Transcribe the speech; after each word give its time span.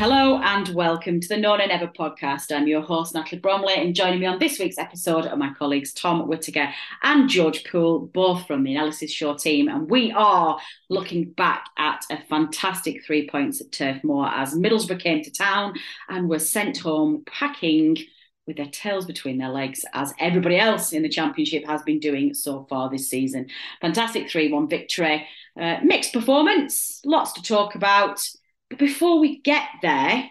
Hello 0.00 0.40
and 0.42 0.66
welcome 0.70 1.20
to 1.20 1.28
the 1.28 1.36
No 1.36 1.56
Nay 1.56 1.66
Never 1.66 1.86
podcast. 1.86 2.56
I'm 2.56 2.66
your 2.66 2.80
host, 2.80 3.14
Natalie 3.14 3.38
Bromley, 3.38 3.74
and 3.74 3.94
joining 3.94 4.20
me 4.20 4.24
on 4.24 4.38
this 4.38 4.58
week's 4.58 4.78
episode 4.78 5.26
are 5.26 5.36
my 5.36 5.52
colleagues 5.52 5.92
Tom 5.92 6.26
Whittaker 6.26 6.72
and 7.02 7.28
George 7.28 7.64
Poole, 7.64 8.06
both 8.06 8.46
from 8.46 8.64
the 8.64 8.74
Analysis 8.74 9.10
Show 9.10 9.36
team. 9.36 9.68
And 9.68 9.90
we 9.90 10.10
are 10.12 10.58
looking 10.88 11.32
back 11.32 11.66
at 11.76 12.02
a 12.10 12.16
fantastic 12.30 13.04
three 13.04 13.28
points 13.28 13.60
at 13.60 13.72
Turf 13.72 14.02
Moor 14.02 14.26
as 14.26 14.54
Middlesbrough 14.54 15.00
came 15.00 15.22
to 15.22 15.30
town 15.30 15.74
and 16.08 16.30
were 16.30 16.38
sent 16.38 16.78
home 16.78 17.22
packing 17.26 17.98
with 18.46 18.56
their 18.56 18.70
tails 18.72 19.04
between 19.04 19.36
their 19.36 19.50
legs, 19.50 19.84
as 19.92 20.14
everybody 20.18 20.58
else 20.58 20.94
in 20.94 21.02
the 21.02 21.10
Championship 21.10 21.66
has 21.66 21.82
been 21.82 22.00
doing 22.00 22.32
so 22.32 22.66
far 22.70 22.88
this 22.88 23.10
season. 23.10 23.48
Fantastic 23.82 24.30
3 24.30 24.50
1 24.50 24.66
victory, 24.66 25.28
uh, 25.60 25.76
mixed 25.84 26.14
performance, 26.14 27.02
lots 27.04 27.34
to 27.34 27.42
talk 27.42 27.74
about. 27.74 28.26
But 28.70 28.78
before 28.78 29.18
we 29.18 29.40
get 29.40 29.64
there, 29.82 30.30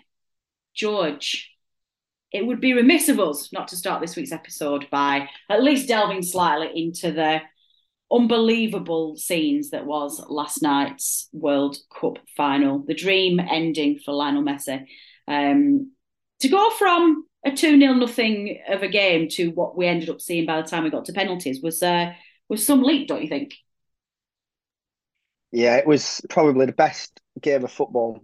George, 0.73 1.51
it 2.31 2.45
would 2.45 2.61
be 2.61 2.73
remiss 2.73 3.09
of 3.09 3.19
us 3.19 3.51
not 3.51 3.67
to 3.69 3.75
start 3.75 4.01
this 4.01 4.15
week's 4.15 4.31
episode 4.31 4.87
by 4.89 5.27
at 5.49 5.63
least 5.63 5.87
delving 5.87 6.23
slightly 6.23 6.71
into 6.73 7.11
the 7.11 7.41
unbelievable 8.11 9.15
scenes 9.17 9.71
that 9.71 9.85
was 9.85 10.23
last 10.29 10.61
night's 10.61 11.27
World 11.33 11.77
Cup 11.93 12.17
final, 12.35 12.79
the 12.79 12.93
dream 12.93 13.39
ending 13.39 13.99
for 14.03 14.13
Lionel 14.13 14.43
Messi. 14.43 14.85
Um, 15.27 15.91
to 16.39 16.47
go 16.47 16.69
from 16.71 17.25
a 17.45 17.51
2 17.51 17.79
0 17.79 17.93
nothing 17.93 18.61
of 18.67 18.83
a 18.83 18.87
game 18.87 19.27
to 19.29 19.49
what 19.49 19.77
we 19.77 19.85
ended 19.85 20.09
up 20.09 20.21
seeing 20.21 20.45
by 20.45 20.61
the 20.61 20.67
time 20.67 20.83
we 20.83 20.89
got 20.89 21.05
to 21.05 21.13
penalties 21.13 21.61
was 21.61 21.83
uh, 21.83 22.13
was 22.47 22.65
some 22.65 22.83
leap, 22.83 23.07
don't 23.07 23.21
you 23.21 23.29
think? 23.29 23.53
Yeah, 25.51 25.77
it 25.77 25.87
was 25.87 26.21
probably 26.29 26.65
the 26.65 26.71
best 26.73 27.19
game 27.41 27.63
of 27.63 27.71
football 27.71 28.21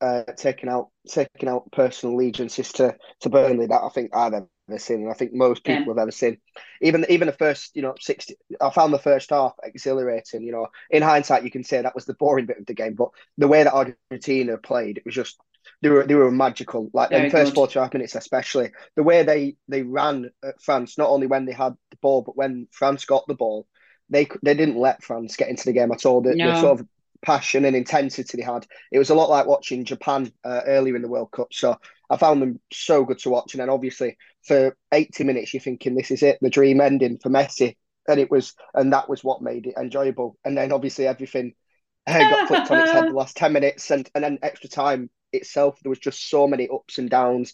uh, 0.00 0.24
taking 0.36 0.68
out 0.68 0.88
taking 1.08 1.48
out 1.48 1.70
personal 1.72 2.14
allegiances 2.14 2.72
to 2.72 2.96
to 3.20 3.30
Burnley 3.30 3.66
that 3.66 3.82
I 3.82 3.88
think 3.88 4.14
I've 4.14 4.34
ever 4.34 4.48
seen, 4.78 5.02
and 5.02 5.10
I 5.10 5.14
think 5.14 5.32
most 5.32 5.64
people 5.64 5.82
yeah. 5.82 5.88
have 5.88 5.98
ever 5.98 6.10
seen. 6.10 6.38
Even 6.82 7.06
even 7.08 7.26
the 7.26 7.32
first, 7.32 7.74
you 7.74 7.82
know, 7.82 7.94
sixty. 8.00 8.36
I 8.60 8.70
found 8.70 8.92
the 8.92 8.98
first 8.98 9.30
half 9.30 9.54
exhilarating. 9.62 10.42
You 10.42 10.52
know, 10.52 10.66
in 10.90 11.02
hindsight, 11.02 11.44
you 11.44 11.50
can 11.50 11.64
say 11.64 11.80
that 11.80 11.94
was 11.94 12.04
the 12.04 12.14
boring 12.14 12.46
bit 12.46 12.58
of 12.58 12.66
the 12.66 12.74
game, 12.74 12.94
but 12.94 13.10
the 13.38 13.48
way 13.48 13.62
that 13.62 13.72
Argentina 13.72 14.58
played, 14.58 14.98
it 14.98 15.04
was 15.04 15.14
just 15.14 15.38
they 15.82 15.88
were 15.88 16.04
they 16.04 16.14
were 16.14 16.30
magical. 16.30 16.90
Like 16.92 17.12
in 17.12 17.24
the 17.24 17.30
first 17.30 17.54
forty 17.54 17.74
five 17.74 17.92
minutes, 17.92 18.14
especially 18.14 18.72
the 18.96 19.02
way 19.02 19.22
they 19.22 19.56
they 19.68 19.82
ran 19.82 20.30
at 20.44 20.60
France, 20.60 20.98
not 20.98 21.10
only 21.10 21.26
when 21.26 21.46
they 21.46 21.52
had 21.52 21.74
the 21.90 21.96
ball, 22.02 22.22
but 22.22 22.36
when 22.36 22.68
France 22.70 23.04
got 23.04 23.26
the 23.26 23.34
ball. 23.34 23.66
They, 24.08 24.28
they 24.40 24.54
didn't 24.54 24.78
let 24.78 25.02
France 25.02 25.34
get 25.34 25.48
into 25.48 25.64
the 25.64 25.72
game 25.72 25.90
at 25.90 26.06
all. 26.06 26.20
The, 26.20 26.36
no. 26.36 26.52
the 26.52 26.60
sort 26.60 26.78
of 26.78 26.86
passion 27.22 27.64
and 27.64 27.76
intensity 27.76 28.38
they 28.38 28.44
had. 28.44 28.66
It 28.92 28.98
was 28.98 29.10
a 29.10 29.14
lot 29.14 29.30
like 29.30 29.46
watching 29.46 29.84
Japan 29.84 30.32
uh, 30.44 30.62
earlier 30.66 30.96
in 30.96 31.02
the 31.02 31.08
World 31.08 31.30
Cup. 31.30 31.48
So 31.52 31.76
I 32.10 32.16
found 32.16 32.42
them 32.42 32.60
so 32.72 33.04
good 33.04 33.18
to 33.20 33.30
watch. 33.30 33.54
And 33.54 33.60
then 33.60 33.70
obviously 33.70 34.16
for 34.46 34.76
80 34.92 35.24
minutes, 35.24 35.52
you're 35.52 35.60
thinking 35.60 35.94
this 35.94 36.10
is 36.10 36.22
it, 36.22 36.38
the 36.40 36.50
dream 36.50 36.80
ending 36.80 37.18
for 37.18 37.30
Messi. 37.30 37.76
And 38.08 38.20
it 38.20 38.30
was, 38.30 38.54
and 38.74 38.92
that 38.92 39.08
was 39.08 39.24
what 39.24 39.42
made 39.42 39.66
it 39.66 39.74
enjoyable. 39.76 40.38
And 40.44 40.56
then 40.56 40.72
obviously 40.72 41.06
everything 41.06 41.54
got 42.06 42.48
flipped 42.48 42.70
on 42.70 42.78
its 42.80 42.92
head 42.92 43.04
the 43.08 43.12
last 43.12 43.36
10 43.36 43.52
minutes. 43.52 43.90
And, 43.90 44.08
and 44.14 44.22
then 44.22 44.38
extra 44.42 44.68
time 44.68 45.10
itself, 45.32 45.78
there 45.82 45.90
was 45.90 45.98
just 45.98 46.30
so 46.30 46.46
many 46.46 46.68
ups 46.72 46.98
and 46.98 47.10
downs. 47.10 47.52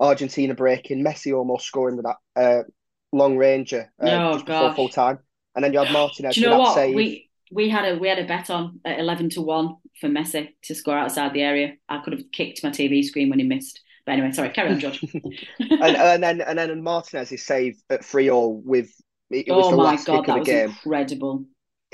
Argentina 0.00 0.54
breaking, 0.54 1.04
Messi 1.04 1.36
almost 1.36 1.66
scoring 1.66 1.96
with 1.96 2.06
that 2.06 2.16
uh, 2.34 2.62
long 3.12 3.36
ranger 3.36 3.92
uh, 4.02 4.08
oh, 4.08 4.32
just 4.34 4.46
before 4.46 4.74
full 4.74 4.88
time. 4.88 5.20
And 5.54 5.64
then 5.64 5.72
you 5.72 5.78
had 5.78 5.92
Martinez. 5.92 6.34
Do 6.34 6.40
you 6.40 6.48
know 6.48 6.58
what? 6.58 6.74
Save. 6.74 6.94
We 6.94 7.30
we 7.52 7.68
had 7.68 7.84
a 7.84 7.98
we 7.98 8.08
had 8.08 8.18
a 8.18 8.26
bet 8.26 8.50
on 8.50 8.80
at 8.84 8.98
eleven 8.98 9.28
to 9.30 9.42
one 9.42 9.76
for 10.00 10.08
Messi 10.08 10.48
to 10.64 10.74
score 10.74 10.96
outside 10.96 11.32
the 11.32 11.42
area. 11.42 11.74
I 11.88 11.98
could 11.98 12.14
have 12.14 12.30
kicked 12.32 12.64
my 12.64 12.70
TV 12.70 13.04
screen 13.04 13.30
when 13.30 13.38
he 13.38 13.44
missed. 13.44 13.80
But 14.04 14.12
anyway, 14.12 14.32
sorry, 14.32 14.50
carry 14.50 14.70
on, 14.70 14.80
George. 14.80 15.00
and, 15.60 15.96
and, 15.96 16.22
then 16.22 16.40
and 16.40 16.58
then 16.58 16.82
Martinez's 16.82 17.44
save 17.44 17.80
at 17.88 18.04
three 18.04 18.30
all 18.30 18.60
with 18.64 18.90
it 19.30 19.46
was 19.48 19.66
oh 19.66 19.70
the 19.70 19.76
my 19.76 19.82
last 19.84 20.06
god, 20.06 20.16
kick 20.18 20.26
that 20.26 20.32
of 20.32 20.34
the 20.34 20.40
was 20.40 20.48
game. 20.48 20.68
incredible. 20.70 21.44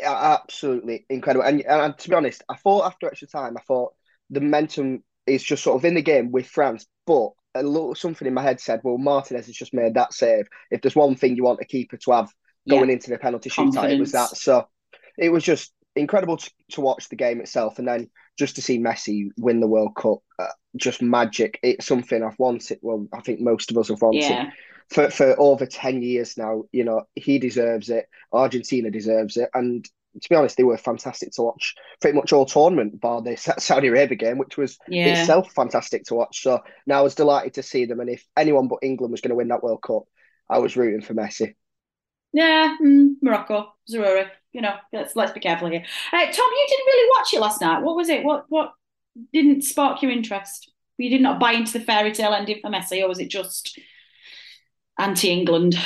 Absolutely 0.02 1.06
incredible. 1.10 1.44
And, 1.44 1.60
and 1.66 1.98
to 1.98 2.08
be 2.08 2.14
honest, 2.14 2.42
I 2.48 2.56
thought 2.56 2.86
after 2.86 3.08
extra 3.08 3.28
time, 3.28 3.56
I 3.56 3.60
thought 3.62 3.92
the 4.30 4.40
momentum 4.40 5.02
is 5.26 5.42
just 5.42 5.62
sort 5.62 5.76
of 5.76 5.84
in 5.84 5.94
the 5.94 6.02
game 6.02 6.30
with 6.30 6.46
France, 6.46 6.86
but 7.06 7.30
a 7.54 7.62
little 7.62 7.94
something 7.94 8.26
in 8.26 8.34
my 8.34 8.42
head 8.42 8.60
said, 8.60 8.80
well, 8.84 8.98
Martinez 8.98 9.46
has 9.46 9.54
just 9.56 9.74
made 9.74 9.94
that 9.94 10.12
save. 10.12 10.46
If 10.70 10.80
there's 10.80 10.96
one 10.96 11.16
thing 11.16 11.36
you 11.36 11.44
want 11.44 11.60
a 11.60 11.64
keeper 11.64 11.96
to 11.96 12.12
have 12.12 12.32
going 12.68 12.88
yeah. 12.88 12.94
into 12.94 13.10
the 13.10 13.18
penalty 13.18 13.50
shootout, 13.50 13.90
it 13.90 13.98
was 13.98 14.12
that. 14.12 14.36
So 14.36 14.66
it 15.18 15.30
was 15.30 15.44
just 15.44 15.72
incredible 15.96 16.36
to, 16.36 16.50
to, 16.70 16.80
watch 16.80 17.08
the 17.08 17.16
game 17.16 17.40
itself, 17.40 17.78
and 17.78 17.88
then 17.88 18.08
just 18.38 18.56
to 18.56 18.62
see 18.62 18.78
Messi 18.78 19.30
win 19.36 19.60
the 19.60 19.66
World 19.66 19.94
Cup, 19.96 20.18
uh, 20.38 20.46
just 20.76 21.02
magic. 21.02 21.58
It's 21.62 21.86
something 21.86 22.22
I've 22.22 22.38
wanted. 22.38 22.78
Well, 22.82 23.06
I 23.12 23.20
think 23.20 23.40
most 23.40 23.70
of 23.70 23.78
us 23.78 23.88
have 23.88 24.02
wanted 24.02 24.22
yeah. 24.22 24.50
for 24.88 25.10
for 25.10 25.38
over 25.38 25.66
ten 25.66 26.02
years 26.02 26.36
now. 26.36 26.64
You 26.72 26.84
know, 26.84 27.02
he 27.14 27.38
deserves 27.38 27.90
it. 27.90 28.06
Argentina 28.32 28.90
deserves 28.90 29.36
it, 29.36 29.50
and 29.54 29.84
to 30.20 30.28
be 30.28 30.36
honest, 30.36 30.56
they 30.56 30.64
were 30.64 30.78
fantastic 30.78 31.32
to 31.32 31.42
watch. 31.42 31.74
Pretty 32.00 32.16
much 32.16 32.32
all 32.32 32.46
tournament, 32.46 33.00
bar 33.00 33.22
the 33.22 33.36
Saudi 33.58 33.88
Arabia 33.88 34.16
game, 34.16 34.38
which 34.38 34.56
was 34.56 34.78
yeah. 34.88 35.20
itself 35.20 35.52
fantastic 35.52 36.04
to 36.04 36.14
watch. 36.14 36.42
So 36.42 36.60
now 36.86 37.00
I 37.00 37.02
was 37.02 37.14
delighted 37.14 37.54
to 37.54 37.62
see 37.62 37.84
them, 37.84 38.00
and 38.00 38.10
if 38.10 38.24
anyone 38.36 38.68
but 38.68 38.80
England 38.82 39.12
was 39.12 39.20
going 39.20 39.30
to 39.30 39.36
win 39.36 39.48
that 39.48 39.62
World 39.62 39.82
Cup, 39.82 40.04
I 40.48 40.58
was 40.58 40.76
rooting 40.76 41.02
for 41.02 41.14
Messi. 41.14 41.54
Yeah, 42.32 42.76
mm, 42.82 43.14
Morocco, 43.22 43.74
Zaroury. 43.90 44.28
You 44.52 44.62
know, 44.62 44.74
let's 44.92 45.14
let's 45.14 45.32
be 45.32 45.40
careful 45.40 45.68
here. 45.68 45.84
Uh, 46.12 46.26
Tom, 46.26 46.50
you 46.50 46.66
didn't 46.68 46.86
really 46.86 47.10
watch 47.16 47.34
it 47.34 47.40
last 47.40 47.60
night. 47.60 47.82
What 47.82 47.96
was 47.96 48.08
it? 48.08 48.24
What 48.24 48.46
what 48.48 48.72
didn't 49.32 49.62
spark 49.62 50.02
your 50.02 50.10
interest? 50.10 50.72
You 50.96 51.10
did 51.10 51.20
not 51.20 51.38
buy 51.38 51.52
into 51.52 51.72
the 51.78 51.84
fairy 51.84 52.12
tale 52.12 52.32
ending 52.32 52.58
for 52.60 52.70
Messi, 52.70 53.02
or 53.02 53.08
was 53.08 53.20
it 53.20 53.30
just 53.30 53.78
anti-England? 54.98 55.78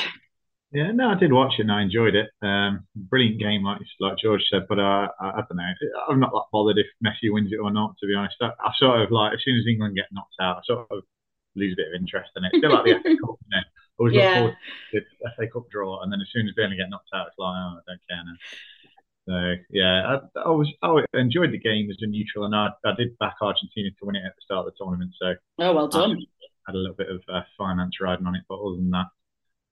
Yeah, 0.73 0.91
no, 0.91 1.11
I 1.11 1.14
did 1.17 1.35
watch 1.35 1.55
it 1.59 1.62
and 1.62 1.73
I 1.73 1.82
enjoyed 1.82 2.14
it. 2.14 2.31
Um, 2.41 2.87
brilliant 2.97 3.38
game, 3.38 3.62
like 3.62 3.79
like 4.00 4.17
George 4.17 4.43
said. 4.50 4.62
But 4.69 4.79
uh, 4.79 5.09
I, 5.20 5.29
I, 5.29 5.43
don't 5.47 5.56
know. 5.56 5.73
I'm 6.09 6.19
not 6.19 6.32
that 6.32 6.44
bothered 6.50 6.79
if 6.79 6.87
Messi 7.05 7.31
wins 7.31 7.53
it 7.53 7.61
or 7.62 7.70
not. 7.70 7.94
To 8.00 8.06
be 8.06 8.14
honest, 8.14 8.37
I, 8.41 8.53
I, 8.59 8.73
sort 8.79 9.03
of 9.03 9.11
like 9.11 9.35
as 9.35 9.41
soon 9.44 9.59
as 9.59 9.67
England 9.69 9.97
get 9.97 10.06
knocked 10.12 10.37
out, 10.41 10.56
I 10.56 10.61
sort 10.64 10.87
of 10.91 11.03
lose 11.56 11.75
a 11.75 11.76
bit 11.76 11.88
of 11.88 12.00
interest 12.00 12.31
in 12.37 12.44
it. 12.44 12.53
Still 12.56 12.73
like 12.73 12.85
the 12.85 12.93
FA 13.03 13.17
Cup, 13.20 13.37
you 13.37 13.50
know. 13.50 13.62
Always 14.02 14.16
yeah. 14.16 14.22
look 14.22 14.34
forward 14.34 14.56
to 14.90 15.00
the 15.20 15.31
FA 15.37 15.46
Cup 15.52 15.70
draw, 15.70 16.02
and 16.02 16.12
then 16.12 16.20
as 16.20 16.26
soon 16.32 16.49
as 16.49 16.54
Burnley 16.54 16.76
get 16.76 16.90
knocked 16.90 17.10
out, 17.14 17.28
it's 17.28 17.38
like, 17.38 17.54
oh, 17.54 17.78
I 17.78 17.81
don't 17.87 18.00
care 18.10 18.25
now. 18.26 18.37
So 19.28 19.62
yeah, 19.70 20.19
I, 20.34 20.40
I 20.40 20.50
was 20.50 20.69
I 20.82 21.04
enjoyed 21.14 21.52
the 21.52 21.58
game 21.58 21.88
as 21.88 21.99
a 22.00 22.08
neutral, 22.08 22.44
and 22.44 22.56
I, 22.56 22.70
I 22.84 22.94
did 22.96 23.16
back 23.19 23.37
Argentina 23.40 23.90
to 23.90 24.04
win 24.04 24.16
it 24.16 24.25
at 24.26 24.34
the 24.34 24.43
start 24.43 24.66
of 24.66 24.72
the 24.72 24.84
tournament. 24.84 25.12
So 25.22 25.34
oh, 25.60 25.72
well 25.72 25.87
done. 25.87 26.19
I 26.19 26.70
had 26.70 26.75
a 26.75 26.78
little 26.78 26.96
bit 26.96 27.10
of 27.10 27.22
uh, 27.32 27.43
finance 27.56 28.00
riding 28.00 28.26
on 28.26 28.34
it, 28.34 28.43
but 28.49 28.56
other 28.58 28.75
than 28.75 28.90
that, 28.90 29.06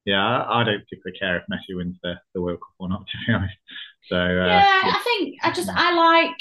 yeah, 0.05 0.23
I, 0.23 0.61
I, 0.61 0.65
don't 0.65 0.85
particularly 0.85 1.19
care 1.19 1.37
if 1.39 1.43
Messi 1.51 1.77
wins 1.77 1.97
the, 2.05 2.15
the 2.35 2.41
World 2.41 2.61
Cup 2.61 2.75
or 2.79 2.89
not, 2.89 3.05
to 3.11 3.19
be 3.27 3.33
honest. 3.33 3.55
So 4.09 4.17
uh, 4.17 4.47
yeah, 4.47 4.81
yeah, 4.85 4.93
I 4.95 5.03
think 5.03 5.39
I 5.43 5.51
just 5.51 5.69
I 5.69 5.95
like 5.95 6.37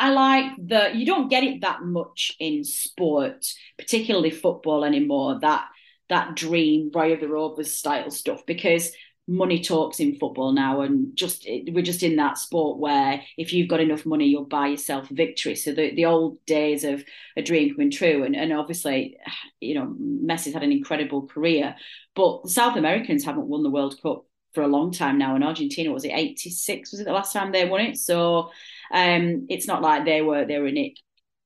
I 0.00 0.10
like 0.10 0.52
that 0.68 0.96
you 0.96 1.06
don't 1.06 1.28
get 1.28 1.44
it 1.44 1.60
that 1.60 1.84
much 1.84 2.32
in 2.40 2.64
sport, 2.64 3.46
particularly 3.78 4.30
football 4.30 4.84
anymore. 4.84 5.38
That 5.38 5.68
that 6.08 6.34
dream 6.34 6.90
Roy 6.92 7.12
of 7.12 7.20
the 7.20 7.28
Rovers 7.28 7.74
style 7.74 8.10
stuff 8.10 8.44
because 8.46 8.92
money 9.28 9.62
talks 9.62 10.00
in 10.00 10.16
football 10.16 10.52
now 10.52 10.80
and 10.80 11.14
just 11.14 11.46
we're 11.68 11.82
just 11.82 12.02
in 12.02 12.16
that 12.16 12.38
sport 12.38 12.78
where 12.78 13.20
if 13.36 13.52
you've 13.52 13.68
got 13.68 13.78
enough 13.78 14.06
money 14.06 14.26
you'll 14.26 14.44
buy 14.44 14.68
yourself 14.68 15.06
victory. 15.10 15.54
So 15.54 15.72
the, 15.72 15.94
the 15.94 16.06
old 16.06 16.44
days 16.46 16.82
of 16.82 17.04
a 17.36 17.42
dream 17.42 17.74
coming 17.74 17.90
true 17.90 18.24
and, 18.24 18.34
and 18.34 18.54
obviously 18.54 19.18
you 19.60 19.74
know 19.74 19.94
Messi's 20.00 20.54
had 20.54 20.62
an 20.62 20.72
incredible 20.72 21.26
career 21.26 21.76
but 22.14 22.48
South 22.48 22.76
Americans 22.76 23.22
haven't 23.22 23.48
won 23.48 23.62
the 23.62 23.70
World 23.70 24.00
Cup 24.02 24.24
for 24.54 24.62
a 24.62 24.68
long 24.68 24.92
time 24.92 25.18
now 25.18 25.34
and 25.34 25.44
Argentina 25.44 25.92
was 25.92 26.06
it 26.06 26.12
86 26.14 26.90
was 26.90 27.00
it 27.00 27.04
the 27.04 27.12
last 27.12 27.34
time 27.34 27.52
they 27.52 27.68
won 27.68 27.82
it? 27.82 27.98
So 27.98 28.50
um 28.90 29.46
it's 29.50 29.66
not 29.66 29.82
like 29.82 30.06
they 30.06 30.22
were 30.22 30.46
they 30.46 30.58
were 30.58 30.68
in 30.68 30.78
it 30.78 30.98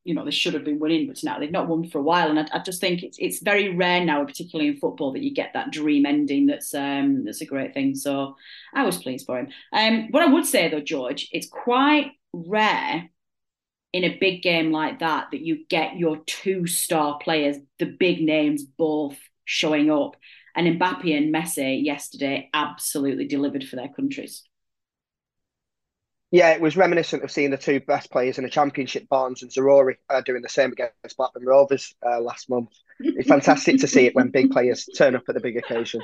you 0.05 0.15
know 0.15 0.25
they 0.25 0.31
should 0.31 0.55
have 0.55 0.65
been 0.65 0.79
winning, 0.79 1.07
but 1.07 1.23
now 1.23 1.39
they've 1.39 1.51
not 1.51 1.69
won 1.69 1.89
for 1.89 1.99
a 1.99 2.03
while. 2.03 2.29
And 2.29 2.39
I, 2.39 2.47
I, 2.53 2.59
just 2.59 2.81
think 2.81 3.03
it's 3.03 3.19
it's 3.19 3.41
very 3.41 3.75
rare 3.75 4.05
now, 4.05 4.25
particularly 4.25 4.71
in 4.71 4.77
football, 4.77 5.13
that 5.13 5.23
you 5.23 5.33
get 5.33 5.53
that 5.55 5.71
dream 5.71 6.07
ending. 6.07 6.47
That's 6.47 6.75
um 6.75 7.25
that's 7.25 7.41
a 7.41 7.47
great 7.47 7.75
thing. 7.75 7.95
So 7.95 8.37
I 8.75 8.85
was 8.85 9.03
pleased 9.03 9.27
for 9.27 9.39
him. 9.39 9.49
Um, 9.73 10.09
what 10.11 10.23
I 10.23 10.33
would 10.33 10.47
say 10.47 10.69
though, 10.69 10.81
George, 10.81 11.29
it's 11.33 11.49
quite 11.49 12.13
rare 12.33 13.09
in 13.93 14.05
a 14.05 14.19
big 14.19 14.43
game 14.43 14.73
like 14.73 15.01
that 15.01 15.29
that 15.31 15.43
you 15.43 15.65
get 15.69 15.97
your 15.97 16.19
two 16.27 16.67
star 16.67 17.19
players, 17.19 17.57
the 17.79 17.87
big 17.87 18.23
names, 18.23 18.65
both 18.65 19.19
showing 19.45 19.91
up. 19.91 20.17
And 20.55 20.67
Mbappe 20.79 21.17
and 21.17 21.35
Messi 21.35 21.85
yesterday 21.85 22.51
absolutely 22.53 23.27
delivered 23.27 23.65
for 23.65 23.77
their 23.77 23.89
countries. 23.89 24.43
Yeah, 26.33 26.53
it 26.53 26.63
was 26.63 26.79
reminiscent 26.79 27.23
of 27.23 27.31
seeing 27.31 27.51
the 27.51 27.59
two 27.59 27.79
best 27.81 28.11
players 28.11 28.39
in 28.39 28.45
the 28.45 28.51
championship, 28.51 29.07
Barnes 29.11 29.43
and 29.43 29.51
Zaroury, 29.51 29.97
uh, 30.09 30.23
doing 30.23 30.41
the 30.41 30.49
same 30.49 30.73
against 30.73 31.17
Blackburn 31.19 31.45
Rovers 31.45 31.95
uh, 32.05 32.21
last 32.23 32.49
month. 32.49 32.71
It's 33.01 33.29
fantastic 33.29 33.81
to 33.81 33.87
see 33.87 34.07
it 34.07 34.15
when 34.15 34.31
big 34.31 34.51
players 34.51 34.89
turn 34.97 35.15
up 35.15 35.25
at 35.29 35.35
the 35.35 35.43
big 35.43 35.59
occasion. 35.59 36.01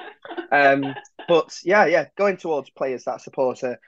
Um, 0.52 0.94
but 1.26 1.58
yeah, 1.64 1.86
yeah, 1.86 2.06
going 2.16 2.36
towards 2.36 2.68
players 2.68 3.04
that 3.04 3.14
I 3.14 3.16
suppose 3.16 3.62
are 3.62 3.80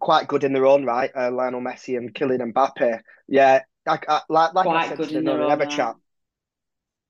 quite 0.00 0.28
good 0.28 0.44
in 0.44 0.52
their 0.52 0.66
own 0.66 0.84
right, 0.84 1.10
uh, 1.16 1.32
Lionel 1.32 1.60
Messi 1.60 1.96
and 1.96 2.14
Kylian 2.14 2.52
Mbappe. 2.52 3.00
Yeah, 3.26 3.62
I, 3.88 3.98
I, 4.08 4.20
like, 4.28 4.54
like 4.54 4.66
I 4.68 4.88
said 4.88 4.98
to 4.98 5.06
the 5.06 5.20
Never 5.20 5.66
chat, 5.66 5.96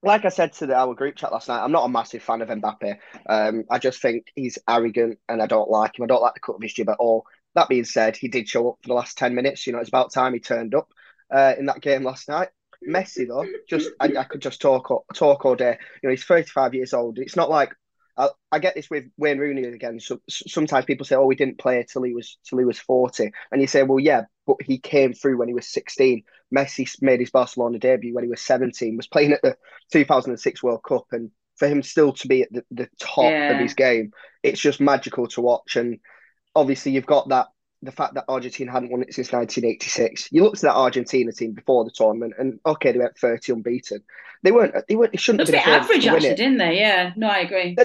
like 0.01 0.25
I 0.25 0.29
said 0.29 0.53
to 0.53 0.67
the, 0.67 0.75
our 0.75 0.95
group 0.95 1.15
chat 1.15 1.31
last 1.31 1.47
night, 1.47 1.63
I'm 1.63 1.71
not 1.71 1.85
a 1.85 1.89
massive 1.89 2.23
fan 2.23 2.41
of 2.41 2.49
Mbappe. 2.49 2.97
Um, 3.27 3.65
I 3.69 3.79
just 3.79 4.01
think 4.01 4.27
he's 4.35 4.57
arrogant 4.67 5.19
and 5.27 5.41
I 5.41 5.47
don't 5.47 5.69
like 5.69 5.97
him. 5.97 6.03
I 6.03 6.07
don't 6.07 6.21
like 6.21 6.33
the 6.33 6.39
cut 6.39 6.55
of 6.55 6.61
his 6.61 6.73
jib 6.73 6.89
at 6.89 6.97
all. 6.97 7.25
That 7.57 7.69
being 7.69 7.85
said, 7.85 8.15
he 8.15 8.27
did 8.27 8.47
show 8.47 8.69
up 8.69 8.77
for 8.83 8.89
the 8.89 8.93
last 8.93 9.17
10 9.17 9.33
minutes. 9.33 9.65
You 9.65 9.73
know, 9.73 9.79
it's 9.79 9.89
about 9.89 10.13
time 10.13 10.35
he 10.35 10.39
turned 10.39 10.75
up 10.75 10.93
uh, 11.33 11.55
in 11.57 11.65
that 11.65 11.81
game 11.81 12.03
last 12.03 12.29
night. 12.29 12.49
Messi, 12.87 13.27
though, 13.27 13.47
just 13.67 13.89
I, 13.99 14.11
I 14.15 14.23
could 14.25 14.43
just 14.43 14.61
talk 14.61 14.87
talk 15.15 15.43
all 15.43 15.55
day. 15.55 15.75
You 16.03 16.07
know, 16.07 16.11
he's 16.11 16.23
35 16.23 16.75
years 16.75 16.93
old. 16.93 17.17
It's 17.17 17.35
not 17.35 17.49
like 17.49 17.73
I, 18.15 18.29
I, 18.51 18.59
get 18.59 18.75
this 18.75 18.91
with 18.91 19.05
Wayne 19.17 19.39
Rooney 19.39 19.63
again. 19.63 19.99
So, 19.99 20.21
sometimes 20.29 20.85
people 20.85 21.03
say, 21.03 21.15
"Oh, 21.15 21.25
we 21.25 21.35
didn't 21.35 21.57
play 21.57 21.83
till 21.91 22.03
he 22.03 22.13
was 22.13 22.37
till 22.47 22.59
he 22.59 22.65
was 22.65 22.77
40," 22.77 23.31
and 23.51 23.59
you 23.59 23.65
say, 23.65 23.81
"Well, 23.81 23.99
yeah, 23.99 24.25
but 24.45 24.57
he 24.61 24.77
came 24.77 25.13
through 25.13 25.37
when 25.37 25.47
he 25.47 25.55
was 25.55 25.67
16." 25.67 26.23
Messi 26.55 27.01
made 27.01 27.19
his 27.19 27.31
Barcelona 27.31 27.79
debut 27.79 28.13
when 28.13 28.23
he 28.23 28.29
was 28.29 28.41
17. 28.41 28.95
Was 28.95 29.07
playing 29.07 29.33
at 29.33 29.41
the 29.41 29.57
2006 29.91 30.61
World 30.61 30.83
Cup, 30.83 31.07
and 31.11 31.31
for 31.55 31.67
him 31.67 31.81
still 31.81 32.13
to 32.13 32.27
be 32.27 32.43
at 32.43 32.53
the, 32.53 32.63
the 32.69 32.89
top 32.99 33.31
yeah. 33.31 33.53
of 33.53 33.59
his 33.59 33.73
game, 33.73 34.11
it's 34.43 34.61
just 34.61 34.79
magical 34.79 35.27
to 35.29 35.41
watch. 35.41 35.75
And 35.75 35.99
obviously 36.57 36.91
you've 36.91 37.05
got 37.05 37.29
that 37.29 37.47
the 37.83 37.91
fact 37.91 38.15
that 38.15 38.25
Argentina 38.27 38.71
hadn't 38.71 38.91
won 38.91 39.03
it 39.03 39.13
since 39.13 39.31
1986. 39.31 40.29
You 40.31 40.43
looked 40.43 40.57
at 40.57 40.63
that 40.63 40.75
Argentina 40.75 41.31
team 41.31 41.53
before 41.53 41.85
the 41.85 41.91
tournament, 41.91 42.33
and 42.37 42.59
okay, 42.65 42.91
they 42.91 42.97
went 42.97 43.17
30 43.17 43.53
unbeaten. 43.53 44.03
They 44.43 44.51
weren't. 44.51 44.73
They 44.87 44.95
weren't. 44.95 45.11
They 45.11 45.17
shouldn't 45.17 45.47
have 45.47 45.51
been 45.51 45.73
average, 45.73 46.07
actually, 46.07 46.35
didn't 46.35 46.57
they? 46.57 46.79
Yeah. 46.79 47.13
No, 47.15 47.27
I 47.27 47.39
agree. 47.39 47.75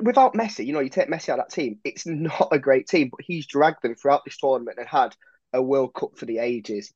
Without 0.00 0.34
Messi, 0.34 0.64
you 0.64 0.72
know, 0.72 0.80
you 0.80 0.88
take 0.88 1.10
Messi 1.10 1.28
out 1.28 1.40
of 1.40 1.46
that 1.46 1.54
team, 1.54 1.78
it's 1.84 2.06
not 2.06 2.48
a 2.52 2.58
great 2.58 2.86
team, 2.86 3.10
but 3.10 3.20
he's 3.22 3.46
dragged 3.46 3.82
them 3.82 3.94
throughout 3.94 4.24
this 4.24 4.38
tournament 4.38 4.78
and 4.78 4.88
had 4.88 5.14
a 5.52 5.60
World 5.60 5.94
Cup 5.94 6.16
for 6.16 6.24
the 6.24 6.38
ages. 6.38 6.92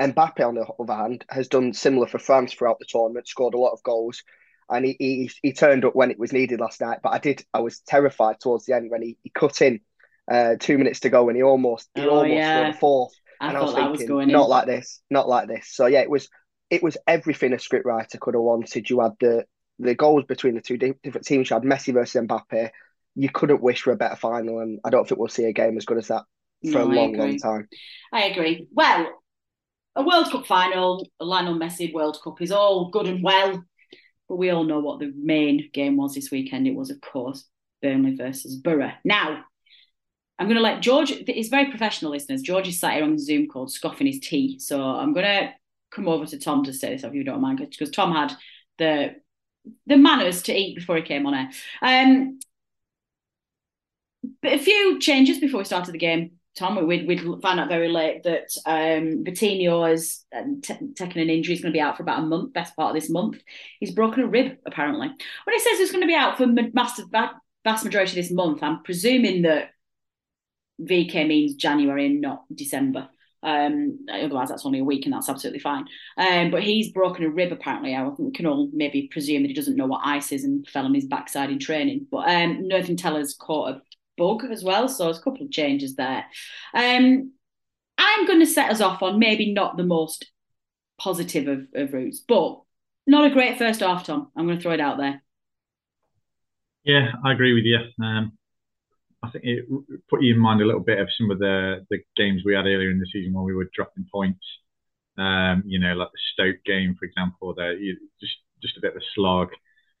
Mbappe, 0.00 0.44
on 0.44 0.56
the 0.56 0.66
other 0.80 0.94
hand, 0.94 1.24
has 1.30 1.48
done 1.48 1.72
similar 1.72 2.06
for 2.06 2.18
France 2.18 2.52
throughout 2.52 2.78
the 2.78 2.84
tournament, 2.86 3.28
scored 3.28 3.54
a 3.54 3.58
lot 3.58 3.72
of 3.72 3.82
goals, 3.82 4.24
and 4.68 4.84
he, 4.84 4.96
he, 4.98 5.30
he 5.40 5.52
turned 5.52 5.84
up 5.84 5.94
when 5.94 6.10
it 6.10 6.18
was 6.18 6.32
needed 6.32 6.60
last 6.60 6.80
night. 6.80 6.98
But 7.02 7.12
I 7.12 7.18
did, 7.18 7.44
I 7.54 7.60
was 7.60 7.78
terrified 7.80 8.40
towards 8.40 8.66
the 8.66 8.74
end 8.74 8.90
when 8.90 9.02
he, 9.02 9.16
he 9.22 9.30
cut 9.30 9.62
in 9.62 9.80
uh, 10.30 10.54
two 10.58 10.78
minutes 10.78 11.00
to 11.00 11.10
go, 11.10 11.28
and 11.28 11.36
he 11.36 11.42
almost 11.42 11.88
he 11.94 12.02
oh, 12.02 12.10
almost 12.10 12.30
yeah. 12.30 12.60
scored 12.60 12.74
a 12.74 12.78
fourth. 12.78 13.12
I 13.40 13.48
and 13.48 13.56
I 13.56 13.60
was 13.60 13.74
thinking, 13.74 14.16
was 14.16 14.26
not 14.28 14.44
in. 14.44 14.50
like 14.50 14.66
this, 14.66 15.02
not 15.10 15.28
like 15.28 15.48
this. 15.48 15.68
So 15.70 15.86
yeah, 15.86 16.00
it 16.00 16.10
was 16.10 16.28
it 16.70 16.82
was 16.82 16.96
everything 17.06 17.52
a 17.52 17.56
scriptwriter 17.56 18.18
could 18.18 18.34
have 18.34 18.42
wanted. 18.42 18.88
You 18.88 19.00
had 19.00 19.12
the 19.20 19.44
the 19.78 19.94
goals 19.94 20.24
between 20.24 20.54
the 20.54 20.60
two 20.60 20.78
different 20.78 21.26
teams. 21.26 21.50
You 21.50 21.54
had 21.54 21.62
Messi 21.62 21.92
versus 21.92 22.22
Mbappe. 22.26 22.70
You 23.14 23.28
couldn't 23.30 23.62
wish 23.62 23.82
for 23.82 23.92
a 23.92 23.96
better 23.96 24.16
final, 24.16 24.60
and 24.60 24.80
I 24.84 24.90
don't 24.90 25.08
think 25.08 25.18
we'll 25.18 25.28
see 25.28 25.44
a 25.44 25.52
game 25.52 25.76
as 25.76 25.84
good 25.84 25.98
as 25.98 26.08
that 26.08 26.24
for 26.64 26.78
no, 26.78 26.84
a 26.84 26.92
long, 26.92 27.12
long 27.14 27.38
time. 27.38 27.68
I 28.12 28.24
agree. 28.24 28.68
Well, 28.72 29.22
a 29.94 30.02
World 30.02 30.30
Cup 30.30 30.46
final, 30.46 31.06
a 31.20 31.24
Lionel 31.24 31.58
Messi 31.58 31.92
World 31.92 32.18
Cup 32.22 32.40
is 32.42 32.52
all 32.52 32.90
good 32.90 33.06
and 33.06 33.22
well, 33.22 33.64
but 34.28 34.36
we 34.36 34.50
all 34.50 34.64
know 34.64 34.80
what 34.80 35.00
the 35.00 35.12
main 35.16 35.70
game 35.72 35.96
was 35.96 36.14
this 36.14 36.30
weekend. 36.30 36.66
It 36.66 36.74
was, 36.74 36.90
of 36.90 37.00
course, 37.00 37.46
Burnley 37.82 38.14
versus 38.16 38.56
Borough. 38.56 38.92
Now, 39.04 39.44
I'm 40.38 40.46
going 40.46 40.56
to 40.56 40.62
let 40.62 40.82
George, 40.82 41.10
he's 41.26 41.48
very 41.48 41.70
professional, 41.70 42.10
listeners. 42.10 42.42
George 42.42 42.68
is 42.68 42.78
sat 42.78 42.94
here 42.94 43.04
on 43.04 43.12
the 43.12 43.18
Zoom 43.18 43.48
call 43.48 43.68
scoffing 43.68 44.06
his 44.06 44.20
tea. 44.20 44.58
So 44.58 44.82
I'm 44.82 45.14
going 45.14 45.24
to 45.24 45.52
come 45.90 46.08
over 46.08 46.26
to 46.26 46.38
Tom 46.38 46.64
to 46.64 46.72
say 46.74 46.90
this, 46.90 47.04
if 47.04 47.14
you 47.14 47.24
don't 47.24 47.40
mind, 47.40 47.58
because 47.58 47.90
Tom 47.90 48.12
had 48.12 48.36
the 48.78 49.16
the 49.86 49.96
manners 49.96 50.42
to 50.42 50.56
eat 50.56 50.76
before 50.76 50.96
he 50.96 51.02
came 51.02 51.26
on 51.26 51.34
air. 51.34 51.50
Um, 51.82 52.38
but 54.42 54.52
a 54.52 54.58
few 54.58 55.00
changes 55.00 55.40
before 55.40 55.58
we 55.58 55.64
started 55.64 55.92
the 55.92 55.98
game. 55.98 56.32
Tom, 56.56 56.86
we'd, 56.86 57.06
we'd 57.06 57.20
found 57.42 57.60
out 57.60 57.68
very 57.68 57.88
late 57.88 58.22
that 58.22 58.48
um, 58.64 59.24
Coutinho 59.24 59.88
has 59.88 60.24
uh, 60.34 60.42
t- 60.62 60.92
taken 60.94 61.20
an 61.20 61.28
injury. 61.28 61.54
He's 61.54 61.62
going 61.62 61.72
to 61.72 61.76
be 61.76 61.82
out 61.82 61.96
for 61.96 62.02
about 62.02 62.20
a 62.20 62.26
month, 62.26 62.54
best 62.54 62.74
part 62.76 62.96
of 62.96 63.00
this 63.00 63.10
month. 63.10 63.42
He's 63.78 63.90
broken 63.90 64.22
a 64.22 64.26
rib, 64.26 64.56
apparently. 64.64 65.08
When 65.08 65.54
he 65.54 65.58
says 65.58 65.78
he's 65.78 65.90
going 65.90 66.02
to 66.02 66.06
be 66.06 66.14
out 66.14 66.38
for 66.38 66.46
vast, 66.72 67.02
vast 67.64 67.84
majority 67.84 68.12
of 68.12 68.24
this 68.24 68.32
month, 68.32 68.62
I'm 68.62 68.82
presuming 68.84 69.42
that 69.42 69.70
VK 70.80 71.26
means 71.26 71.54
January 71.54 72.06
and 72.06 72.20
not 72.20 72.44
December. 72.54 73.08
Um, 73.42 74.06
otherwise, 74.12 74.48
that's 74.48 74.66
only 74.66 74.80
a 74.80 74.84
week, 74.84 75.04
and 75.04 75.12
that's 75.12 75.28
absolutely 75.28 75.60
fine. 75.60 75.86
Um, 76.16 76.50
but 76.50 76.62
he's 76.62 76.92
broken 76.92 77.24
a 77.24 77.28
rib 77.28 77.52
apparently. 77.52 77.94
I 77.94 78.02
think 78.04 78.18
we 78.18 78.32
can 78.32 78.46
all 78.46 78.70
maybe 78.72 79.08
presume 79.10 79.42
that 79.42 79.48
he 79.48 79.54
doesn't 79.54 79.76
know 79.76 79.86
what 79.86 80.02
ice 80.04 80.32
is 80.32 80.44
and 80.44 80.66
fell 80.66 80.84
on 80.84 80.94
his 80.94 81.06
backside 81.06 81.50
in 81.50 81.58
training. 81.58 82.06
But 82.10 82.28
um, 82.28 82.66
Nathan 82.66 82.96
Tella's 82.96 83.36
caught 83.38 83.76
a 83.76 83.82
bug 84.16 84.44
as 84.50 84.64
well, 84.64 84.88
so 84.88 85.04
there's 85.04 85.18
a 85.18 85.22
couple 85.22 85.44
of 85.44 85.52
changes 85.52 85.94
there. 85.94 86.24
Um, 86.74 87.32
I'm 87.98 88.26
going 88.26 88.40
to 88.40 88.46
set 88.46 88.70
us 88.70 88.80
off 88.80 89.02
on 89.02 89.18
maybe 89.18 89.52
not 89.52 89.76
the 89.76 89.84
most 89.84 90.30
positive 90.98 91.46
of, 91.46 91.66
of 91.74 91.92
routes, 91.92 92.20
but 92.26 92.60
not 93.06 93.30
a 93.30 93.34
great 93.34 93.58
first 93.58 93.80
half, 93.80 94.04
Tom. 94.04 94.30
I'm 94.36 94.46
going 94.46 94.58
to 94.58 94.62
throw 94.62 94.72
it 94.72 94.80
out 94.80 94.98
there. 94.98 95.22
Yeah, 96.84 97.12
I 97.24 97.32
agree 97.32 97.52
with 97.52 97.64
you. 97.64 97.78
Um, 98.04 98.35
I 99.22 99.30
think 99.30 99.44
it 99.44 99.64
put 100.08 100.22
you 100.22 100.34
in 100.34 100.40
mind 100.40 100.60
a 100.60 100.66
little 100.66 100.80
bit 100.80 100.98
of 100.98 101.08
some 101.18 101.30
of 101.30 101.38
the 101.38 101.86
the 101.90 101.98
games 102.16 102.42
we 102.44 102.54
had 102.54 102.66
earlier 102.66 102.90
in 102.90 103.00
the 103.00 103.06
season 103.12 103.34
when 103.34 103.44
we 103.44 103.54
were 103.54 103.70
dropping 103.74 104.06
points. 104.12 104.44
Um, 105.18 105.62
you 105.66 105.78
know, 105.78 105.94
like 105.94 106.10
the 106.12 106.18
Stoke 106.32 106.62
game, 106.64 106.94
for 106.98 107.06
example, 107.06 107.54
there 107.54 107.74
just 108.20 108.36
just 108.62 108.76
a 108.76 108.80
bit 108.80 108.94
of 108.94 109.02
a 109.02 109.04
slog, 109.14 109.48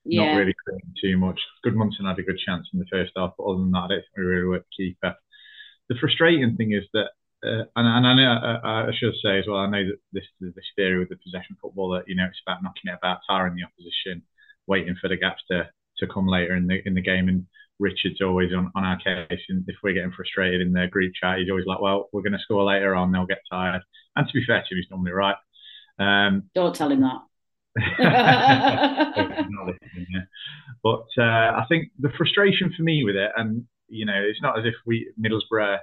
yeah. 0.04 0.24
not 0.24 0.38
really 0.38 0.54
creating 0.64 0.94
too 1.00 1.16
much. 1.16 1.40
Gudmundsson 1.64 2.06
had 2.06 2.18
a 2.18 2.22
good 2.22 2.38
chance 2.38 2.68
in 2.72 2.78
the 2.78 2.86
first 2.90 3.12
half, 3.16 3.32
but 3.36 3.44
other 3.44 3.58
than 3.58 3.72
that, 3.72 3.78
I 3.78 3.88
don't 3.88 4.00
think 4.00 4.16
we 4.16 4.24
really 4.24 4.48
worked 4.48 4.74
keeper. 4.76 5.14
The 5.88 5.96
frustrating 6.00 6.56
thing 6.56 6.72
is 6.72 6.84
that, 6.92 7.10
uh, 7.44 7.64
and, 7.76 7.86
and 7.86 8.06
I 8.06 8.14
know 8.14 8.58
I, 8.64 8.88
I, 8.88 8.92
should 8.98 9.14
say 9.22 9.38
as 9.38 9.46
well, 9.46 9.58
I 9.58 9.70
know 9.70 9.84
that 9.84 9.98
this 10.12 10.24
this 10.40 10.64
theory 10.74 10.98
with 10.98 11.10
the 11.10 11.16
possession 11.16 11.56
football 11.60 11.90
that 11.90 12.08
you 12.08 12.16
know 12.16 12.26
it's 12.26 12.40
about 12.46 12.62
knocking 12.62 12.92
it 12.92 12.98
about, 12.98 13.20
tiring 13.28 13.56
the 13.56 13.64
opposition, 13.64 14.22
waiting 14.66 14.96
for 15.00 15.08
the 15.08 15.16
gaps 15.16 15.42
to 15.50 15.70
to 15.98 16.06
come 16.06 16.26
later 16.26 16.56
in 16.56 16.66
the 16.66 16.80
in 16.86 16.94
the 16.94 17.02
game, 17.02 17.28
and 17.28 17.46
Richard's 17.78 18.20
always 18.20 18.52
on, 18.52 18.70
on 18.74 18.84
our 18.84 18.98
case. 18.98 19.40
And 19.48 19.64
if 19.66 19.76
we're 19.82 19.92
getting 19.92 20.12
frustrated 20.12 20.60
in 20.60 20.72
the 20.72 20.86
group 20.86 21.12
chat, 21.20 21.38
he's 21.38 21.50
always 21.50 21.66
like, 21.66 21.80
well, 21.80 22.08
we're 22.12 22.22
going 22.22 22.32
to 22.32 22.38
score 22.38 22.64
later 22.64 22.94
on, 22.94 23.12
they'll 23.12 23.26
get 23.26 23.42
tired. 23.50 23.82
And 24.14 24.26
to 24.26 24.32
be 24.32 24.44
fair 24.46 24.62
to 24.62 24.74
him, 24.74 24.78
he's 24.78 24.90
normally 24.90 25.12
right. 25.12 25.36
Um, 25.98 26.44
Don't 26.54 26.74
tell 26.74 26.90
him 26.90 27.02
that. 27.02 27.20
but 30.82 31.06
uh, 31.18 31.60
I 31.60 31.64
think 31.68 31.90
the 31.98 32.08
frustration 32.16 32.72
for 32.74 32.82
me 32.82 33.04
with 33.04 33.16
it, 33.16 33.32
and 33.36 33.66
you 33.88 34.06
know, 34.06 34.16
it's 34.16 34.40
not 34.40 34.58
as 34.58 34.64
if 34.64 34.74
we 34.86 35.12
Middlesbrough 35.20 35.78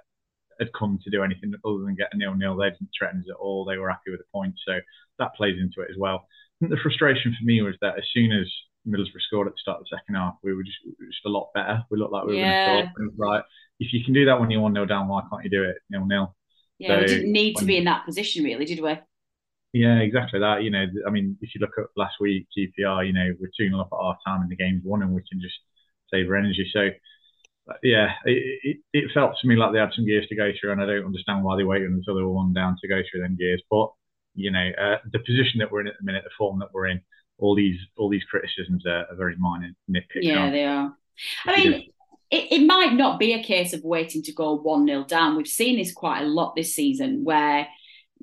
had 0.60 0.74
come 0.78 1.00
to 1.04 1.10
do 1.10 1.24
anything 1.24 1.54
other 1.66 1.84
than 1.86 1.96
get 1.96 2.10
a 2.12 2.18
nil 2.18 2.36
nil. 2.36 2.58
They 2.58 2.72
didn't 2.72 2.90
threaten 2.98 3.20
us 3.20 3.28
at 3.30 3.36
all. 3.36 3.64
They 3.64 3.78
were 3.78 3.90
happy 3.90 4.10
with 4.10 4.22
the 4.22 4.26
point, 4.34 4.56
so 4.68 4.80
that 5.20 5.36
plays 5.36 5.60
into 5.60 5.82
it 5.82 5.92
as 5.92 5.98
well. 5.98 6.26
I 6.26 6.28
think 6.60 6.72
the 6.72 6.82
frustration 6.82 7.36
for 7.38 7.46
me 7.46 7.62
was 7.62 7.76
that 7.82 7.98
as 7.98 8.06
soon 8.12 8.32
as 8.32 8.48
Middlesbrough 8.88 9.22
scored 9.28 9.48
at 9.48 9.54
the 9.54 9.60
start 9.60 9.80
of 9.80 9.86
the 9.90 9.98
second 9.98 10.16
half, 10.16 10.36
we 10.44 10.54
were 10.54 10.64
just, 10.64 10.78
we 10.86 11.06
were 11.06 11.12
just 11.12 11.26
a 11.26 11.30
lot 11.30 11.50
better. 11.54 11.84
We 11.90 11.98
looked 11.98 12.12
like 12.12 12.26
we 12.26 12.36
were 12.36 12.42
going 12.42 12.52
to 12.52 12.92
score. 12.92 12.92
And 12.98 13.12
like, 13.18 13.44
if 13.80 13.94
you 13.94 14.04
can 14.04 14.14
do 14.14 14.26
that 14.26 14.40
when 14.40 14.52
you're 14.52 14.62
one 14.62 14.74
0 14.74 14.86
down, 14.86 15.08
why 15.08 15.22
can't 15.30 15.44
you 15.44 15.50
do 15.50 15.64
it 15.64 15.78
nil 15.90 16.06
nil? 16.06 16.36
Yeah, 16.80 16.96
so 16.96 17.02
we 17.02 17.08
didn't 17.08 17.32
need 17.32 17.56
to 17.58 17.66
be 17.66 17.78
in 17.78 17.86
that 17.86 18.06
position, 18.06 18.44
really, 18.44 18.66
did 18.66 18.82
we? 18.82 18.98
Yeah, 19.74 19.98
exactly 20.00 20.40
that. 20.40 20.64
You 20.64 20.70
know, 20.70 20.86
I 21.08 21.10
mean, 21.10 21.38
if 21.42 21.56
you 21.56 21.62
look 21.62 21.78
at 21.78 21.86
last 21.96 22.16
week, 22.20 22.48
QPR, 22.56 23.08
you 23.08 23.14
know, 23.14 23.34
we're 23.40 23.52
2 23.58 23.70
0 23.70 23.80
up 23.80 23.90
at 23.92 24.04
half 24.04 24.18
time 24.26 24.42
and 24.42 24.50
the 24.50 24.56
game's 24.56 24.84
won 24.84 25.02
and 25.02 25.14
we 25.14 25.24
can 25.30 25.42
just 25.42 25.56
save 26.14 26.30
our 26.30 26.36
energy. 26.36 26.70
So, 26.72 26.90
yeah, 27.82 28.12
it, 28.26 28.60
it, 28.64 28.78
it, 28.94 29.12
felt 29.14 29.36
to 29.42 29.48
me 29.48 29.56
like 29.56 29.72
they 29.72 29.80
had 29.80 29.94
some 29.96 30.06
gears 30.06 30.28
to 30.28 30.36
go 30.36 30.52
through, 30.60 30.74
and 30.74 30.82
I 30.82 30.86
don't 30.86 31.06
understand 31.06 31.44
why 31.44 31.56
they 31.56 31.64
waited 31.64 31.90
until 31.90 32.16
they 32.16 32.22
were 32.22 32.30
one 32.30 32.54
down 32.54 32.78
to 32.82 32.88
go 32.88 33.02
through 33.10 33.22
them 33.22 33.38
gears. 33.38 33.64
But 33.72 33.90
you 34.36 34.52
know, 34.52 34.70
uh, 34.80 34.98
the 35.12 35.20
position 35.20 35.60
that 35.60 35.72
we're 35.72 35.82
in 35.82 35.88
at 35.88 35.94
the 35.98 36.06
minute, 36.06 36.24
the 36.24 36.30
form 36.38 36.60
that 36.60 36.74
we're 36.74 36.88
in, 36.88 37.02
all 37.38 37.56
these 37.56 37.78
all 37.98 38.10
these 38.10 38.24
criticisms 38.24 38.86
are, 38.86 39.06
are 39.10 39.16
very 39.16 39.36
minor 39.38 39.72
nitpicks. 39.90 40.22
Yeah, 40.22 40.50
they 40.50 40.66
are. 40.66 40.96
I 41.46 41.58
mean, 41.58 41.74
it, 42.32 42.52
it 42.52 42.66
might 42.66 42.94
not 42.94 43.20
be 43.20 43.34
a 43.34 43.44
case 43.44 43.74
of 43.74 43.84
waiting 43.84 44.24
to 44.24 44.34
go 44.34 44.56
one 44.56 44.88
0 44.88 45.06
down. 45.06 45.38
We've 45.38 45.48
seen 45.48 45.78
this 45.78 45.94
quite 45.94 46.22
a 46.22 46.28
lot 46.28 46.56
this 46.56 46.76
season, 46.76 47.24
where 47.24 47.68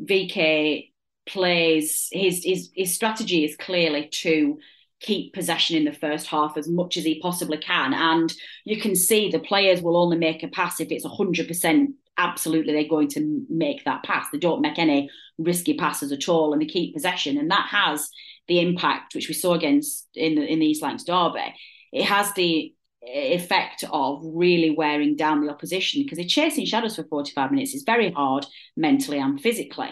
VK 0.01 0.91
plays 1.27 2.09
his 2.13 2.45
his 2.45 2.71
his 2.75 2.95
strategy 2.95 3.45
is 3.45 3.57
clearly 3.57 4.09
to 4.09 4.59
keep 5.01 5.33
possession 5.33 5.77
in 5.77 5.85
the 5.85 5.93
first 5.93 6.27
half 6.27 6.57
as 6.57 6.69
much 6.69 6.97
as 6.97 7.05
he 7.05 7.21
possibly 7.21 7.57
can. 7.57 7.95
And 7.95 8.33
you 8.65 8.81
can 8.81 8.95
see 8.95 9.31
the 9.31 9.39
players 9.39 9.81
will 9.81 9.97
only 9.97 10.19
make 10.19 10.43
a 10.43 10.49
pass 10.49 10.79
if 10.79 10.91
it's 10.91 11.07
100% 11.07 11.89
absolutely 12.19 12.75
they're 12.75 12.85
going 12.89 13.09
to 13.09 13.47
make 13.49 13.85
that 13.85 14.03
pass. 14.03 14.27
They 14.31 14.39
don't 14.39 14.61
make 14.61 14.79
any 14.79 15.11
risky 15.39 15.75
passes 15.75 16.13
at 16.13 16.29
all 16.29 16.53
and 16.53 16.61
they 16.61 16.67
keep 16.67 16.95
possession. 16.95 17.39
And 17.39 17.51
that 17.51 17.69
has 17.71 18.11
the 18.51 18.61
impact, 18.61 19.15
which 19.15 19.29
we 19.29 19.35
saw 19.35 19.55
against 19.55 20.09
in 20.15 20.35
the, 20.35 20.45
in 20.45 20.59
the 20.59 20.67
East 20.67 20.83
Lancs 20.83 21.05
Derby. 21.05 21.55
It 21.93 22.05
has 22.05 22.33
the 22.35 22.75
effect 23.03 23.85
of 23.91 24.21
really 24.25 24.71
wearing 24.71 25.15
down 25.15 25.41
the 25.41 25.51
opposition 25.51 26.03
because 26.03 26.19
they're 26.19 26.27
chasing 26.27 26.67
shadows 26.67 26.97
for 26.97 27.05
45 27.05 27.53
minutes. 27.53 27.75
It's 27.75 27.85
very 27.85 28.11
hard 28.11 28.45
mentally 28.77 29.19
and 29.19 29.41
physically. 29.41 29.91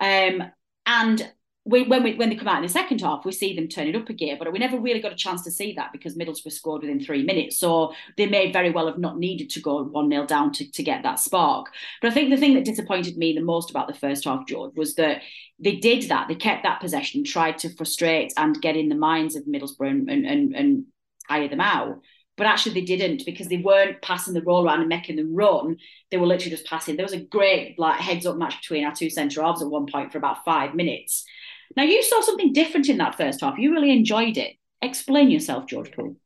Um, 0.00 0.42
and 0.84 1.32
we, 1.66 1.84
when 1.84 2.02
we 2.02 2.14
when 2.14 2.28
they 2.28 2.36
come 2.36 2.48
out 2.48 2.58
in 2.58 2.62
the 2.62 2.68
second 2.68 3.00
half, 3.00 3.24
we 3.24 3.32
see 3.32 3.56
them 3.56 3.68
turn 3.68 3.86
it 3.86 3.96
up 3.96 4.08
a 4.10 4.12
gear, 4.12 4.36
but 4.38 4.52
we 4.52 4.58
never 4.58 4.78
really 4.78 5.00
got 5.00 5.12
a 5.12 5.16
chance 5.16 5.42
to 5.42 5.50
see 5.50 5.72
that 5.74 5.92
because 5.92 6.14
Middlesbrough 6.14 6.52
scored 6.52 6.82
within 6.82 7.00
three 7.00 7.24
minutes. 7.24 7.58
So 7.58 7.94
they 8.18 8.26
may 8.26 8.52
very 8.52 8.70
well 8.70 8.86
have 8.86 8.98
not 8.98 9.18
needed 9.18 9.48
to 9.50 9.60
go 9.60 9.82
one 9.82 10.10
0 10.10 10.26
down 10.26 10.52
to, 10.52 10.70
to 10.70 10.82
get 10.82 11.02
that 11.04 11.20
spark. 11.20 11.72
But 12.02 12.10
I 12.10 12.14
think 12.14 12.28
the 12.28 12.36
thing 12.36 12.54
that 12.54 12.66
disappointed 12.66 13.16
me 13.16 13.32
the 13.32 13.40
most 13.40 13.70
about 13.70 13.88
the 13.88 13.94
first 13.94 14.24
half, 14.24 14.46
George, 14.46 14.74
was 14.76 14.94
that 14.96 15.22
they 15.58 15.76
did 15.76 16.10
that. 16.10 16.28
They 16.28 16.34
kept 16.34 16.64
that 16.64 16.80
possession, 16.80 17.24
tried 17.24 17.58
to 17.58 17.74
frustrate 17.74 18.34
and 18.36 18.60
get 18.60 18.76
in 18.76 18.90
the 18.90 18.94
minds 18.94 19.34
of 19.34 19.44
Middlesbrough 19.44 19.90
and 19.90 20.10
and, 20.10 20.26
and, 20.26 20.54
and 20.54 20.84
tire 21.30 21.48
them 21.48 21.62
out. 21.62 22.02
But 22.36 22.46
actually, 22.46 22.74
they 22.74 22.84
didn't 22.84 23.24
because 23.24 23.48
they 23.48 23.58
weren't 23.58 24.02
passing 24.02 24.34
the 24.34 24.42
roll 24.42 24.66
around 24.66 24.80
and 24.80 24.88
making 24.88 25.16
them 25.16 25.34
run. 25.34 25.78
They 26.10 26.18
were 26.18 26.26
literally 26.26 26.50
just 26.50 26.66
passing. 26.66 26.96
There 26.96 27.06
was 27.06 27.14
a 27.14 27.24
great 27.24 27.78
like 27.78 28.00
heads 28.00 28.26
up 28.26 28.36
match 28.36 28.60
between 28.60 28.84
our 28.84 28.94
two 28.94 29.08
centre 29.08 29.42
halves 29.42 29.62
at 29.62 29.70
one 29.70 29.86
point 29.86 30.12
for 30.12 30.18
about 30.18 30.44
five 30.44 30.74
minutes 30.74 31.24
now, 31.76 31.82
you 31.82 32.02
saw 32.02 32.20
something 32.20 32.52
different 32.52 32.88
in 32.88 32.98
that 32.98 33.16
first 33.16 33.40
half. 33.40 33.58
You 33.58 33.72
really 33.72 33.90
enjoyed 33.90 34.36
it. 34.36 34.56
Explain 34.82 35.30
yourself, 35.30 35.66
George 35.66 35.92
Poole. 35.92 36.16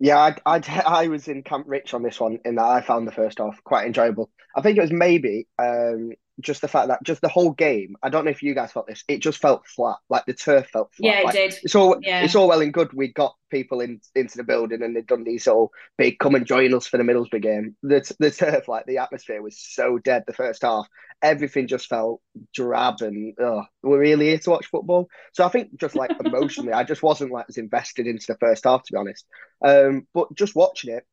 Yeah, 0.00 0.18
I, 0.18 0.58
I, 0.58 0.82
I 0.86 1.08
was 1.08 1.28
in 1.28 1.42
Camp 1.42 1.66
Rich 1.68 1.94
on 1.94 2.02
this 2.02 2.20
one 2.20 2.38
in 2.44 2.56
that 2.56 2.64
I 2.64 2.80
found 2.80 3.06
the 3.06 3.12
first 3.12 3.38
half 3.38 3.62
quite 3.64 3.86
enjoyable. 3.86 4.30
I 4.56 4.60
think 4.60 4.78
it 4.78 4.82
was 4.82 4.92
maybe 4.92 5.46
um, 5.58 6.12
just 6.40 6.60
the 6.60 6.68
fact 6.68 6.88
that 6.88 7.02
just 7.02 7.20
the 7.20 7.28
whole 7.28 7.52
game. 7.52 7.96
I 8.02 8.08
don't 8.08 8.24
know 8.24 8.30
if 8.30 8.42
you 8.42 8.54
guys 8.54 8.72
felt 8.72 8.86
this. 8.86 9.04
It 9.08 9.18
just 9.18 9.38
felt 9.38 9.66
flat. 9.66 9.96
Like 10.08 10.24
the 10.26 10.34
turf 10.34 10.68
felt 10.68 10.94
flat. 10.94 11.06
Yeah, 11.06 11.20
it 11.20 11.24
like, 11.24 11.34
did. 11.34 11.58
It's 11.62 11.74
all 11.74 11.98
yeah. 12.00 12.22
it's 12.22 12.34
all 12.34 12.48
well 12.48 12.60
and 12.60 12.72
good. 12.72 12.92
We 12.92 13.12
got 13.12 13.34
people 13.50 13.80
in 13.80 14.00
into 14.14 14.36
the 14.36 14.44
building 14.44 14.82
and 14.82 14.94
they'd 14.94 15.06
done 15.06 15.24
these 15.24 15.48
all 15.48 15.72
big 15.96 16.18
come 16.18 16.34
and 16.34 16.46
join 16.46 16.74
us 16.74 16.86
for 16.86 16.96
the 16.96 17.02
Middlesbrough 17.02 17.42
game. 17.42 17.76
The 17.82 18.14
the 18.18 18.30
turf, 18.30 18.68
like 18.68 18.86
the 18.86 18.98
atmosphere 18.98 19.42
was 19.42 19.58
so 19.58 19.98
dead 19.98 20.24
the 20.26 20.32
first 20.32 20.62
half. 20.62 20.86
Everything 21.22 21.66
just 21.66 21.88
felt 21.88 22.20
drab 22.54 23.00
and 23.00 23.34
oh, 23.40 23.64
we're 23.82 23.98
really 23.98 24.26
here 24.26 24.38
to 24.38 24.50
watch 24.50 24.66
football. 24.66 25.08
So 25.32 25.44
I 25.44 25.48
think 25.48 25.78
just 25.78 25.96
like 25.96 26.12
emotionally, 26.24 26.72
I 26.72 26.84
just 26.84 27.02
wasn't 27.02 27.32
like 27.32 27.46
as 27.48 27.58
invested 27.58 28.06
into 28.06 28.26
the 28.28 28.38
first 28.38 28.64
half 28.64 28.84
to 28.84 28.92
be 28.92 28.98
honest. 28.98 29.26
Um, 29.64 30.06
but 30.14 30.32
just 30.34 30.54
watching 30.54 30.94
it, 30.94 31.04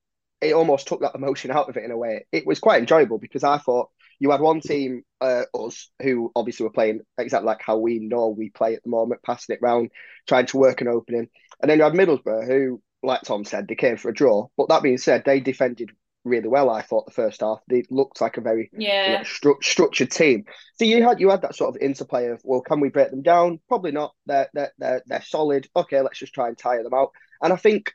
it 0.42 0.54
almost 0.54 0.88
took 0.88 1.02
that 1.02 1.16
emotion 1.16 1.52
out 1.52 1.70
of 1.70 1.78
it 1.78 1.84
in 1.84 1.92
a 1.92 1.98
way. 1.98 2.26
It 2.32 2.46
was 2.46 2.60
quite 2.60 2.80
enjoyable 2.80 3.18
because 3.18 3.44
I 3.44 3.58
thought 3.58 3.90
you 4.20 4.32
had 4.32 4.42
one 4.42 4.62
team, 4.62 5.04
uh, 5.22 5.44
us, 5.54 5.90
who 6.02 6.32
obviously 6.36 6.66
were 6.66 6.72
playing 6.72 7.02
exactly 7.18 7.46
like 7.46 7.62
how 7.62 7.78
we 7.78 8.00
know 8.00 8.30
we 8.30 8.50
play 8.50 8.76
at 8.76 8.84
the 8.84 8.90
moment, 8.90 9.22
passing 9.24 9.56
it 9.56 9.62
round, 9.62 9.92
trying 10.28 10.46
to 10.48 10.58
work 10.58 10.82
an 10.82 10.88
opening. 10.88 11.28
And 11.62 11.70
then 11.70 11.78
you 11.78 11.84
had 11.84 11.94
Middlesbrough, 11.94 12.48
who, 12.48 12.82
like 13.04 13.22
Tom 13.22 13.46
said, 13.46 13.68
they 13.68 13.76
came 13.76 13.98
for 13.98 14.10
a 14.10 14.14
draw. 14.14 14.48
But 14.58 14.70
that 14.70 14.84
being 14.84 14.98
said, 14.98 15.24
they 15.26 15.40
defended 15.40 15.92
really 16.26 16.48
well. 16.48 16.70
I 16.70 16.82
thought 16.82 17.06
the 17.06 17.12
first 17.12 17.42
half 17.42 17.60
they 17.70 17.84
looked 17.90 18.20
like 18.20 18.38
a 18.38 18.42
very 18.42 18.70
yeah. 18.76 19.22
stru- 19.22 19.64
structured 19.64 20.12
team. 20.12 20.46
So 20.78 20.86
you 20.86 21.04
had 21.04 21.22
you 21.22 21.30
had 21.30 21.44
that 21.44 21.56
sort 21.56 21.74
of 21.74 21.82
interplay 21.82 22.28
of 22.28 22.42
well, 22.44 22.62
can 22.62 22.80
we 22.80 22.90
break 22.90 23.12
them 23.12 23.22
down? 23.22 23.60
Probably 23.68 23.92
not. 23.92 24.14
They're 24.26 24.50
they're 24.54 24.72
they're, 24.78 25.04
they're 25.06 25.22
solid. 25.22 25.70
Okay, 25.76 26.02
let's 26.02 26.20
just 26.20 26.34
try 26.34 26.48
and 26.48 26.58
tire 26.58 26.84
them 26.84 26.94
out. 26.94 27.12
And 27.42 27.54
I 27.54 27.56
think 27.56 27.94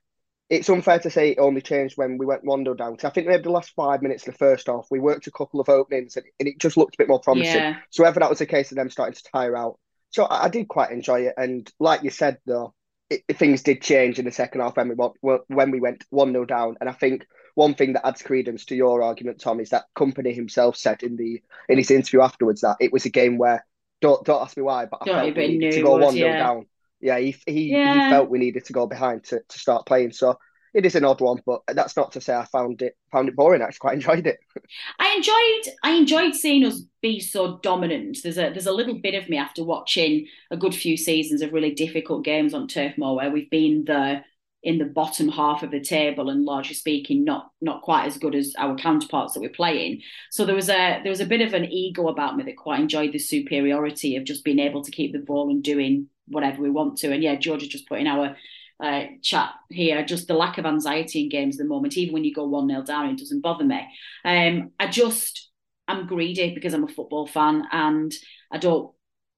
it's 0.51 0.69
unfair 0.69 0.99
to 0.99 1.11
say 1.11 1.31
it 1.31 1.39
only 1.39 1.61
changed 1.61 1.97
when 1.97 2.19
we 2.19 2.27
went 2.27 2.45
one 2.45 2.65
nil 2.65 2.75
down. 2.75 2.97
I 3.05 3.11
think 3.11 3.29
maybe 3.29 3.45
the 3.45 3.51
last 3.51 3.71
five 3.77 4.03
minutes 4.03 4.27
of 4.27 4.35
the 4.35 4.39
first 4.39 4.67
half, 4.67 4.89
we 4.91 4.99
worked 4.99 5.29
a 5.29 5.31
couple 5.31 5.61
of 5.61 5.69
openings 5.69 6.17
and, 6.17 6.27
and 6.41 6.49
it 6.49 6.59
just 6.59 6.77
looked 6.77 6.97
a 6.97 6.99
bit 6.99 7.09
more 7.09 7.21
promising. 7.21 7.55
Yeah. 7.55 7.77
So 7.91 8.03
whether 8.03 8.19
that 8.19 8.29
was 8.29 8.41
the 8.41 8.47
case 8.47 8.73
of 8.73 8.77
them 8.77 8.91
starting 8.91 9.15
to 9.15 9.23
tire 9.33 9.57
out. 9.57 9.79
So 10.11 10.25
I, 10.25 10.47
I 10.47 10.49
did 10.49 10.67
quite 10.67 10.91
enjoy 10.91 11.21
it. 11.23 11.35
And 11.37 11.71
like 11.79 12.03
you 12.03 12.11
said, 12.11 12.39
though, 12.47 12.75
it, 13.09 13.23
things 13.39 13.63
did 13.63 13.81
change 13.81 14.19
in 14.19 14.25
the 14.25 14.33
second 14.33 14.61
half 14.61 14.77
when 14.77 14.89
we 14.89 14.97
went, 14.97 15.45
when 15.47 15.71
we 15.71 15.81
went 15.81 16.05
1 16.11 16.33
0 16.33 16.45
down. 16.47 16.77
And 16.81 16.91
I 16.91 16.93
think 16.95 17.27
one 17.55 17.75
thing 17.75 17.93
that 17.93 18.07
adds 18.07 18.23
credence 18.23 18.65
to 18.67 18.75
your 18.75 19.03
argument, 19.03 19.41
Tom, 19.41 19.61
is 19.61 19.71
that 19.71 19.85
Kompany 19.97 20.35
himself 20.35 20.77
said 20.77 21.05
in 21.05 21.17
the 21.17 21.41
in 21.69 21.79
his 21.79 21.93
interview 21.93 22.23
afterwards 22.23 22.63
that 22.63 22.77
it 22.81 22.93
was 22.93 23.05
a 23.05 23.11
game 23.11 23.39
where, 23.39 23.65
don't, 24.01 24.25
don't 24.25 24.43
ask 24.43 24.57
me 24.57 24.65
why, 24.65 24.87
but 24.87 25.03
I 25.03 25.05
don't 25.05 25.15
felt 25.17 25.37
we 25.37 25.59
needed 25.59 25.73
to 25.75 25.83
go 25.83 25.97
1 25.97 26.15
0 26.15 26.29
yeah. 26.29 26.39
down. 26.39 26.67
Yeah, 27.01 27.19
he, 27.19 27.37
he, 27.47 27.73
yeah. 27.73 28.05
he 28.05 28.11
felt 28.11 28.31
we 28.31 28.39
needed 28.39 28.65
to 28.67 28.73
go 28.73 28.87
behind 28.87 29.25
to, 29.25 29.41
to 29.47 29.59
start 29.59 29.87
playing. 29.87 30.13
So 30.13 30.39
it 30.73 30.87
is 30.87 30.95
an 30.95 31.05
odd 31.05 31.21
one, 31.21 31.43
but 31.45 31.63
that's 31.69 31.97
not 31.97 32.13
to 32.13 32.21
say 32.21 32.35
I 32.35 32.45
found 32.45 32.83
it 32.83 32.97
found 33.11 33.29
it 33.29 33.37
boring. 33.37 33.61
I 33.61 33.65
actually 33.65 33.79
quite 33.81 33.95
enjoyed 33.95 34.27
it. 34.27 34.39
I 34.99 35.15
enjoyed 35.17 35.75
I 35.83 35.93
enjoyed 35.93 36.35
seeing 36.35 36.65
us 36.65 36.83
be 37.03 37.19
so 37.21 37.59
dominant. 37.63 38.19
There's 38.23 38.39
a 38.39 38.51
there's 38.51 38.67
a 38.67 38.73
little 38.73 38.99
bit 39.01 39.15
of 39.15 39.29
me 39.29 39.37
after 39.37 39.65
watching 39.65 40.27
a 40.51 40.57
good 40.57 40.75
few 40.75 40.97
seasons 40.97 41.43
of 41.43 41.53
really 41.53 41.75
difficult 41.75 42.25
games 42.25 42.55
on 42.55 42.69
Turf 42.69 42.97
Moor 42.97 43.17
where 43.17 43.31
we've 43.31 43.51
been 43.51 43.85
the 43.87 44.23
in 44.63 44.77
the 44.77 44.85
bottom 44.85 45.29
half 45.29 45.63
of 45.63 45.71
the 45.71 45.81
table 45.81 46.29
and 46.29 46.45
largely 46.45 46.75
speaking 46.75 47.25
not 47.25 47.51
not 47.63 47.83
quite 47.83 48.05
as 48.05 48.19
good 48.19 48.35
as 48.35 48.53
our 48.59 48.77
counterparts 48.77 49.33
that 49.33 49.41
we're 49.41 49.49
playing 49.49 50.03
so 50.31 50.45
there 50.45 50.55
was 50.55 50.69
a 50.69 51.01
there 51.03 51.11
was 51.11 51.21
a 51.21 51.27
bit 51.27 51.41
of 51.41 51.55
an 51.55 51.65
ego 51.65 52.09
about 52.09 52.37
me 52.37 52.45
that 52.45 52.59
quite 52.59 52.79
enjoyed 52.79 53.11
the 53.13 53.19
superiority 53.19 54.17
of 54.17 54.25
just 54.25 54.45
being 54.45 54.59
able 54.59 54.85
to 54.85 54.91
keep 54.91 55.13
the 55.13 55.19
ball 55.19 55.49
and 55.49 55.63
doing 55.63 56.07
whatever 56.31 56.63
we 56.63 56.71
want 56.71 56.97
to 56.97 57.13
and 57.13 57.23
yeah 57.23 57.35
george 57.35 57.63
is 57.63 57.69
just 57.69 57.89
putting 57.89 58.07
our 58.07 58.37
uh, 58.83 59.05
chat 59.23 59.51
here, 59.69 60.05
just 60.05 60.27
the 60.27 60.35
lack 60.35 60.59
of 60.59 60.65
anxiety 60.65 61.23
in 61.23 61.29
games 61.29 61.57
at 61.57 61.65
the 61.65 61.69
moment, 61.69 61.97
even 61.97 62.15
when 62.15 62.25
you 62.25 62.33
go 62.33 62.47
1 62.47 62.69
0 62.69 62.83
down, 62.83 63.11
it 63.11 63.19
doesn't 63.19 63.43
bother 63.43 63.65
me. 63.65 63.87
Um, 64.25 64.71
I 64.81 64.89
just, 64.89 65.51
I'm 65.87 66.07
greedy 66.07 66.55
because 66.55 66.73
I'm 66.73 66.85
a 66.85 66.89
football 66.89 67.27
fan 67.27 67.65
and 67.73 68.13
I 68.51 68.59
don't, 68.59 68.93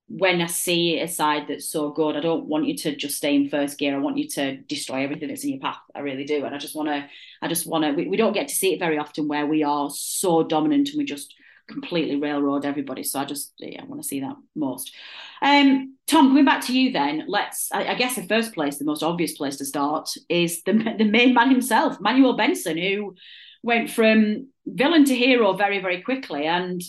when 0.09 0.41
I 0.43 0.47
see 0.47 1.01
a 1.01 1.09
side 1.09 1.47
that's 1.49 1.69
so 1.69 1.91
good, 1.91 2.17
I 2.17 2.21
don't 2.21 2.45
want 2.45 2.67
you 2.67 2.77
to 2.79 2.95
just 2.95 3.17
stay 3.17 3.35
in 3.35 3.49
first 3.49 3.79
gear. 3.79 3.97
I 3.97 3.99
want 3.99 4.19
you 4.19 4.29
to 4.29 4.59
destroy 4.59 5.03
everything 5.03 5.29
that's 5.29 5.45
in 5.45 5.51
your 5.51 5.61
path. 5.61 5.79
I 5.95 6.01
really 6.01 6.25
do. 6.25 6.45
And 6.45 6.55
I 6.55 6.59
just 6.59 6.77
want 6.77 6.89
to, 6.89 7.07
I 7.41 7.49
just 7.49 7.67
want 7.67 7.85
to, 7.85 7.93
we, 7.93 8.09
we 8.09 8.17
don't 8.17 8.35
get 8.35 8.49
to 8.49 8.55
see 8.55 8.75
it 8.75 8.79
very 8.79 8.99
often 8.99 9.27
where 9.27 9.47
we 9.47 9.65
are 9.65 9.91
so 9.91 10.43
dominant 10.43 10.91
and 10.91 10.99
we 10.99 11.05
just, 11.05 11.35
completely 11.69 12.17
railroad 12.17 12.65
everybody. 12.65 13.03
So 13.03 13.21
I 13.21 13.25
just 13.25 13.53
yeah, 13.59 13.83
I 13.83 13.85
want 13.85 14.03
to 14.03 14.09
see 14.09 14.21
that 14.21 14.37
most. 14.55 14.95
Um, 15.41 15.97
Tom, 16.07 16.29
coming 16.29 16.45
back 16.45 16.65
to 16.67 16.79
you 16.79 16.93
then, 16.93 17.25
let's 17.27 17.69
I, 17.73 17.87
I, 17.89 17.95
guess 17.95 18.17
the 18.17 18.27
first 18.27 18.55
place, 18.55 18.79
the 18.79 18.85
most 18.85 19.03
obvious 19.03 19.37
place 19.37 19.57
to 19.57 19.65
start 19.65 20.09
is 20.29 20.63
the 20.63 20.73
the 20.99 21.05
main 21.05 21.35
man 21.35 21.51
himself, 21.51 22.01
Manuel 22.01 22.37
Benson, 22.37 22.77
who 22.77 23.15
went 23.63 23.91
from 23.91 24.49
villain 24.67 25.05
to 25.05 25.15
hero 25.15 25.53
very, 25.53 25.81
very 25.81 26.03
quickly. 26.03 26.47
And 26.47 26.83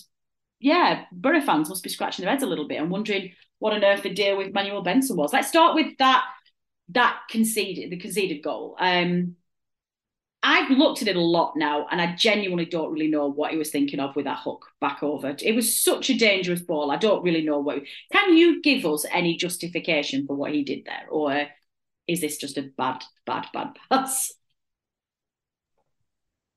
yeah, 0.60 1.06
Borough 1.12 1.42
fans 1.42 1.70
must 1.70 1.84
be 1.84 1.90
scratching 1.90 2.24
their 2.24 2.32
heads 2.32 2.44
a 2.44 2.48
little 2.48 2.68
bit 2.68 2.80
and 2.80 2.90
wondering 2.90 3.34
what 3.60 3.74
on 3.74 3.84
earth 3.84 4.04
the 4.04 4.14
deal 4.14 4.38
with 4.38 4.54
Manuel 4.54 4.84
Benson 4.84 5.18
was. 5.18 5.34
Let's 5.34 5.48
start 5.48 5.76
with 5.76 5.98
that 6.00 6.26
that 6.90 7.20
conceded 7.30 7.92
the 7.92 7.98
conceded 7.98 8.44
goal. 8.44 8.76
Um 8.80 9.36
I've 10.44 10.70
looked 10.70 11.02
at 11.02 11.08
it 11.08 11.16
a 11.16 11.22
lot 11.22 11.54
now, 11.56 11.88
and 11.90 12.02
I 12.02 12.16
genuinely 12.16 12.66
don't 12.66 12.92
really 12.92 13.08
know 13.08 13.32
what 13.32 13.52
he 13.52 13.58
was 13.58 13.72
thinking 13.72 14.02
of 14.02 14.16
with 14.16 14.26
that 14.26 14.40
hook 14.44 14.66
back 14.82 15.02
over. 15.02 15.36
It 15.42 15.56
was 15.56 15.82
such 15.82 16.10
a 16.10 16.18
dangerous 16.18 16.62
ball. 16.62 16.92
I 16.92 16.98
don't 16.98 17.24
really 17.24 17.44
know 17.44 17.60
what. 17.60 17.80
Can 18.12 18.36
you 18.36 18.62
give 18.62 18.86
us 18.86 19.06
any 19.10 19.38
justification 19.38 20.28
for 20.28 20.36
what 20.36 20.52
he 20.52 20.64
did 20.64 20.84
there, 20.86 21.08
or 21.10 21.48
is 22.08 22.20
this 22.20 22.38
just 22.38 22.58
a 22.58 22.70
bad, 22.78 23.02
bad, 23.26 23.46
bad 23.54 23.78
pass? 23.90 24.34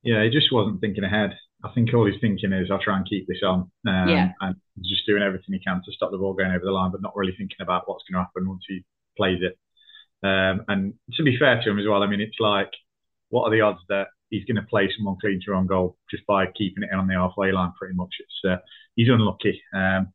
Yeah, 0.03 0.25
he 0.25 0.31
just 0.31 0.53
wasn't 0.53 0.81
thinking 0.81 1.05
ahead. 1.05 1.39
I 1.65 1.71
think 1.73 1.95
all 1.95 2.07
he's 2.07 2.21
thinking 2.21 2.53
is, 2.53 2.71
I'll 2.71 2.79
try 2.79 2.97
and 2.97 3.09
keep 3.09 3.27
this 3.27 3.43
on. 3.45 3.71
Um, 3.87 4.09
yeah. 4.09 4.33
And 4.41 4.57
just 4.85 5.07
doing 5.07 5.23
everything 5.23 5.55
he 5.55 5.59
can 5.59 5.81
to 5.85 5.93
stop 5.93 6.11
the 6.11 6.19
ball 6.19 6.35
going 6.35 6.51
over 6.51 6.65
the 6.65 6.71
line, 6.71 6.91
but 6.91 7.03
not 7.03 7.17
really 7.17 7.35
thinking 7.37 7.57
about 7.61 7.89
what's 7.89 8.05
going 8.05 8.21
to 8.21 8.25
happen 8.25 8.49
once 8.49 8.65
he 8.69 8.85
plays 9.17 9.41
it. 9.43 9.59
Um, 10.27 10.65
and 10.69 10.95
to 11.15 11.23
be 11.23 11.39
fair 11.39 11.61
to 11.61 11.71
him 11.71 11.79
as 11.79 11.87
well, 11.89 12.03
I 12.03 12.07
mean, 12.07 12.21
it's 12.21 12.39
like, 12.41 12.71
what 13.31 13.45
are 13.45 13.51
the 13.51 13.61
odds 13.61 13.81
that 13.89 14.09
he's 14.31 14.45
going 14.45 14.57
to 14.57 14.63
play 14.63 14.89
someone 14.97 15.17
clean 15.21 15.41
through 15.45 15.57
on 15.57 15.67
goal 15.67 15.97
just 16.11 16.27
by 16.27 16.47
keeping 16.47 16.85
it 16.85 16.95
on 16.95 17.07
the 17.07 17.15
halfway 17.15 17.53
line? 17.53 17.73
Pretty 17.79 17.95
much, 17.95 18.15
it's 18.19 18.51
uh, 18.51 18.63
he's 18.95 19.09
unlucky. 19.09 19.63
Um, 19.75 20.13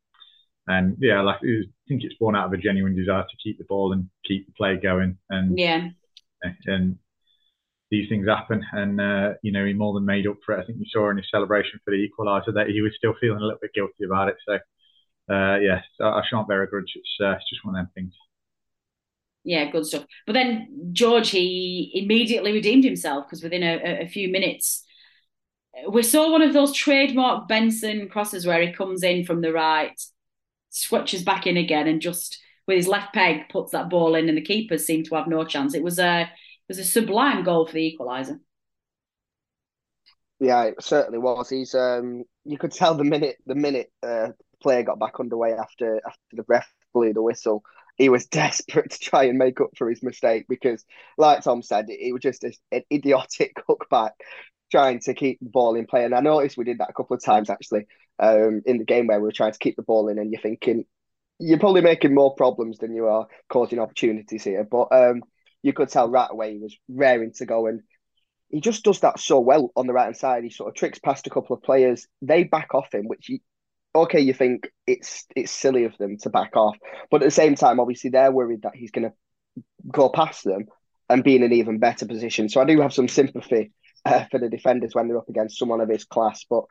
and 0.66 0.96
yeah, 1.00 1.20
like 1.22 1.36
I 1.36 1.64
think 1.88 2.04
it's 2.04 2.14
born 2.18 2.36
out 2.36 2.46
of 2.46 2.52
a 2.52 2.56
genuine 2.56 2.96
desire 2.96 3.22
to 3.22 3.36
keep 3.42 3.58
the 3.58 3.64
ball 3.64 3.92
and 3.92 4.08
keep 4.24 4.46
the 4.46 4.52
play 4.52 4.76
going. 4.76 5.18
And 5.28 5.58
yeah, 5.58 5.88
and 6.66 6.98
these 7.90 8.08
things 8.08 8.26
happen, 8.26 8.64
and 8.72 9.00
uh, 9.00 9.34
you 9.42 9.52
know 9.52 9.64
he 9.64 9.72
more 9.72 9.92
than 9.94 10.04
made 10.04 10.26
up 10.26 10.36
for 10.44 10.54
it. 10.54 10.62
I 10.62 10.64
think 10.64 10.78
you 10.78 10.86
saw 10.88 11.10
in 11.10 11.16
his 11.16 11.26
celebration 11.30 11.80
for 11.84 11.90
the 11.90 12.08
equaliser 12.08 12.54
that 12.54 12.68
he 12.68 12.80
was 12.80 12.92
still 12.96 13.14
feeling 13.20 13.38
a 13.38 13.44
little 13.44 13.58
bit 13.60 13.74
guilty 13.74 14.04
about 14.04 14.28
it. 14.28 14.36
So 14.46 14.54
uh, 15.34 15.58
yeah, 15.58 15.80
I, 16.00 16.04
I 16.04 16.22
shan't 16.28 16.48
bear 16.48 16.62
a 16.62 16.68
grudge. 16.68 16.92
It's, 16.94 17.16
uh, 17.20 17.32
it's 17.32 17.50
just 17.50 17.64
one 17.64 17.74
of 17.74 17.80
them 17.80 17.90
things. 17.94 18.14
Yeah, 19.44 19.70
good 19.70 19.86
stuff. 19.86 20.04
But 20.26 20.34
then 20.34 20.90
George, 20.92 21.30
he 21.30 21.90
immediately 21.94 22.52
redeemed 22.52 22.84
himself 22.84 23.26
because 23.26 23.42
within 23.42 23.62
a, 23.62 24.02
a 24.04 24.08
few 24.08 24.30
minutes, 24.30 24.84
we 25.88 26.02
saw 26.02 26.30
one 26.30 26.42
of 26.42 26.52
those 26.52 26.72
trademark 26.74 27.48
Benson 27.48 28.08
crosses 28.08 28.46
where 28.46 28.60
he 28.62 28.72
comes 28.72 29.02
in 29.02 29.24
from 29.24 29.40
the 29.40 29.52
right, 29.52 30.00
switches 30.70 31.22
back 31.22 31.46
in 31.46 31.56
again, 31.56 31.88
and 31.88 32.00
just 32.00 32.38
with 32.66 32.76
his 32.76 32.88
left 32.88 33.14
peg 33.14 33.48
puts 33.48 33.72
that 33.72 33.90
ball 33.90 34.14
in, 34.14 34.28
and 34.28 34.36
the 34.38 34.42
keepers 34.42 34.86
seem 34.86 35.02
to 35.04 35.14
have 35.16 35.26
no 35.26 35.44
chance. 35.44 35.74
It 35.74 35.82
was 35.82 35.98
a 35.98 36.22
it 36.22 36.28
was 36.68 36.78
a 36.78 36.84
sublime 36.84 37.42
goal 37.42 37.66
for 37.66 37.72
the 37.72 37.96
equaliser. 37.98 38.38
Yeah, 40.40 40.64
it 40.64 40.82
certainly 40.82 41.18
was. 41.18 41.48
He's 41.48 41.74
um, 41.74 42.24
you 42.44 42.58
could 42.58 42.72
tell 42.72 42.94
the 42.94 43.04
minute 43.04 43.36
the 43.46 43.54
minute 43.54 43.92
uh, 44.02 44.28
player 44.60 44.82
got 44.82 44.98
back 44.98 45.20
underway 45.20 45.52
after 45.52 46.00
after 46.06 46.20
the 46.32 46.44
ref 46.48 46.68
blew 46.92 47.12
the 47.12 47.22
whistle 47.22 47.62
he 47.96 48.08
was 48.08 48.26
desperate 48.28 48.90
to 48.90 48.98
try 48.98 49.24
and 49.24 49.38
make 49.38 49.60
up 49.60 49.70
for 49.76 49.88
his 49.88 50.02
mistake 50.02 50.46
because, 50.48 50.84
like 51.18 51.42
Tom 51.42 51.62
said, 51.62 51.86
it, 51.88 52.12
was 52.12 52.22
just 52.22 52.44
an 52.44 52.82
idiotic 52.92 53.56
back 53.90 54.12
trying 54.70 55.00
to 55.00 55.14
keep 55.14 55.38
the 55.40 55.50
ball 55.50 55.74
in 55.74 55.86
play. 55.86 56.04
And 56.04 56.14
I 56.14 56.20
noticed 56.20 56.56
we 56.56 56.64
did 56.64 56.78
that 56.78 56.90
a 56.90 56.94
couple 56.94 57.14
of 57.14 57.22
times 57.22 57.50
actually 57.50 57.86
um, 58.18 58.62
in 58.64 58.78
the 58.78 58.84
game 58.84 59.06
where 59.06 59.20
we 59.20 59.26
were 59.26 59.32
trying 59.32 59.52
to 59.52 59.58
keep 59.58 59.76
the 59.76 59.82
ball 59.82 60.08
in, 60.08 60.18
and 60.18 60.32
you're 60.32 60.40
thinking 60.40 60.84
you're 61.38 61.58
probably 61.58 61.80
making 61.80 62.14
more 62.14 62.34
problems 62.34 62.78
than 62.78 62.94
you 62.94 63.06
are 63.06 63.26
causing 63.48 63.78
opportunities 63.78 64.44
here. 64.44 64.64
But 64.64 64.88
um, 64.92 65.22
you 65.62 65.72
could 65.72 65.88
tell 65.88 66.08
right 66.08 66.30
away 66.30 66.54
he 66.54 66.58
was 66.58 66.76
raring 66.88 67.32
to 67.34 67.46
go, 67.46 67.66
and 67.66 67.82
he 68.48 68.60
just 68.60 68.84
does 68.84 69.00
that 69.00 69.18
so 69.18 69.40
well 69.40 69.72
on 69.76 69.86
the 69.86 69.92
right 69.92 70.04
hand 70.04 70.16
side. 70.16 70.44
He 70.44 70.50
sort 70.50 70.68
of 70.68 70.74
tricks 70.74 70.98
past 70.98 71.26
a 71.26 71.30
couple 71.30 71.56
of 71.56 71.62
players, 71.62 72.06
they 72.20 72.44
back 72.44 72.74
off 72.74 72.94
him, 72.94 73.08
which 73.08 73.26
he, 73.26 73.42
okay, 73.94 74.20
you 74.20 74.34
think 74.34 74.70
it's 74.86 75.26
it's 75.36 75.52
silly 75.52 75.84
of 75.84 75.96
them 75.98 76.16
to 76.18 76.30
back 76.30 76.56
off, 76.56 76.76
but 77.10 77.22
at 77.22 77.26
the 77.26 77.30
same 77.30 77.54
time, 77.54 77.80
obviously 77.80 78.10
they're 78.10 78.32
worried 78.32 78.62
that 78.62 78.74
he's 78.74 78.90
going 78.90 79.10
to 79.10 79.62
go 79.90 80.08
past 80.08 80.44
them 80.44 80.66
and 81.08 81.24
be 81.24 81.36
in 81.36 81.42
an 81.42 81.52
even 81.52 81.78
better 81.78 82.06
position. 82.06 82.48
So 82.48 82.60
I 82.60 82.64
do 82.64 82.80
have 82.80 82.94
some 82.94 83.08
sympathy 83.08 83.72
uh, 84.04 84.24
for 84.30 84.38
the 84.38 84.48
defenders 84.48 84.94
when 84.94 85.08
they're 85.08 85.18
up 85.18 85.28
against 85.28 85.58
someone 85.58 85.80
of 85.80 85.88
his 85.88 86.04
class, 86.04 86.44
but 86.48 86.64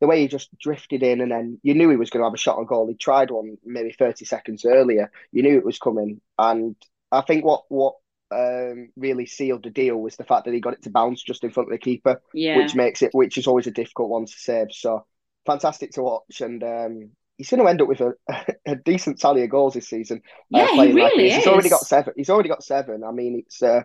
the 0.00 0.08
way 0.08 0.20
he 0.20 0.28
just 0.28 0.48
drifted 0.58 1.02
in 1.02 1.20
and 1.20 1.30
then 1.30 1.60
you 1.62 1.74
knew 1.74 1.88
he 1.88 1.96
was 1.96 2.10
going 2.10 2.22
to 2.22 2.26
have 2.26 2.34
a 2.34 2.38
shot 2.38 2.58
on 2.58 2.66
goal. 2.66 2.88
He 2.88 2.96
tried 2.96 3.30
one 3.30 3.56
maybe 3.64 3.92
30 3.92 4.24
seconds 4.24 4.64
earlier. 4.64 5.12
You 5.30 5.44
knew 5.44 5.58
it 5.58 5.64
was 5.64 5.78
coming. 5.78 6.20
And 6.38 6.74
I 7.12 7.20
think 7.20 7.44
what 7.44 7.62
what 7.68 7.94
um, 8.32 8.88
really 8.96 9.26
sealed 9.26 9.62
the 9.62 9.70
deal 9.70 9.96
was 9.96 10.16
the 10.16 10.24
fact 10.24 10.46
that 10.46 10.54
he 10.54 10.60
got 10.60 10.72
it 10.72 10.82
to 10.82 10.90
bounce 10.90 11.22
just 11.22 11.44
in 11.44 11.50
front 11.50 11.68
of 11.68 11.72
the 11.72 11.78
keeper, 11.78 12.20
yeah. 12.34 12.56
which 12.56 12.74
makes 12.74 13.02
it, 13.02 13.10
which 13.12 13.38
is 13.38 13.46
always 13.46 13.68
a 13.68 13.72
difficult 13.72 14.08
one 14.08 14.26
to 14.26 14.32
save. 14.32 14.68
So 14.72 15.04
fantastic 15.46 15.92
to 15.92 16.02
watch, 16.02 16.40
and 16.40 16.62
um, 16.62 17.10
he's 17.38 17.50
going 17.50 17.62
to 17.62 17.68
end 17.68 17.82
up 17.82 17.88
with 17.88 18.00
a, 18.00 18.14
a 18.66 18.76
decent 18.76 19.20
tally 19.20 19.42
of 19.42 19.50
goals 19.50 19.74
this 19.74 19.88
season. 19.88 20.22
Uh, 20.54 20.58
yeah, 20.58 20.64
uh, 20.64 20.66
he 20.68 20.92
really 20.92 21.02
like 21.02 21.18
is. 21.18 21.34
He's 21.36 21.46
already 21.46 21.68
got 21.68 21.86
seven. 21.86 22.14
He's 22.16 22.30
already 22.30 22.48
got 22.48 22.64
seven. 22.64 23.04
I 23.04 23.10
mean, 23.10 23.42
it's 23.44 23.62
uh, 23.62 23.82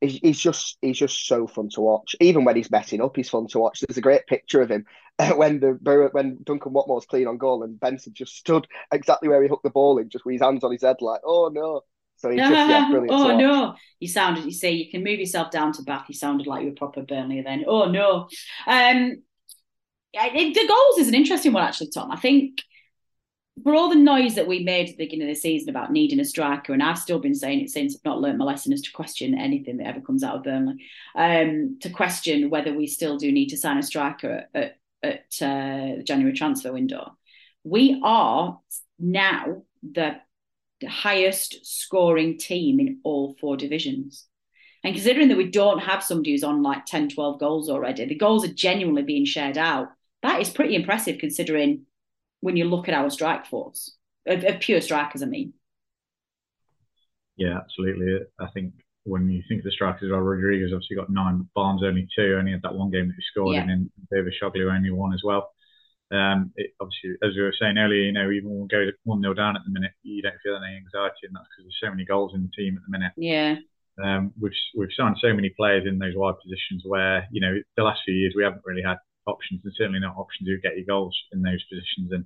he's, 0.00 0.18
he's 0.18 0.38
just 0.38 0.76
he's 0.82 0.98
just 0.98 1.26
so 1.26 1.46
fun 1.46 1.70
to 1.70 1.80
watch. 1.80 2.14
Even 2.20 2.44
when 2.44 2.56
he's 2.56 2.70
messing 2.70 3.00
up, 3.00 3.16
he's 3.16 3.30
fun 3.30 3.46
to 3.48 3.58
watch. 3.58 3.80
There's 3.80 3.98
a 3.98 4.02
great 4.02 4.26
picture 4.26 4.60
of 4.60 4.70
him 4.70 4.84
when 5.36 5.60
the 5.60 5.78
when 6.12 6.38
Duncan 6.44 6.72
Watmore's 6.72 7.06
clean 7.06 7.26
on 7.26 7.38
goal 7.38 7.62
and 7.62 7.80
Benson 7.80 8.12
just 8.14 8.36
stood 8.36 8.66
exactly 8.92 9.28
where 9.28 9.42
he 9.42 9.48
hooked 9.48 9.64
the 9.64 9.70
ball 9.70 9.98
in, 9.98 10.10
just 10.10 10.24
with 10.26 10.34
his 10.34 10.42
hands 10.42 10.64
on 10.64 10.72
his 10.72 10.82
head, 10.82 10.96
like, 11.00 11.20
oh 11.24 11.50
no. 11.52 11.82
So 12.16 12.30
he's 12.30 12.40
just 12.40 12.52
yeah, 12.52 12.88
brilliant. 12.90 13.12
oh 13.12 13.36
no! 13.36 13.74
You 13.98 14.06
sounded. 14.06 14.44
You 14.44 14.52
say 14.52 14.72
you 14.72 14.90
can 14.90 15.02
move 15.02 15.18
yourself 15.18 15.50
down 15.50 15.72
to 15.72 15.82
Bath. 15.82 16.04
You 16.08 16.14
sounded 16.14 16.46
like 16.46 16.62
you 16.62 16.68
were 16.68 16.76
proper 16.76 17.02
Burnley 17.02 17.42
then. 17.42 17.64
Oh 17.66 17.86
no! 17.86 18.28
Um, 18.66 19.22
it, 20.14 20.54
the 20.54 20.66
goals 20.66 20.98
is 20.98 21.08
an 21.08 21.14
interesting 21.14 21.52
one, 21.52 21.64
actually, 21.64 21.90
Tom. 21.90 22.10
I 22.10 22.16
think 22.16 22.62
for 23.62 23.74
all 23.74 23.88
the 23.88 23.96
noise 23.96 24.34
that 24.34 24.48
we 24.48 24.64
made 24.64 24.88
at 24.88 24.96
the 24.96 25.04
beginning 25.04 25.28
of 25.28 25.34
the 25.34 25.40
season 25.40 25.68
about 25.68 25.92
needing 25.92 26.20
a 26.20 26.24
striker, 26.24 26.72
and 26.72 26.82
I've 26.82 26.98
still 26.98 27.18
been 27.18 27.34
saying 27.34 27.60
it 27.60 27.70
since 27.70 27.94
I've 27.94 28.04
not 28.04 28.20
learned 28.20 28.38
my 28.38 28.44
lesson, 28.44 28.72
is 28.72 28.82
to 28.82 28.92
question 28.92 29.38
anything 29.38 29.76
that 29.78 29.86
ever 29.86 30.00
comes 30.00 30.22
out 30.22 30.36
of 30.36 30.42
Burnley, 30.44 30.84
um, 31.14 31.78
to 31.80 31.90
question 31.90 32.50
whether 32.50 32.72
we 32.72 32.86
still 32.86 33.18
do 33.18 33.30
need 33.30 33.48
to 33.50 33.56
sign 33.56 33.78
a 33.78 33.82
striker 33.82 34.44
at, 34.54 34.78
at 35.02 35.26
uh, 35.40 35.96
the 35.96 36.04
January 36.04 36.34
transfer 36.34 36.72
window. 36.72 37.16
We 37.64 38.00
are 38.02 38.58
now 38.98 39.62
the 39.82 40.20
highest 40.86 41.64
scoring 41.64 42.38
team 42.38 42.80
in 42.80 43.00
all 43.04 43.36
four 43.40 43.56
divisions. 43.56 44.26
And 44.84 44.94
considering 44.94 45.28
that 45.28 45.36
we 45.36 45.48
don't 45.48 45.78
have 45.78 46.02
somebody 46.02 46.32
who's 46.32 46.42
on 46.42 46.62
like 46.62 46.86
10, 46.86 47.10
12 47.10 47.38
goals 47.38 47.70
already, 47.70 48.04
the 48.04 48.16
goals 48.16 48.44
are 48.44 48.52
genuinely 48.52 49.02
being 49.02 49.24
shared 49.24 49.56
out 49.56 49.90
that 50.22 50.40
is 50.40 50.50
pretty 50.50 50.74
impressive 50.74 51.18
considering 51.18 51.86
when 52.40 52.56
you 52.56 52.64
look 52.64 52.88
at 52.88 52.94
our 52.94 53.10
strike 53.10 53.46
force 53.46 53.96
of, 54.26 54.44
of 54.44 54.60
pure 54.60 54.80
strikers. 54.80 55.22
I 55.22 55.26
mean, 55.26 55.54
yeah, 57.36 57.58
absolutely. 57.58 58.26
I 58.40 58.46
think 58.54 58.72
when 59.04 59.28
you 59.28 59.42
think 59.48 59.60
of 59.60 59.64
the 59.64 59.72
strikers, 59.72 60.10
well, 60.10 60.20
Rodriguez 60.20 60.70
obviously 60.72 60.96
got 60.96 61.10
nine, 61.10 61.48
Barnes 61.54 61.82
only 61.84 62.06
two, 62.16 62.36
only 62.38 62.52
had 62.52 62.62
that 62.62 62.74
one 62.74 62.90
game 62.90 63.08
that 63.08 63.14
he 63.16 63.22
scored 63.30 63.56
yeah. 63.56 63.64
in, 63.64 63.70
and 63.70 63.90
Dervişoğlu 64.12 64.74
only 64.74 64.90
one 64.90 65.12
as 65.12 65.22
well. 65.24 65.50
Um, 66.12 66.52
it, 66.56 66.72
obviously, 66.78 67.16
as 67.22 67.34
we 67.34 67.42
were 67.42 67.54
saying 67.58 67.78
earlier, 67.78 68.02
you 68.02 68.12
know, 68.12 68.30
even 68.30 68.50
when 68.50 68.62
we 68.62 68.68
go 68.68 68.90
one 69.04 69.22
0 69.22 69.34
down 69.34 69.56
at 69.56 69.62
the 69.64 69.72
minute, 69.72 69.92
you 70.02 70.22
don't 70.22 70.34
feel 70.42 70.56
any 70.56 70.76
anxiety, 70.76 71.24
and 71.24 71.34
that's 71.34 71.48
because 71.50 71.64
there's 71.64 71.80
so 71.80 71.90
many 71.90 72.04
goals 72.04 72.32
in 72.34 72.42
the 72.42 72.50
team 72.62 72.76
at 72.76 72.82
the 72.84 72.98
minute. 72.98 73.12
Yeah. 73.16 73.56
Um, 74.02 74.32
we've 74.40 74.52
we've 74.76 74.92
signed 74.96 75.16
so 75.20 75.32
many 75.34 75.50
players 75.50 75.86
in 75.86 75.98
those 75.98 76.14
wide 76.14 76.34
positions 76.42 76.82
where 76.84 77.26
you 77.30 77.40
know 77.40 77.54
the 77.76 77.82
last 77.82 78.00
few 78.04 78.14
years 78.14 78.34
we 78.36 78.44
haven't 78.44 78.62
really 78.64 78.82
had 78.82 78.98
options, 79.26 79.60
and 79.64 79.72
certainly 79.76 80.00
not 80.00 80.16
options 80.16 80.48
who 80.48 80.58
get 80.58 80.76
your 80.76 80.86
goals 80.86 81.16
in 81.32 81.42
those 81.42 81.62
positions. 81.64 82.12
And 82.12 82.24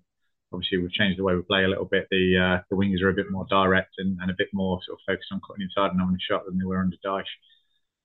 obviously, 0.53 0.79
we've 0.79 0.93
changed 0.93 1.19
the 1.19 1.25
way 1.25 1.35
we 1.35 1.43
play 1.43 1.65
a 1.65 1.69
little 1.69 1.85
bit. 1.85 2.07
The 2.11 2.37
uh, 2.37 2.63
the 2.71 2.77
wingers 2.77 3.03
are 3.03 3.11
a 3.11 3.15
bit 3.15 3.31
more 3.31 3.47
direct 3.49 3.95
and, 3.99 4.19
and 4.21 4.31
a 4.31 4.39
bit 4.39 4.49
more 4.53 4.81
sort 4.87 4.99
of 4.99 5.05
focused 5.07 5.33
on 5.33 5.41
cutting 5.47 5.63
inside 5.65 5.93
and 5.93 6.01
having 6.01 6.17
a 6.17 6.27
shot 6.33 6.47
than 6.47 6.59
they 6.59 6.65
were 6.65 6.81
under 6.81 6.97
Dyche. 7.05 7.37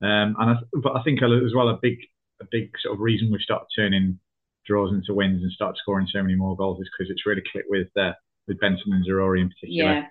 Um, 0.01 0.35
and 0.39 0.49
I, 0.49 0.55
but 0.81 0.95
I 0.95 1.03
think 1.03 1.21
as 1.21 1.53
well 1.55 1.69
a 1.69 1.79
big 1.81 1.97
a 2.41 2.45
big 2.51 2.71
sort 2.81 2.95
of 2.95 3.01
reason 3.01 3.31
we've 3.31 3.41
started 3.41 3.67
turning 3.75 4.19
draws 4.65 4.93
into 4.93 5.13
wins 5.13 5.41
and 5.41 5.51
start 5.51 5.77
scoring 5.77 6.07
so 6.11 6.21
many 6.21 6.35
more 6.35 6.55
goals 6.55 6.79
is 6.79 6.89
because 6.97 7.11
it's 7.11 7.25
really 7.25 7.43
clicked 7.51 7.69
with 7.69 7.87
uh, 7.97 8.13
with 8.47 8.59
Benson 8.59 8.93
and 8.93 9.05
Zaroury 9.05 9.41
in 9.41 9.49
particular. 9.49 9.93
Yeah. 9.93 10.05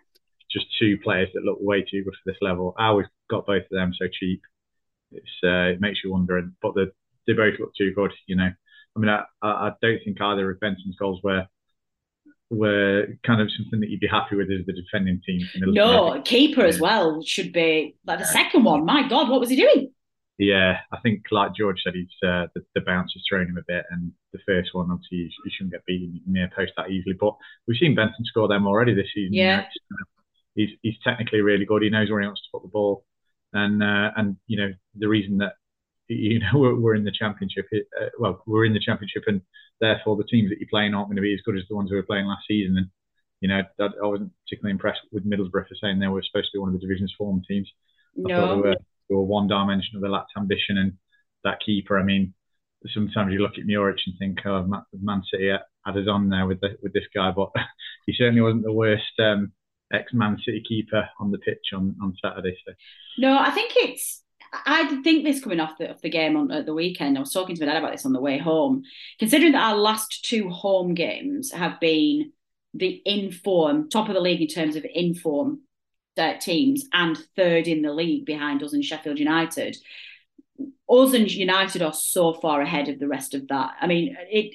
Just 0.50 0.66
two 0.80 0.98
players 0.98 1.28
that 1.34 1.44
look 1.44 1.58
way 1.60 1.82
too 1.82 2.02
good 2.02 2.14
for 2.14 2.30
this 2.30 2.40
level. 2.40 2.74
How 2.76 2.96
we've 2.96 3.06
got 3.28 3.46
both 3.46 3.62
of 3.62 3.70
them 3.70 3.92
so 3.96 4.06
cheap, 4.12 4.42
it's 5.12 5.30
uh, 5.44 5.74
it 5.74 5.80
makes 5.80 6.00
you 6.02 6.10
wonder. 6.10 6.42
But 6.60 6.74
the, 6.74 6.92
they 7.26 7.34
both 7.34 7.54
look 7.60 7.72
too 7.76 7.92
good, 7.94 8.12
you 8.26 8.36
know. 8.36 8.50
I 8.96 9.00
mean, 9.00 9.10
I, 9.10 9.24
I 9.42 9.72
don't 9.80 10.00
think 10.04 10.20
either 10.20 10.50
of 10.50 10.60
Benson's 10.60 10.96
goals 10.96 11.20
were 11.22 11.46
were 12.50 13.06
kind 13.24 13.40
of 13.40 13.48
something 13.56 13.78
that 13.78 13.90
you'd 13.90 14.00
be 14.00 14.08
happy 14.08 14.34
with 14.34 14.50
as 14.50 14.66
the 14.66 14.72
defending 14.72 15.20
team. 15.24 15.46
no, 15.56 16.20
keeper 16.24 16.62
as 16.62 16.80
well 16.80 17.22
should 17.22 17.52
be 17.52 17.96
like 18.04 18.18
the 18.18 18.24
second 18.24 18.64
one. 18.64 18.84
My 18.84 19.08
God, 19.08 19.30
what 19.30 19.40
was 19.40 19.50
he 19.50 19.56
doing? 19.56 19.92
Yeah, 20.38 20.78
I 20.90 20.98
think 21.00 21.24
like 21.30 21.54
George 21.54 21.80
said, 21.84 21.94
he's 21.94 22.08
uh, 22.26 22.46
the, 22.54 22.62
the 22.74 22.80
bounce 22.80 23.12
has 23.12 23.22
thrown 23.28 23.46
him 23.46 23.58
a 23.58 23.64
bit, 23.68 23.84
and 23.90 24.10
the 24.32 24.38
first 24.46 24.70
one 24.72 24.90
obviously 24.90 25.18
you, 25.18 25.30
you 25.44 25.50
shouldn't 25.54 25.72
get 25.72 25.84
beaten 25.84 26.20
near 26.26 26.50
post 26.56 26.72
that 26.76 26.90
easily. 26.90 27.14
But 27.18 27.34
we've 27.68 27.76
seen 27.76 27.94
Benson 27.94 28.24
score 28.24 28.48
them 28.48 28.66
already 28.66 28.94
this 28.94 29.08
season. 29.14 29.34
Yeah, 29.34 29.66
he's 30.54 30.70
he's 30.82 30.96
technically 31.04 31.42
really 31.42 31.66
good. 31.66 31.82
He 31.82 31.90
knows 31.90 32.10
where 32.10 32.22
he 32.22 32.26
wants 32.26 32.42
to 32.42 32.48
put 32.52 32.62
the 32.62 32.68
ball, 32.68 33.04
and 33.52 33.82
uh, 33.82 34.12
and 34.16 34.36
you 34.46 34.56
know 34.56 34.72
the 34.96 35.08
reason 35.08 35.38
that 35.38 35.52
you 36.14 36.40
know 36.40 36.46
we're, 36.54 36.78
we're 36.78 36.94
in 36.94 37.04
the 37.04 37.12
championship. 37.12 37.66
Uh, 37.72 38.06
well, 38.18 38.42
we're 38.46 38.64
in 38.64 38.72
the 38.72 38.80
championship, 38.80 39.24
and 39.26 39.40
therefore 39.80 40.16
the 40.16 40.24
teams 40.24 40.50
that 40.50 40.58
you're 40.58 40.68
playing 40.70 40.94
aren't 40.94 41.08
going 41.08 41.16
to 41.16 41.22
be 41.22 41.34
as 41.34 41.40
good 41.44 41.56
as 41.56 41.64
the 41.68 41.76
ones 41.76 41.90
who 41.90 41.96
were 41.96 42.02
playing 42.02 42.26
last 42.26 42.44
season. 42.48 42.76
And 42.76 42.86
you 43.40 43.48
know, 43.48 43.62
that, 43.78 43.92
I 44.02 44.06
wasn't 44.06 44.32
particularly 44.44 44.72
impressed 44.72 45.00
with 45.12 45.28
Middlesbrough 45.28 45.68
for 45.68 45.76
saying 45.80 45.98
they 45.98 46.08
were 46.08 46.22
supposed 46.22 46.50
to 46.52 46.58
be 46.58 46.60
one 46.60 46.68
of 46.68 46.74
the 46.74 46.86
division's 46.86 47.14
form 47.16 47.42
teams. 47.48 47.70
No. 48.16 48.40
Thought 48.40 48.54
they 48.54 48.68
were, 48.68 48.76
they 49.08 49.14
were 49.14 49.22
one 49.22 49.48
dimensional. 49.48 50.02
They 50.02 50.08
lacked 50.08 50.32
ambition, 50.36 50.78
and 50.78 50.92
that 51.44 51.60
keeper. 51.64 51.98
I 51.98 52.02
mean, 52.02 52.34
sometimes 52.92 53.32
you 53.32 53.40
look 53.40 53.58
at 53.58 53.66
Muric 53.66 53.98
and 54.06 54.16
think, 54.18 54.44
oh, 54.46 54.66
Man 55.00 55.22
City 55.30 55.48
had 55.48 55.96
us 55.96 56.08
on 56.08 56.28
there 56.28 56.46
with 56.46 56.60
the, 56.60 56.76
with 56.82 56.92
this 56.92 57.08
guy, 57.14 57.30
but 57.30 57.50
he 58.06 58.14
certainly 58.16 58.40
wasn't 58.40 58.64
the 58.64 58.72
worst. 58.72 59.18
Um, 59.18 59.52
ex 59.92 60.12
Man 60.12 60.38
City 60.44 60.62
keeper 60.66 61.08
on 61.18 61.30
the 61.30 61.38
pitch 61.38 61.72
on, 61.74 61.96
on 62.02 62.14
Saturday. 62.22 62.56
So. 62.66 62.72
No, 63.18 63.38
I 63.38 63.50
think 63.50 63.72
it's 63.76 64.22
I 64.52 65.00
think 65.02 65.24
this 65.24 65.42
coming 65.42 65.60
off 65.60 65.78
the, 65.78 65.90
off 65.90 66.00
the 66.00 66.10
game 66.10 66.36
on 66.36 66.50
at 66.50 66.66
the 66.66 66.74
weekend. 66.74 67.16
I 67.16 67.20
was 67.20 67.32
talking 67.32 67.54
to 67.54 67.60
my 67.60 67.72
dad 67.72 67.78
about 67.78 67.92
this 67.92 68.06
on 68.06 68.12
the 68.12 68.20
way 68.20 68.38
home. 68.38 68.82
Considering 69.18 69.52
that 69.52 69.62
our 69.62 69.76
last 69.76 70.24
two 70.24 70.48
home 70.48 70.94
games 70.94 71.52
have 71.52 71.78
been 71.78 72.32
the 72.74 73.00
inform 73.04 73.88
top 73.88 74.08
of 74.08 74.14
the 74.14 74.20
league 74.20 74.40
in 74.40 74.48
terms 74.48 74.76
of 74.76 74.84
inform 74.92 75.60
uh, 76.16 76.34
teams 76.38 76.84
and 76.92 77.16
third 77.36 77.66
in 77.66 77.82
the 77.82 77.92
league 77.92 78.26
behind 78.26 78.62
us 78.62 78.72
and 78.72 78.84
Sheffield 78.84 79.18
United. 79.18 79.76
Us 80.88 81.14
and 81.14 81.30
United 81.30 81.82
are 81.82 81.92
so 81.92 82.34
far 82.34 82.60
ahead 82.60 82.88
of 82.88 82.98
the 82.98 83.08
rest 83.08 83.34
of 83.34 83.48
that. 83.48 83.72
I 83.80 83.86
mean, 83.86 84.16
it. 84.30 84.54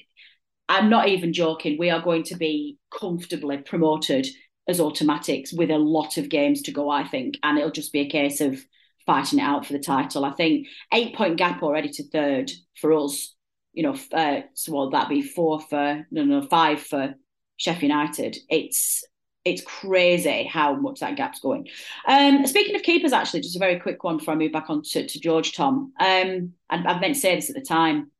I'm 0.68 0.90
not 0.90 1.08
even 1.08 1.32
joking. 1.32 1.78
We 1.78 1.90
are 1.90 2.02
going 2.02 2.24
to 2.24 2.36
be 2.36 2.76
comfortably 2.90 3.58
promoted 3.58 4.26
as 4.68 4.80
automatics 4.80 5.52
with 5.52 5.70
a 5.70 5.78
lot 5.78 6.16
of 6.16 6.28
games 6.28 6.62
to 6.62 6.72
go, 6.72 6.90
I 6.90 7.06
think, 7.06 7.38
and 7.42 7.56
it'll 7.56 7.70
just 7.70 7.92
be 7.92 8.00
a 8.00 8.10
case 8.10 8.40
of 8.40 8.60
fighting 9.06 9.38
it 9.38 9.42
out 9.42 9.64
for 9.64 9.72
the 9.72 9.78
title. 9.78 10.24
I 10.24 10.32
think 10.32 10.66
eight 10.92 11.14
point 11.14 11.36
gap 11.36 11.62
already 11.62 11.88
to 11.90 12.08
third 12.08 12.50
for 12.80 12.92
us. 12.92 13.34
You 13.72 13.84
know, 13.84 13.96
uh, 14.12 14.40
so 14.54 14.72
what 14.72 14.92
that 14.92 15.08
be 15.08 15.22
four 15.22 15.60
for 15.60 16.06
no 16.10 16.24
no 16.24 16.42
five 16.42 16.82
for 16.82 17.14
Sheffield 17.56 17.82
United. 17.90 18.36
It's 18.48 19.04
it's 19.44 19.62
crazy 19.62 20.42
how 20.44 20.74
much 20.74 21.00
that 21.00 21.16
gap's 21.16 21.38
going. 21.38 21.68
Um, 22.08 22.46
speaking 22.46 22.74
of 22.74 22.82
keepers, 22.82 23.12
actually, 23.12 23.42
just 23.42 23.54
a 23.54 23.60
very 23.60 23.78
quick 23.78 24.02
one 24.02 24.16
before 24.16 24.34
I 24.34 24.36
move 24.36 24.50
back 24.50 24.68
on 24.70 24.82
to, 24.82 25.06
to 25.06 25.20
George 25.20 25.54
Tom. 25.54 25.92
Um, 26.00 26.54
I, 26.68 26.76
I 26.78 26.98
meant 26.98 27.14
to 27.14 27.20
say 27.20 27.36
this 27.36 27.48
at 27.48 27.54
the 27.54 27.62
time. 27.62 28.10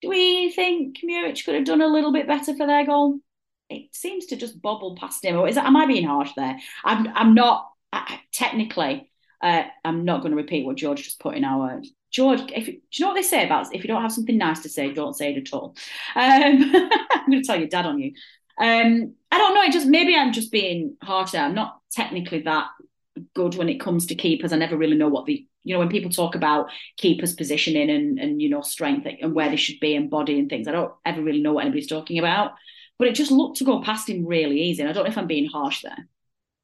Do 0.00 0.08
we 0.08 0.50
think 0.52 0.98
Muric 1.02 1.44
could 1.44 1.56
have 1.56 1.64
done 1.64 1.80
a 1.80 1.88
little 1.88 2.12
bit 2.12 2.28
better 2.28 2.54
for 2.56 2.66
their 2.66 2.86
goal? 2.86 3.18
It 3.68 3.94
seems 3.94 4.26
to 4.26 4.36
just 4.36 4.62
bobble 4.62 4.96
past 4.96 5.24
him. 5.24 5.36
Or 5.36 5.48
is 5.48 5.56
that, 5.56 5.66
am 5.66 5.76
I 5.76 5.86
being 5.86 6.06
harsh 6.06 6.30
there? 6.36 6.58
I'm 6.84 7.08
I'm 7.14 7.34
not 7.34 7.68
I, 7.92 8.20
technically. 8.32 9.09
Uh, 9.42 9.64
I'm 9.84 10.04
not 10.04 10.20
going 10.20 10.32
to 10.32 10.36
repeat 10.36 10.66
what 10.66 10.76
George 10.76 11.02
just 11.02 11.20
put 11.20 11.34
in 11.34 11.44
our 11.44 11.80
George. 12.10 12.40
If 12.52 12.66
do 12.66 12.72
you 12.72 13.04
know 13.04 13.08
what 13.08 13.14
they 13.14 13.22
say 13.22 13.44
about 13.44 13.74
if 13.74 13.82
you 13.82 13.88
don't 13.88 14.02
have 14.02 14.12
something 14.12 14.36
nice 14.36 14.60
to 14.60 14.68
say, 14.68 14.92
don't 14.92 15.16
say 15.16 15.32
it 15.32 15.38
at 15.38 15.52
all. 15.52 15.74
Um, 16.14 16.74
I'm 16.74 17.30
going 17.30 17.42
to 17.42 17.46
tell 17.46 17.58
your 17.58 17.68
dad 17.68 17.86
on 17.86 17.98
you. 17.98 18.12
Um, 18.58 19.14
I 19.30 19.38
don't 19.38 19.54
know. 19.54 19.62
It 19.62 19.72
just 19.72 19.86
maybe 19.86 20.14
I'm 20.14 20.32
just 20.32 20.52
being 20.52 20.96
harsher. 21.02 21.38
I'm 21.38 21.54
not 21.54 21.80
technically 21.92 22.42
that 22.42 22.68
good 23.34 23.54
when 23.54 23.68
it 23.68 23.80
comes 23.80 24.06
to 24.06 24.14
keepers. 24.14 24.52
I 24.52 24.56
never 24.56 24.76
really 24.76 24.96
know 24.96 25.08
what 25.08 25.26
the 25.26 25.46
you 25.62 25.74
know 25.74 25.78
when 25.78 25.88
people 25.88 26.10
talk 26.10 26.34
about 26.34 26.70
keepers 26.96 27.34
positioning 27.34 27.90
and 27.90 28.18
and 28.18 28.42
you 28.42 28.48
know 28.48 28.60
strength 28.60 29.06
and 29.20 29.34
where 29.34 29.48
they 29.48 29.56
should 29.56 29.80
be 29.80 29.94
and 29.94 30.10
body 30.10 30.38
and 30.38 30.50
things. 30.50 30.68
I 30.68 30.72
don't 30.72 30.92
ever 31.06 31.22
really 31.22 31.40
know 31.40 31.54
what 31.54 31.62
anybody's 31.62 31.86
talking 31.86 32.18
about. 32.18 32.52
But 32.98 33.08
it 33.08 33.14
just 33.14 33.30
looked 33.30 33.56
to 33.58 33.64
go 33.64 33.80
past 33.82 34.10
him 34.10 34.26
really 34.26 34.60
easy. 34.60 34.82
And 34.82 34.90
I 34.90 34.92
don't 34.92 35.04
know 35.04 35.10
if 35.10 35.16
I'm 35.16 35.26
being 35.26 35.48
harsh 35.48 35.80
there. 35.80 36.06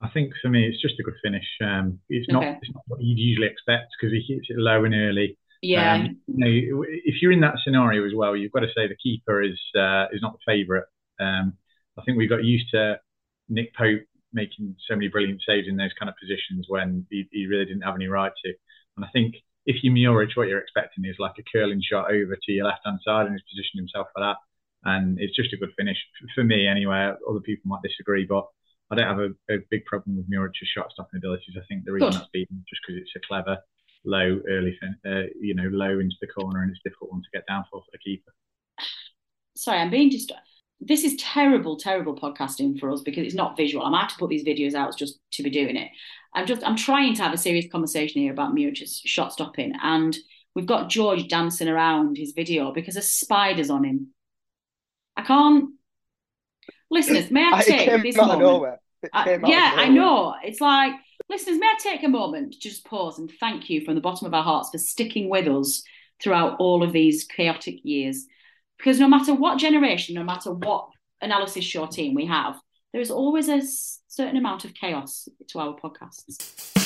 I 0.03 0.09
think 0.11 0.33
for 0.43 0.49
me, 0.49 0.67
it's 0.67 0.81
just 0.81 1.01
a 1.01 1.03
good 1.03 1.15
finish. 1.23 1.47
Um, 1.63 1.99
it's 2.09 2.31
not 2.31 2.45
it's 2.45 2.71
not 2.75 2.83
what 2.87 3.03
you'd 3.03 3.19
usually 3.19 3.47
expect 3.47 3.95
because 3.99 4.13
he 4.13 4.35
hits 4.35 4.49
it 4.51 4.59
low 4.59 4.85
and 4.85 4.95
early. 4.95 5.39
Yeah. 5.63 5.95
Um, 5.95 6.19
you 6.27 6.39
know, 6.39 6.85
if 6.87 7.23
you're 7.23 7.33
in 7.33 7.41
that 7.41 7.57
scenario 7.65 8.05
as 8.07 8.13
well, 8.15 8.37
you've 8.37 8.53
got 8.53 8.61
to 8.61 8.73
say 8.77 8.87
the 8.87 8.97
keeper 8.97 9.43
is 9.43 9.59
uh, 9.75 10.07
is 10.13 10.21
not 10.21 10.35
the 10.35 10.45
favourite. 10.53 10.85
Um, 11.19 11.55
I 11.99 12.03
think 12.03 12.19
we 12.19 12.27
got 12.27 12.45
used 12.45 12.71
to 12.73 13.01
Nick 13.49 13.75
Pope 13.75 14.03
making 14.33 14.77
so 14.87 14.95
many 14.95 15.09
brilliant 15.09 15.41
saves 15.47 15.67
in 15.67 15.77
those 15.77 15.95
kind 15.99 16.11
of 16.11 16.15
positions 16.21 16.67
when 16.69 17.07
he, 17.11 17.27
he 17.33 17.47
really 17.47 17.65
didn't 17.65 17.83
have 17.83 17.95
any 17.95 18.07
right 18.07 18.33
to. 18.45 18.53
And 18.97 19.05
I 19.05 19.09
think 19.13 19.37
if 19.65 19.83
you 19.83 19.91
Muric, 19.91 20.37
what 20.37 20.49
you're 20.49 20.61
expecting 20.61 21.05
is 21.05 21.17
like 21.19 21.35
a 21.39 21.43
curling 21.51 21.81
shot 21.83 22.13
over 22.13 22.37
to 22.37 22.53
your 22.53 22.67
left 22.67 22.83
hand 22.85 23.01
side 23.05 23.27
and 23.27 23.35
he's 23.35 23.49
positioned 23.51 23.81
himself 23.81 24.09
for 24.15 24.21
that. 24.21 24.37
And 24.85 25.19
it's 25.19 25.35
just 25.35 25.53
a 25.53 25.57
good 25.57 25.73
finish 25.77 25.97
for 26.35 26.45
me 26.45 26.69
anyway. 26.69 27.13
Other 27.29 27.41
people 27.41 27.65
might 27.65 27.83
disagree, 27.83 28.27
but 28.27 28.47
I 28.91 28.95
don't 28.95 29.07
have 29.07 29.19
a, 29.19 29.55
a 29.55 29.59
big 29.71 29.85
problem 29.85 30.17
with 30.17 30.27
Muric's 30.29 30.59
shot 30.65 30.93
stopping 30.93 31.19
abilities. 31.19 31.57
I 31.57 31.65
think 31.69 31.85
the 31.85 31.93
reason 31.93 32.11
good. 32.11 32.21
that's 32.21 32.31
beaten 32.33 32.65
just 32.69 32.83
because 32.87 33.03
it's 33.03 33.13
a 33.17 33.27
clever, 33.27 33.59
low, 34.05 34.41
early, 34.49 34.79
uh, 35.07 35.23
you 35.41 35.55
know, 35.55 35.69
low 35.71 35.99
into 35.99 36.17
the 36.21 36.29
corner 36.29 36.63
and 36.63 36.71
it's 36.71 36.81
a 36.85 36.89
difficult 36.89 37.13
one 37.13 37.23
to 37.23 37.29
get 37.33 37.47
down 37.49 37.65
for 37.71 37.81
for 37.81 37.91
the 37.93 37.99
keeper. 37.99 38.33
Sorry, 39.57 39.79
I'm 39.79 39.91
being 39.91 40.11
just 40.11 40.33
this 40.81 41.05
is 41.05 41.17
terrible, 41.17 41.77
terrible 41.77 42.15
podcasting 42.15 42.79
for 42.79 42.91
us 42.91 43.01
because 43.01 43.25
it's 43.25 43.35
not 43.35 43.57
visual. 43.57 43.85
I'm 43.85 43.95
have 43.95 44.09
to 44.11 44.17
put 44.17 44.29
these 44.29 44.45
videos 44.45 44.75
out 44.75 44.97
just 44.97 45.19
to 45.33 45.43
be 45.43 45.51
doing 45.51 45.77
it. 45.77 45.89
I'm 46.35 46.47
just 46.47 46.63
I'm 46.67 46.77
trying 46.77 47.15
to 47.15 47.23
have 47.23 47.33
a 47.33 47.39
serious 47.39 47.67
conversation 47.71 48.21
here 48.21 48.33
about 48.33 48.55
Muric's 48.55 49.01
shot 49.05 49.33
stopping, 49.33 49.73
and 49.83 50.17
we've 50.55 50.67
got 50.67 50.91
George 50.91 51.29
dancing 51.29 51.69
around 51.69 52.19
his 52.19 52.33
video 52.33 52.73
because 52.73 52.95
there's 52.95 53.09
spiders 53.09 53.71
on 53.71 53.85
him. 53.85 54.09
I 55.17 55.23
can't. 55.23 55.71
Listeners, 56.91 57.31
may 57.31 57.45
I 57.45 57.63
take 57.67 58.03
this 58.03 58.17
moment? 58.17 58.79
I, 59.13 59.35
uh, 59.35 59.47
yeah, 59.47 59.75
I 59.77 59.89
know. 59.89 60.35
It's 60.43 60.61
like 60.61 60.93
listeners, 61.29 61.59
may 61.59 61.67
I 61.67 61.75
take 61.81 62.03
a 62.03 62.09
moment 62.09 62.55
to 62.55 62.59
just 62.59 62.85
pause 62.85 63.19
and 63.19 63.31
thank 63.41 63.69
you 63.71 63.85
from 63.85 63.95
the 63.95 64.01
bottom 64.01 64.27
of 64.27 64.35
our 64.35 64.43
hearts 64.43 64.71
for 64.71 64.79
sticking 64.79 65.29
with 65.29 65.47
us 65.47 65.83
throughout 66.21 66.57
all 66.59 66.83
of 66.83 66.93
these 66.93 67.25
chaotic 67.25 67.85
years 67.85 68.27
because 68.79 69.01
no 69.01 69.09
matter 69.09 69.35
what 69.35 69.59
generation, 69.59 70.15
no 70.15 70.25
matter 70.25 70.53
what 70.53 70.89
analysis 71.21 71.65
show 71.65 71.87
team 71.87 72.15
we 72.15 72.27
have, 72.27 72.57
there 72.93 73.01
is 73.01 73.11
always 73.11 73.49
a 73.49 73.61
certain 74.09 74.37
amount 74.37 74.65
of 74.65 74.75
chaos 74.75 75.29
to 75.49 75.59
our 75.59 75.77
podcasts. 75.77 76.86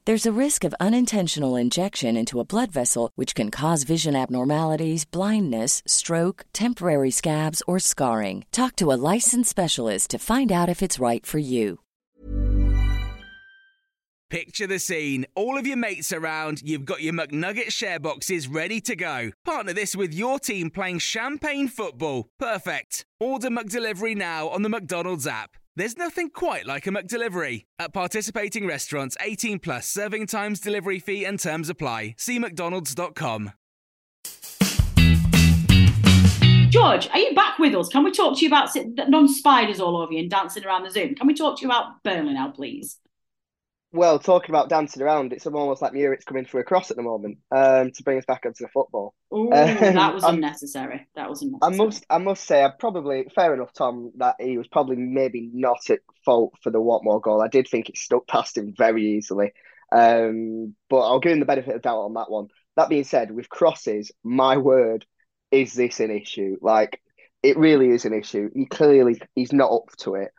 There's 0.05 0.25
a 0.25 0.31
risk 0.31 0.63
of 0.63 0.73
unintentional 0.79 1.55
injection 1.55 2.17
into 2.17 2.39
a 2.39 2.45
blood 2.45 2.71
vessel, 2.71 3.11
which 3.13 3.35
can 3.35 3.51
cause 3.51 3.83
vision 3.83 4.15
abnormalities, 4.15 5.05
blindness, 5.05 5.83
stroke, 5.85 6.43
temporary 6.53 7.11
scabs, 7.11 7.61
or 7.67 7.77
scarring. 7.77 8.45
Talk 8.51 8.75
to 8.77 8.91
a 8.91 8.97
licensed 9.13 9.51
specialist 9.51 10.09
to 10.09 10.17
find 10.17 10.51
out 10.51 10.69
if 10.69 10.81
it's 10.81 10.97
right 10.97 11.23
for 11.23 11.37
you. 11.37 11.81
Picture 14.31 14.65
the 14.65 14.79
scene. 14.79 15.27
All 15.35 15.55
of 15.55 15.67
your 15.67 15.77
mates 15.77 16.11
around, 16.11 16.63
you've 16.63 16.85
got 16.85 17.03
your 17.03 17.13
McNugget 17.13 17.71
share 17.71 17.99
boxes 17.99 18.47
ready 18.47 18.81
to 18.81 18.95
go. 18.95 19.29
Partner 19.45 19.73
this 19.73 19.95
with 19.95 20.15
your 20.15 20.39
team 20.39 20.71
playing 20.71 20.97
champagne 20.97 21.67
football. 21.67 22.27
Perfect. 22.39 23.05
Order 23.19 23.49
McDelivery 23.49 24.15
now 24.15 24.47
on 24.47 24.63
the 24.63 24.69
McDonald's 24.69 25.27
app. 25.27 25.57
There's 25.75 25.97
nothing 25.97 26.29
quite 26.29 26.65
like 26.65 26.85
a 26.85 26.89
McDelivery. 26.89 27.65
At 27.79 27.93
participating 27.93 28.67
restaurants, 28.67 29.15
18 29.21 29.59
plus 29.59 29.87
serving 29.87 30.27
times, 30.27 30.59
delivery 30.59 30.99
fee, 30.99 31.23
and 31.23 31.39
terms 31.39 31.69
apply. 31.69 32.15
See 32.17 32.39
McDonald's.com. 32.39 33.53
George, 36.69 37.09
are 37.09 37.19
you 37.19 37.33
back 37.35 37.57
with 37.57 37.73
us? 37.75 37.87
Can 37.89 38.03
we 38.03 38.11
talk 38.11 38.37
to 38.37 38.41
you 38.41 38.47
about 38.47 38.69
non 39.09 39.27
spiders 39.27 39.79
all 39.79 39.97
over 39.97 40.11
you 40.11 40.19
and 40.19 40.29
dancing 40.29 40.65
around 40.65 40.83
the 40.83 40.91
Zoom? 40.91 41.15
Can 41.15 41.27
we 41.27 41.33
talk 41.33 41.57
to 41.57 41.61
you 41.61 41.69
about 41.69 42.03
Burnley 42.03 42.33
now, 42.33 42.49
please? 42.51 42.97
Well, 43.93 44.19
talking 44.19 44.51
about 44.51 44.69
dancing 44.69 45.01
around, 45.01 45.33
it's 45.33 45.45
almost 45.45 45.81
like 45.81 45.91
Muric's 45.91 46.23
coming 46.23 46.45
through 46.45 46.61
a 46.61 46.63
cross 46.63 46.91
at 46.91 46.97
the 46.97 47.03
moment 47.03 47.39
um, 47.51 47.91
to 47.91 48.03
bring 48.03 48.17
us 48.17 48.25
back 48.25 48.43
onto 48.45 48.63
the 48.63 48.69
football. 48.69 49.13
Ooh, 49.33 49.51
um, 49.51 49.51
that 49.51 50.13
was 50.13 50.23
unnecessary. 50.23 51.07
That 51.15 51.29
was 51.29 51.41
unnecessary. 51.41 51.73
I 51.73 51.77
must, 51.77 52.05
I 52.09 52.17
must 52.17 52.43
say, 52.45 52.63
I 52.63 52.69
probably 52.69 53.25
fair 53.35 53.53
enough, 53.53 53.73
Tom, 53.73 54.11
that 54.17 54.35
he 54.39 54.57
was 54.57 54.67
probably 54.69 54.95
maybe 54.95 55.49
not 55.53 55.89
at 55.89 55.99
fault 56.23 56.53
for 56.63 56.69
the 56.69 56.79
Watmore 56.79 57.21
goal. 57.21 57.41
I 57.41 57.49
did 57.49 57.67
think 57.67 57.89
it 57.89 57.97
stuck 57.97 58.27
past 58.27 58.57
him 58.57 58.73
very 58.77 59.17
easily, 59.17 59.51
um, 59.91 60.73
but 60.89 60.99
I'll 60.99 61.19
give 61.19 61.33
him 61.33 61.41
the 61.41 61.45
benefit 61.45 61.75
of 61.75 61.81
doubt 61.81 61.99
on 61.99 62.13
that 62.13 62.31
one. 62.31 62.47
That 62.77 62.87
being 62.87 63.03
said, 63.03 63.31
with 63.31 63.49
crosses, 63.49 64.13
my 64.23 64.55
word, 64.55 65.05
is 65.51 65.73
this 65.73 65.99
an 65.99 66.11
issue? 66.11 66.55
Like, 66.61 67.01
it 67.43 67.57
really 67.57 67.89
is 67.89 68.05
an 68.05 68.13
issue. 68.13 68.49
He 68.55 68.67
clearly 68.67 69.19
he's 69.35 69.51
not 69.51 69.71
up 69.71 69.89
to 69.99 70.15
it 70.15 70.31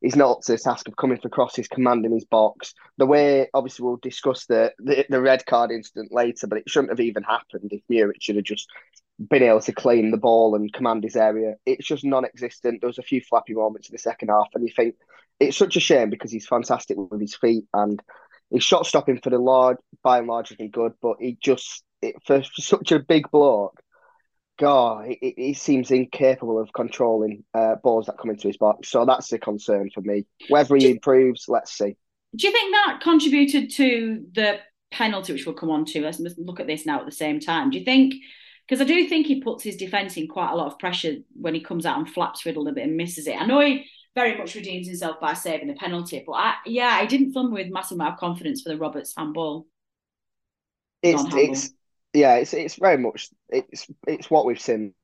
he's 0.00 0.16
not 0.16 0.30
up 0.30 0.40
to 0.42 0.52
the 0.52 0.58
task 0.58 0.88
of 0.88 0.96
coming 0.96 1.18
for 1.18 1.28
crosses, 1.28 1.68
commanding 1.68 2.12
his 2.12 2.24
box. 2.24 2.74
The 2.98 3.06
way, 3.06 3.48
obviously, 3.54 3.84
we'll 3.84 3.96
discuss 3.96 4.46
the, 4.46 4.72
the, 4.78 5.06
the 5.08 5.20
red 5.20 5.46
card 5.46 5.70
incident 5.70 6.12
later, 6.12 6.46
but 6.46 6.58
it 6.58 6.68
shouldn't 6.68 6.90
have 6.90 7.00
even 7.00 7.22
happened 7.22 7.72
if 7.72 7.82
Muric 7.88 8.20
should 8.20 8.36
have 8.36 8.44
just 8.44 8.68
been 9.18 9.42
able 9.42 9.60
to 9.60 9.72
claim 9.72 10.10
the 10.10 10.18
ball 10.18 10.54
and 10.54 10.72
command 10.72 11.04
his 11.04 11.16
area. 11.16 11.54
It's 11.64 11.86
just 11.86 12.04
non-existent. 12.04 12.80
There 12.80 12.88
was 12.88 12.98
a 12.98 13.02
few 13.02 13.20
flappy 13.20 13.54
moments 13.54 13.88
in 13.88 13.94
the 13.94 13.98
second 13.98 14.28
half, 14.28 14.48
and 14.54 14.66
you 14.66 14.72
think 14.74 14.94
it's 15.40 15.56
such 15.56 15.76
a 15.76 15.80
shame 15.80 16.10
because 16.10 16.30
he's 16.30 16.46
fantastic 16.46 16.96
with 16.96 17.20
his 17.20 17.36
feet 17.36 17.64
and 17.72 18.00
his 18.50 18.62
shot 18.62 18.86
stopping 18.86 19.20
for 19.20 19.30
the 19.30 19.38
large, 19.38 19.78
by 20.02 20.18
and 20.18 20.28
large, 20.28 20.48
has 20.48 20.56
been 20.56 20.70
good, 20.70 20.92
but 21.00 21.16
he 21.18 21.36
just 21.42 21.82
it, 22.02 22.14
for, 22.24 22.42
for 22.42 22.62
such 22.62 22.92
a 22.92 23.00
big 23.00 23.30
bloke 23.30 23.80
God, 24.58 25.06
he, 25.06 25.34
he 25.36 25.54
seems 25.54 25.90
incapable 25.90 26.58
of 26.58 26.72
controlling 26.72 27.44
uh, 27.54 27.76
balls 27.76 28.06
that 28.06 28.18
come 28.18 28.30
into 28.30 28.48
his 28.48 28.56
box. 28.56 28.88
So 28.88 29.04
that's 29.04 29.32
a 29.32 29.38
concern 29.38 29.90
for 29.92 30.00
me. 30.00 30.26
Whether 30.48 30.76
he 30.76 30.90
improves, 30.90 31.44
let's 31.48 31.72
see. 31.76 31.96
Do 32.34 32.46
you 32.46 32.52
think 32.52 32.74
that 32.74 33.00
contributed 33.02 33.70
to 33.72 34.24
the 34.34 34.60
penalty, 34.90 35.32
which 35.32 35.46
we'll 35.46 35.54
come 35.54 35.70
on 35.70 35.84
to? 35.86 36.02
Let's, 36.02 36.20
look 36.38 36.60
at 36.60 36.66
this 36.66 36.86
now 36.86 37.00
at 37.00 37.06
the 37.06 37.12
same 37.12 37.40
time. 37.40 37.70
Do 37.70 37.78
you 37.78 37.84
think? 37.84 38.14
Because 38.66 38.80
I 38.80 38.84
do 38.84 39.08
think 39.08 39.26
he 39.26 39.40
puts 39.40 39.62
his 39.62 39.76
defence 39.76 40.16
in 40.16 40.26
quite 40.26 40.50
a 40.50 40.56
lot 40.56 40.66
of 40.66 40.78
pressure 40.78 41.16
when 41.34 41.54
he 41.54 41.60
comes 41.60 41.86
out 41.86 41.98
and 41.98 42.08
flaps 42.08 42.44
it 42.46 42.56
a 42.56 42.58
little 42.58 42.74
bit 42.74 42.84
and 42.84 42.96
misses 42.96 43.26
it. 43.26 43.40
I 43.40 43.46
know 43.46 43.60
he 43.60 43.86
very 44.14 44.36
much 44.36 44.54
redeems 44.54 44.88
himself 44.88 45.20
by 45.20 45.34
saving 45.34 45.68
the 45.68 45.74
penalty, 45.74 46.24
but 46.26 46.32
I, 46.32 46.54
yeah, 46.64 46.98
I 47.00 47.06
didn't 47.06 47.32
fill 47.32 47.48
me 47.48 47.62
with 47.62 47.72
massive 47.72 47.96
amount 47.96 48.14
of 48.14 48.20
confidence 48.20 48.62
for 48.62 48.70
the 48.70 48.78
Roberts 48.78 49.14
handball. 49.16 49.66
It's 51.02 51.22
it's 51.34 51.70
yeah, 52.16 52.36
it's 52.36 52.54
it's 52.54 52.76
very 52.76 52.98
much 52.98 53.28
it's 53.48 53.86
it's 54.06 54.30
what 54.30 54.46
we've 54.46 54.60
seen 54.60 54.94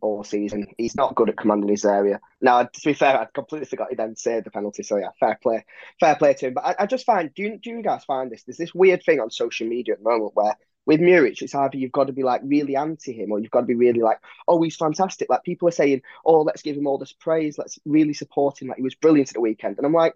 all 0.00 0.24
season. 0.24 0.66
He's 0.76 0.96
not 0.96 1.14
good 1.14 1.28
at 1.28 1.36
commanding 1.36 1.68
his 1.68 1.84
area. 1.84 2.20
Now, 2.40 2.64
to 2.64 2.80
be 2.84 2.94
fair, 2.94 3.18
I 3.20 3.26
completely 3.32 3.66
forgot 3.66 3.90
he 3.90 3.94
then 3.94 4.16
saved 4.16 4.46
the 4.46 4.50
penalty. 4.50 4.82
So 4.82 4.96
yeah, 4.96 5.10
fair 5.20 5.38
play, 5.40 5.64
fair 6.00 6.16
play 6.16 6.34
to 6.34 6.48
him. 6.48 6.54
But 6.54 6.64
I, 6.64 6.74
I 6.80 6.86
just 6.86 7.06
find, 7.06 7.32
do 7.32 7.42
you, 7.42 7.58
do 7.58 7.70
you 7.70 7.82
guys 7.82 8.04
find 8.04 8.30
this? 8.30 8.42
There's 8.42 8.56
this 8.56 8.74
weird 8.74 9.04
thing 9.04 9.20
on 9.20 9.30
social 9.30 9.68
media 9.68 9.94
at 9.94 10.02
the 10.02 10.10
moment 10.10 10.34
where 10.34 10.56
with 10.86 11.00
Muric, 11.00 11.42
it's 11.42 11.54
either 11.54 11.76
you've 11.76 11.92
got 11.92 12.08
to 12.08 12.12
be 12.12 12.24
like 12.24 12.40
really 12.44 12.74
anti 12.74 13.12
him 13.12 13.30
or 13.30 13.38
you've 13.38 13.50
got 13.50 13.60
to 13.60 13.66
be 13.66 13.74
really 13.74 14.00
like, 14.00 14.18
oh, 14.48 14.60
he's 14.62 14.76
fantastic. 14.76 15.28
Like 15.30 15.44
people 15.44 15.68
are 15.68 15.72
saying, 15.72 16.02
oh, 16.24 16.42
let's 16.42 16.62
give 16.62 16.76
him 16.76 16.86
all 16.86 16.98
this 16.98 17.12
praise. 17.12 17.58
Let's 17.58 17.78
really 17.84 18.14
support 18.14 18.60
him. 18.60 18.68
Like 18.68 18.78
he 18.78 18.82
was 18.82 18.94
brilliant 18.94 19.28
at 19.28 19.34
the 19.34 19.40
weekend. 19.40 19.76
And 19.76 19.86
I'm 19.86 19.92
like, 19.92 20.14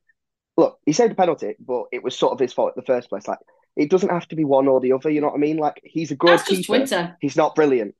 look, 0.57 0.79
he 0.87 0.93
saved 0.93 1.13
the 1.13 1.17
penalty, 1.17 1.55
but 1.61 1.85
it 1.93 2.03
was 2.03 2.17
sort 2.17 2.33
of 2.33 2.41
his 2.41 2.53
fault 2.53 2.73
in 2.75 2.81
the 2.81 2.87
first 2.87 3.11
place. 3.11 3.29
Like 3.29 3.39
it 3.77 3.91
doesn't 3.91 4.11
have 4.11 4.29
to 4.29 4.37
be 4.37 4.45
one 4.45 4.69
or 4.69 4.81
the 4.81 4.93
other. 4.93 5.11
You 5.11 5.21
know 5.21 5.29
what 5.29 5.37
I 5.37 5.39
mean? 5.39 5.57
Like 5.57 5.81
he's 5.85 6.11
a 6.11 6.17
good 6.17 6.39
That's 6.39 6.45
keeper. 6.45 7.17
He's 7.21 7.37
not 7.37 7.55
brilliant. 7.55 7.95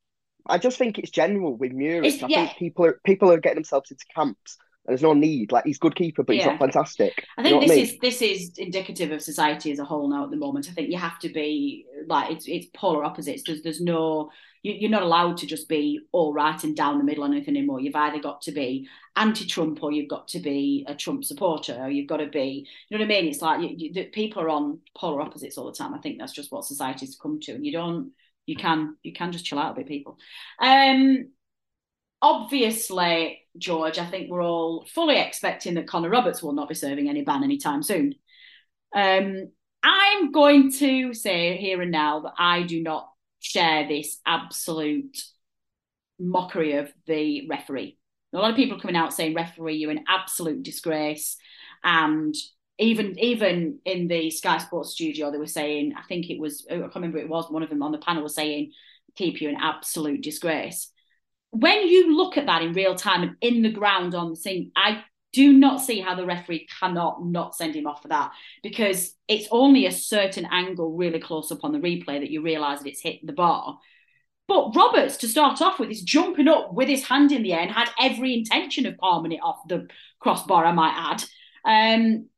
I 0.47 0.59
just 0.59 0.77
think 0.79 0.99
it's 0.99 1.11
general 1.11 1.57
with 1.57 1.73
Muric. 1.73 2.23
I 2.23 2.27
yeah. 2.27 2.47
think 2.47 2.59
people 2.59 2.87
are 2.87 3.01
people 3.05 3.31
are 3.31 3.41
getting 3.41 3.57
themselves 3.57 3.91
into 3.91 4.05
camps, 4.15 4.59
and 4.87 4.93
there's 4.93 5.03
no 5.03 5.15
need. 5.15 5.53
Like 5.53 5.65
he's 5.65 5.79
good 5.79 5.95
keeper, 5.95 6.23
but 6.23 6.37
he's 6.37 6.45
not 6.45 6.59
fantastic. 6.59 7.25
I 7.39 7.43
You 7.43 7.51
know 7.51 7.61
think 7.61 7.63
this 7.63 7.71
I 7.71 7.75
mean? 7.77 7.85
is 7.85 7.99
this 8.01 8.23
is 8.23 8.53
indicative 8.59 9.13
of 9.13 9.23
society 9.23 9.71
as 9.73 9.79
a 9.79 9.85
whole 9.85 10.09
now 10.09 10.25
at 10.25 10.31
the 10.31 10.37
moment. 10.37 10.69
I 10.69 10.73
think 10.73 10.91
you 10.91 10.99
have 10.99 11.19
to 11.21 11.29
be 11.29 11.87
like 12.07 12.31
it's 12.33 12.47
it's 12.49 12.67
polar 12.75 13.05
opposites. 13.05 13.45
There's 13.47 13.63
there's 13.63 13.81
no 13.81 14.31
you, 14.63 14.73
you're 14.73 14.91
not 14.91 15.03
allowed 15.03 15.37
to 15.39 15.47
just 15.47 15.69
be 15.69 16.01
all 16.13 16.33
right 16.33 16.63
and 16.65 16.77
down 16.77 16.99
the 16.99 17.05
middle 17.05 17.25
on 17.25 17.33
anything 17.33 17.57
anymore. 17.57 17.81
You've 17.81 17.97
either 17.97 18.21
got 18.21 18.43
to 18.43 18.53
be 18.53 18.89
anti-Trump 19.17 19.83
or 19.83 19.93
you've 19.93 20.09
got 20.09 20.29
to 20.29 20.41
be 20.41 20.85
a 20.89 20.95
Trump 20.95 21.25
supporter 21.25 21.77
or 21.81 21.91
you've 21.91 22.09
got 22.09 22.19
to 22.19 22.27
be 22.27 22.67
you 22.89 22.99
know 22.99 23.05
what 23.05 23.13
I 23.13 23.21
mean. 23.21 23.31
It's 23.31 23.43
like 23.43 23.61
you, 23.61 23.75
you, 23.77 23.93
the 23.93 24.05
people 24.05 24.43
are 24.43 24.49
on 24.51 24.81
polar 24.97 25.21
opposites 25.21 25.59
all 25.59 25.67
the 25.67 25.77
time. 25.77 25.95
I 25.95 25.99
think 25.99 26.19
that's 26.19 26.33
just 26.33 26.53
what 26.53 26.65
society's 26.65 27.19
come 27.21 27.41
to, 27.41 27.53
and 27.53 27.67
you 27.67 27.73
don't 27.73 28.13
you 28.47 28.57
can 28.57 28.97
you 29.03 29.13
can 29.13 29.33
just 29.33 29.45
chill 29.45 29.59
out 29.59 29.73
a 29.73 29.75
bit, 29.75 29.89
people. 29.89 30.19
Um, 30.61 31.31
obviously, 32.21 33.41
George, 33.59 33.99
I 33.99 34.07
think 34.07 34.31
we're 34.31 34.43
all 34.43 34.87
fully 34.87 35.19
expecting 35.19 35.75
that 35.75 35.89
Connor 35.89 36.11
Roberts 36.11 36.43
will 36.43 36.53
not 36.53 36.69
be 36.69 36.75
serving 36.75 37.09
any 37.09 37.23
ban 37.23 37.45
anytime 37.45 37.83
soon. 37.83 38.15
Um, 38.95 39.51
I'm 39.83 40.31
going 40.31 40.71
to 40.73 41.13
say 41.15 41.57
here 41.57 41.83
and 41.83 41.91
now 41.91 42.21
that 42.21 42.35
I 42.39 42.63
do 42.63 42.83
not 42.83 43.12
share 43.43 43.87
this 43.87 44.19
absolute 44.25 45.23
mockery 46.19 46.75
of 46.75 46.91
the 47.07 47.47
referee. 47.49 47.99
A 48.33 48.39
lot 48.39 48.51
of 48.51 48.57
people 48.57 48.81
coming 48.81 48.97
out 48.97 49.13
saying, 49.13 49.35
referee, 49.35 49.77
you're 49.77 49.91
an 49.91 50.05
absolute 50.09 50.63
disgrace. 50.63 51.37
And 51.85 52.35
even 52.79 53.19
even 53.19 53.81
in 53.85 54.09
the 54.09 54.31
Sky 54.31 54.59
Sports 54.59 54.93
studio, 54.93 55.31
they 55.31 55.39
were 55.39 55.47
saying, 55.47 55.93
I 55.99 56.03
think 56.09 56.31
it 56.31 56.41
was, 56.41 56.67
I 56.71 56.77
can't 56.77 56.95
remember 56.95 57.19
it 57.19 57.29
was, 57.29 57.51
one 57.51 57.63
of 57.63 57.69
them 57.69 57.83
on 57.83 57.93
the 57.93 57.99
panel 57.99 58.23
was 58.23 58.35
saying, 58.35 58.73
keep 59.17 59.43
you 59.43 59.51
an 59.51 59.59
absolute 59.61 60.23
disgrace. 60.23 60.91
When 61.51 61.87
you 61.87 62.17
look 62.17 62.39
at 62.39 62.47
that 62.47 62.63
in 62.63 62.73
real 62.73 62.95
time 62.95 63.23
and 63.23 63.37
in 63.43 63.63
the 63.63 63.71
ground 63.71 64.15
on 64.15 64.31
the 64.31 64.37
scene, 64.37 64.73
I 64.75 65.05
do 65.33 65.53
not 65.53 65.81
see 65.81 66.01
how 66.01 66.15
the 66.15 66.27
referee 66.27 66.67
cannot 66.79 67.25
not 67.25 67.55
send 67.55 67.75
him 67.75 67.87
off 67.87 68.03
for 68.03 68.09
that 68.09 68.33
because 68.63 69.15
it's 69.29 69.49
only 69.51 69.87
a 69.87 69.93
certain 69.93 70.47
angle 70.51 70.93
really 70.93 71.21
close 71.21 71.51
up 71.51 71.65
on 71.65 71.73
the 71.73 71.79
replay 71.79 72.21
that 72.21 72.31
you 72.31 72.43
realise 72.43 72.81
that 72.81 72.89
it's 72.89 73.01
hit 73.01 73.27
the 73.27 73.33
bar. 73.33 73.79
But 74.49 74.75
Roberts, 74.75 75.17
to 75.19 75.29
start 75.29 75.63
off 75.63 75.79
with, 75.79 75.91
is 75.91 76.03
jumping 76.03 76.49
up 76.49 76.75
with 76.75 76.89
his 76.89 77.07
hand 77.07 77.33
in 77.33 77.43
the 77.43 77.55
air 77.55 77.61
and 77.61 77.71
had 77.71 77.89
every 77.99 78.35
intention 78.35 78.87
of 78.87 78.99
palming 78.99 79.33
it 79.33 79.41
off 79.43 79.67
the 79.69 79.87
crossbar, 80.21 80.67
I 80.67 80.73
might 80.73 80.95
add. 80.95 81.25
Um, 81.65 82.29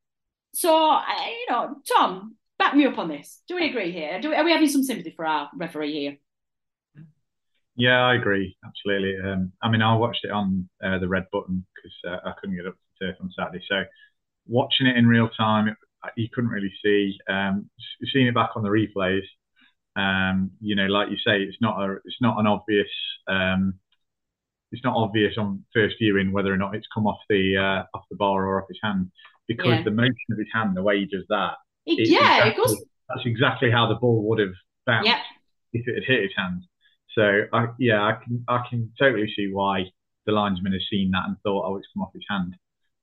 so, 0.52 0.70
you 0.70 1.46
know, 1.50 1.76
Tom, 1.96 2.36
back 2.58 2.76
me 2.76 2.86
up 2.86 2.98
on 2.98 3.08
this. 3.08 3.42
Do 3.48 3.56
we 3.56 3.68
agree 3.68 3.90
here? 3.90 4.20
Do 4.20 4.30
we, 4.30 4.36
are 4.36 4.44
we 4.44 4.52
having 4.52 4.68
some 4.68 4.84
sympathy 4.84 5.12
for 5.16 5.26
our 5.26 5.50
referee 5.56 5.92
here? 5.92 6.16
Yeah, 7.76 8.00
I 8.00 8.14
agree. 8.14 8.56
Absolutely. 8.64 9.16
Um, 9.28 9.52
I 9.60 9.68
mean, 9.68 9.82
I 9.82 9.96
watched 9.96 10.24
it 10.24 10.30
on 10.30 10.68
uh, 10.84 10.98
the 10.98 11.08
red 11.08 11.24
button 11.32 11.66
because 11.74 11.96
uh, 12.06 12.28
I 12.28 12.32
couldn't 12.38 12.56
get 12.56 12.66
up 12.66 12.76
turf 13.00 13.16
on 13.20 13.30
Saturday. 13.36 13.64
So 13.68 13.84
watching 14.46 14.86
it 14.86 14.96
in 14.96 15.06
real 15.06 15.28
time, 15.30 15.68
it, 15.68 15.76
you 16.16 16.28
couldn't 16.32 16.50
really 16.50 16.72
see. 16.84 17.16
Um, 17.28 17.70
seeing 18.12 18.26
it 18.26 18.34
back 18.34 18.50
on 18.56 18.62
the 18.62 18.68
replays, 18.68 19.22
um, 19.96 20.50
you 20.60 20.74
know, 20.76 20.86
like 20.86 21.10
you 21.10 21.16
say, 21.16 21.40
it's 21.42 21.56
not 21.60 21.78
a, 21.80 21.96
it's 22.04 22.20
not 22.20 22.38
an 22.38 22.46
obvious, 22.46 22.88
um, 23.28 23.74
it's 24.72 24.82
not 24.84 24.96
obvious 24.96 25.34
on 25.38 25.64
first 25.72 25.94
viewing 26.00 26.32
whether 26.32 26.52
or 26.52 26.56
not 26.56 26.74
it's 26.74 26.86
come 26.92 27.06
off 27.06 27.20
the 27.28 27.56
uh, 27.56 27.96
off 27.96 28.04
the 28.10 28.16
bar 28.16 28.44
or 28.46 28.60
off 28.60 28.68
his 28.68 28.78
hand 28.82 29.10
because 29.46 29.76
Yeah. 29.78 29.82
the 29.84 29.90
motion 29.92 30.14
of 30.32 30.38
his 30.38 30.48
hand, 30.52 30.76
the 30.76 30.82
way 30.82 30.98
he 30.98 31.06
does 31.06 31.24
that, 31.28 31.54
It- 31.86 32.08
yeah, 32.08 32.46
it 32.46 32.56
goes. 32.56 32.82
That's 33.08 33.26
exactly 33.26 33.70
how 33.70 33.86
the 33.86 33.94
ball 33.96 34.22
would 34.28 34.38
have 34.40 34.54
bounced 34.86 35.06
if 35.74 35.86
it 35.86 35.94
had 35.94 36.04
hit 36.04 36.22
his 36.22 36.32
hand. 36.36 36.62
So 37.14 37.42
I, 37.52 37.66
yeah, 37.78 38.02
I 38.02 38.14
can 38.24 38.44
I 38.48 38.64
can 38.68 38.90
totally 38.98 39.32
see 39.36 39.50
why 39.52 39.84
the 40.26 40.32
linesman 40.32 40.72
has 40.72 40.82
seen 40.90 41.10
that 41.12 41.26
and 41.28 41.36
thought, 41.42 41.66
oh, 41.66 41.76
it's 41.76 41.86
come 41.94 42.02
off 42.02 42.12
his 42.14 42.24
hand. 42.28 42.56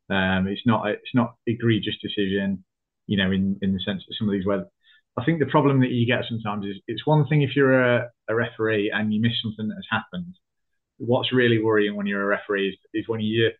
Um, 0.10 0.48
it's 0.48 0.66
not 0.66 0.88
it's 0.90 1.14
not 1.14 1.36
egregious 1.48 1.96
decision, 2.02 2.64
you 3.08 3.18
know, 3.18 3.32
in, 3.32 3.58
in 3.62 3.74
the 3.74 3.80
sense 3.80 4.04
that 4.08 4.16
some 4.18 4.28
of 4.28 4.34
these 4.34 4.46
where 4.46 4.66
I 5.18 5.26
think 5.26 5.40
the 5.40 5.46
problem 5.46 5.80
that 5.82 5.92
you 5.92 6.06
get 6.06 6.24
sometimes 6.28 6.66
is 6.66 6.78
it's 6.88 7.06
one 7.06 7.28
thing 7.28 7.42
if 7.42 7.56
you're 7.56 7.82
a, 7.98 8.10
a 8.30 8.36
referee 8.36 8.92
and 8.94 9.14
you 9.14 9.22
miss 9.22 9.34
something 9.42 9.68
that 9.68 9.76
has 9.76 9.88
happened. 9.90 10.34
What's 10.98 11.34
really 11.34 11.62
worrying 11.62 11.96
when 11.96 12.06
you're 12.06 12.24
a 12.24 12.28
referee 12.28 12.70
is, 12.70 12.76
is 12.94 13.08
when 13.08 13.22
you 13.22 13.52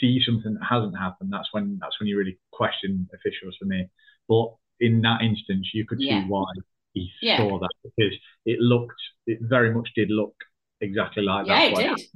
see 0.00 0.20
something 0.24 0.54
that 0.54 0.66
hasn't 0.68 0.98
happened. 0.98 1.30
That's 1.32 1.48
when 1.52 1.78
that's 1.80 1.98
when 2.00 2.06
you 2.08 2.18
really 2.18 2.38
question 2.52 3.08
officials 3.14 3.56
for 3.58 3.66
me. 3.66 3.88
But 4.28 4.54
in 4.80 5.02
that 5.02 5.22
instance, 5.22 5.70
you 5.74 5.86
could 5.86 6.00
Yeah. 6.00 6.22
see 6.22 6.28
why 6.28 6.46
he 6.94 7.10
Yeah. 7.20 7.36
saw 7.38 7.58
that 7.60 7.70
because 7.82 8.14
it 8.46 8.58
looked, 8.60 9.00
it 9.26 9.38
very 9.42 9.72
much 9.74 9.88
did 9.94 10.10
look 10.10 10.34
exactly 10.80 11.22
like 11.22 11.46
Yeah, 11.46 11.68
that. 11.70 11.78
it 11.80 11.96
did. 11.96 12.06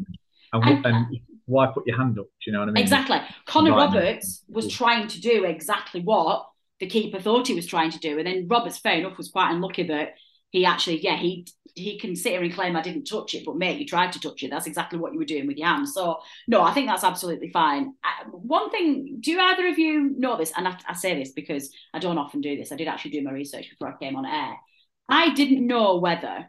And, 0.53 0.64
And- 0.64 0.87
and 0.87 1.07
why 1.48 1.66
put 1.66 1.87
your 1.87 1.96
hand 1.96 2.18
up? 2.18 2.26
Do 2.26 2.30
you 2.46 2.52
know 2.52 2.61
what 2.61 2.68
I 2.68 2.72
mean? 2.72 2.82
Exactly. 2.82 3.18
Connor 3.46 3.72
Right 3.72 3.90
now. 3.90 3.98
Roberts 3.98 4.44
was 4.48 4.70
trying 4.72 5.08
to 5.08 5.20
do 5.20 5.44
exactly 5.44 6.00
what 6.00 6.46
the 6.78 6.87
keeper 6.87 7.20
thought 7.20 7.48
he 7.48 7.54
was 7.54 7.66
trying 7.66 7.90
to 7.90 7.98
do. 7.98 8.18
And 8.18 8.26
then 8.26 8.46
Roberts, 8.48 8.78
fair 8.78 8.98
enough, 8.98 9.18
was 9.18 9.30
quite 9.30 9.50
unlucky 9.50 9.84
that 9.88 10.14
he 10.50 10.64
actually, 10.64 11.00
yeah, 11.02 11.16
he 11.16 11.46
he 11.74 11.98
can 11.98 12.16
sit 12.16 12.32
here 12.32 12.42
and 12.42 12.52
claim 12.52 12.74
I 12.76 12.82
didn't 12.82 13.04
touch 13.04 13.34
it, 13.34 13.44
but 13.44 13.56
mate, 13.56 13.78
you 13.78 13.87
tried 13.87 14.12
to 14.12 14.20
touch 14.20 14.42
it. 14.42 14.50
That's 14.50 14.66
exactly 14.66 14.98
what 14.98 15.12
you 15.12 15.18
were 15.18 15.24
doing 15.24 15.46
with 15.46 15.56
your 15.56 15.68
hand. 15.68 15.88
So 15.88 16.18
no, 16.48 16.62
I 16.62 16.72
think 16.72 16.88
that's 16.88 17.04
absolutely 17.04 17.50
fine. 17.50 17.94
Uh, 18.02 18.30
one 18.30 18.70
thing, 18.70 19.18
do 19.20 19.38
either 19.38 19.68
of 19.68 19.78
you 19.78 20.14
know 20.18 20.37
this? 20.37 20.52
And 20.56 20.66
I, 20.66 20.76
I 20.88 20.94
say 20.94 21.16
this 21.16 21.32
because 21.32 21.70
I 21.94 21.98
don't 22.00 22.18
often 22.18 22.40
do 22.40 22.56
this. 22.56 22.72
I 22.72 22.76
did 22.76 22.88
actually 22.88 23.12
do 23.12 23.22
my 23.22 23.30
research 23.30 23.70
before 23.70 23.88
I 23.88 24.04
came 24.04 24.16
on 24.16 24.26
air. 24.26 24.56
I 25.08 25.32
didn't 25.34 25.66
know 25.66 25.98
whether 25.98 26.46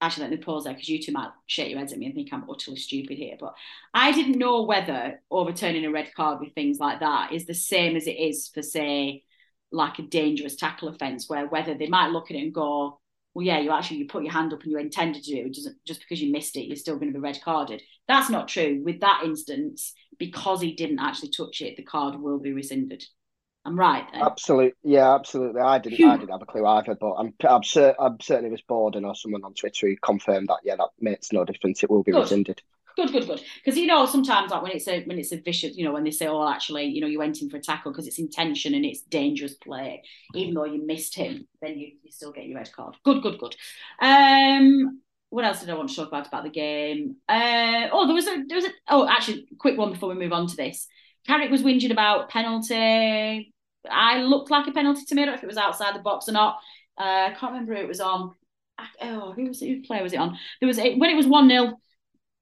actually 0.00 0.22
let 0.22 0.30
me 0.30 0.36
pause 0.38 0.64
there 0.64 0.72
because 0.72 0.88
you 0.88 1.02
two 1.02 1.12
might 1.12 1.30
shake 1.46 1.70
your 1.70 1.78
heads 1.78 1.92
at 1.92 1.98
me 1.98 2.06
and 2.06 2.14
think 2.14 2.30
I'm 2.32 2.48
utterly 2.48 2.78
stupid 2.78 3.18
here. 3.18 3.36
But 3.38 3.54
I 3.92 4.12
didn't 4.12 4.38
know 4.38 4.62
whether 4.62 5.20
overturning 5.30 5.84
a 5.84 5.90
red 5.90 6.14
card 6.14 6.40
with 6.40 6.54
things 6.54 6.78
like 6.78 7.00
that 7.00 7.32
is 7.32 7.46
the 7.46 7.54
same 7.54 7.96
as 7.96 8.06
it 8.06 8.12
is 8.12 8.50
for, 8.52 8.62
say, 8.62 9.24
like 9.72 9.98
a 9.98 10.02
dangerous 10.02 10.56
tackle 10.56 10.88
offence, 10.88 11.28
where 11.28 11.46
whether 11.46 11.74
they 11.74 11.86
might 11.86 12.10
look 12.10 12.30
at 12.30 12.36
it 12.36 12.42
and 12.42 12.54
go, 12.54 13.00
well, 13.34 13.46
yeah, 13.46 13.60
you 13.60 13.70
actually 13.70 13.98
you 13.98 14.08
put 14.08 14.24
your 14.24 14.32
hand 14.32 14.52
up 14.52 14.62
and 14.62 14.72
you 14.72 14.78
intended 14.78 15.22
to 15.22 15.32
do 15.32 15.46
it, 15.46 15.54
doesn't 15.54 15.76
just 15.86 16.00
because 16.00 16.20
you 16.20 16.32
missed 16.32 16.56
it, 16.56 16.66
you're 16.66 16.76
still 16.76 16.96
going 16.96 17.12
to 17.12 17.18
be 17.18 17.22
red 17.22 17.40
carded. 17.44 17.82
That's 18.08 18.30
not 18.30 18.48
true. 18.48 18.82
With 18.84 19.00
that 19.00 19.22
instance, 19.24 19.94
because 20.18 20.60
he 20.60 20.74
didn't 20.74 20.98
actually 20.98 21.30
touch 21.30 21.60
it, 21.60 21.76
the 21.76 21.84
card 21.84 22.20
will 22.20 22.38
be 22.38 22.52
rescinded. 22.52 23.04
I'm 23.64 23.78
right. 23.78 24.06
Absolutely, 24.14 24.72
yeah, 24.82 25.14
absolutely. 25.14 25.60
I 25.60 25.78
didn't, 25.78 25.98
Phew. 25.98 26.08
I 26.08 26.16
didn't 26.16 26.30
have 26.30 26.42
a 26.42 26.46
clue 26.46 26.64
either, 26.64 26.94
but 26.94 27.12
I'm, 27.12 27.34
I'm, 27.46 27.62
cer- 27.62 27.94
I'm 27.98 28.18
certain 28.20 28.46
it 28.46 28.50
was 28.50 28.62
Borden 28.62 29.04
or 29.04 29.14
someone 29.14 29.44
on 29.44 29.54
Twitter 29.54 29.88
who 29.88 29.96
confirmed 29.96 30.48
that. 30.48 30.60
Yeah, 30.64 30.76
that 30.76 30.88
makes 30.98 31.30
no 31.30 31.44
difference. 31.44 31.82
It 31.82 31.90
will 31.90 32.02
be 32.02 32.12
Good. 32.12 32.22
rescinded. 32.22 32.62
Good, 32.96 33.12
good, 33.12 33.26
good. 33.26 33.40
Because 33.64 33.78
you 33.78 33.86
know 33.86 34.04
sometimes 34.06 34.50
like 34.50 34.62
when 34.62 34.72
it's 34.72 34.88
a 34.88 35.04
when 35.04 35.18
it's 35.18 35.32
a 35.32 35.40
vicious, 35.40 35.76
you 35.76 35.84
know, 35.84 35.92
when 35.92 36.04
they 36.04 36.10
say, 36.10 36.26
"Oh, 36.26 36.48
actually, 36.48 36.86
you 36.86 37.00
know, 37.00 37.06
you 37.06 37.18
went 37.18 37.40
in 37.40 37.48
for 37.48 37.56
a 37.56 37.60
tackle 37.60 37.92
because 37.92 38.06
it's 38.06 38.18
intention 38.18 38.74
and 38.74 38.84
it's 38.84 39.02
dangerous 39.02 39.54
play," 39.54 40.02
even 40.34 40.54
though 40.54 40.64
you 40.64 40.84
missed 40.84 41.14
him, 41.14 41.46
then 41.62 41.78
you, 41.78 41.92
you 42.02 42.10
still 42.10 42.32
get 42.32 42.46
your 42.46 42.58
red 42.58 42.72
card. 42.72 42.96
Good, 43.04 43.22
good, 43.22 43.38
good. 43.38 43.54
Um, 44.00 45.00
what 45.30 45.44
else 45.44 45.60
did 45.60 45.70
I 45.70 45.74
want 45.74 45.88
to 45.88 45.96
talk 45.96 46.08
about 46.08 46.26
about 46.26 46.42
the 46.42 46.50
game? 46.50 47.16
Uh, 47.28 47.88
oh, 47.92 48.06
there 48.06 48.14
was 48.14 48.26
a 48.26 48.44
there 48.48 48.56
was 48.56 48.64
a 48.64 48.70
oh, 48.88 49.08
actually, 49.08 49.46
quick 49.58 49.78
one 49.78 49.92
before 49.92 50.08
we 50.08 50.16
move 50.16 50.32
on 50.32 50.48
to 50.48 50.56
this. 50.56 50.88
Carrick 51.26 51.50
was 51.50 51.62
whinging 51.62 51.90
about 51.90 52.30
penalty. 52.30 53.52
I 53.90 54.22
looked 54.22 54.50
like 54.50 54.66
a 54.66 54.72
penalty 54.72 55.04
to 55.06 55.14
me. 55.14 55.22
I 55.22 55.24
don't 55.26 55.34
know 55.34 55.38
if 55.38 55.44
it 55.44 55.48
was 55.48 55.56
outside 55.56 55.94
the 55.94 56.00
box 56.00 56.28
or 56.28 56.32
not. 56.32 56.58
Uh, 56.98 57.28
I 57.28 57.36
can't 57.38 57.52
remember 57.52 57.74
who 57.74 57.82
it 57.82 57.88
was 57.88 58.00
on. 58.00 58.34
oh, 59.02 59.32
who 59.32 59.48
was 59.48 59.62
it? 59.62 59.68
Who 59.68 59.82
player 59.82 60.02
was 60.02 60.12
it 60.12 60.18
on? 60.18 60.38
There 60.60 60.66
was 60.66 60.78
when 60.78 61.10
it 61.10 61.16
was 61.16 61.26
one 61.26 61.48
0 61.48 61.78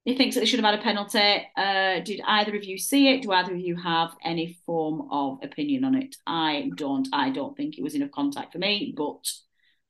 He 0.05 0.15
thinks 0.15 0.35
that 0.35 0.41
they 0.41 0.45
should 0.45 0.59
have 0.59 0.69
had 0.69 0.79
a 0.79 0.83
penalty. 0.83 1.47
Uh, 1.55 1.99
did 2.01 2.21
either 2.25 2.55
of 2.55 2.63
you 2.63 2.77
see 2.77 3.09
it? 3.13 3.21
Do 3.21 3.31
either 3.31 3.53
of 3.53 3.59
you 3.59 3.75
have 3.77 4.11
any 4.23 4.57
form 4.65 5.07
of 5.11 5.39
opinion 5.43 5.83
on 5.83 5.95
it? 5.95 6.15
I 6.27 6.71
don't. 6.75 7.07
I 7.13 7.29
don't 7.29 7.55
think 7.55 7.77
it 7.77 7.83
was 7.83 7.95
enough 7.95 8.11
contact 8.11 8.51
for 8.51 8.59
me, 8.59 8.93
but 8.95 9.25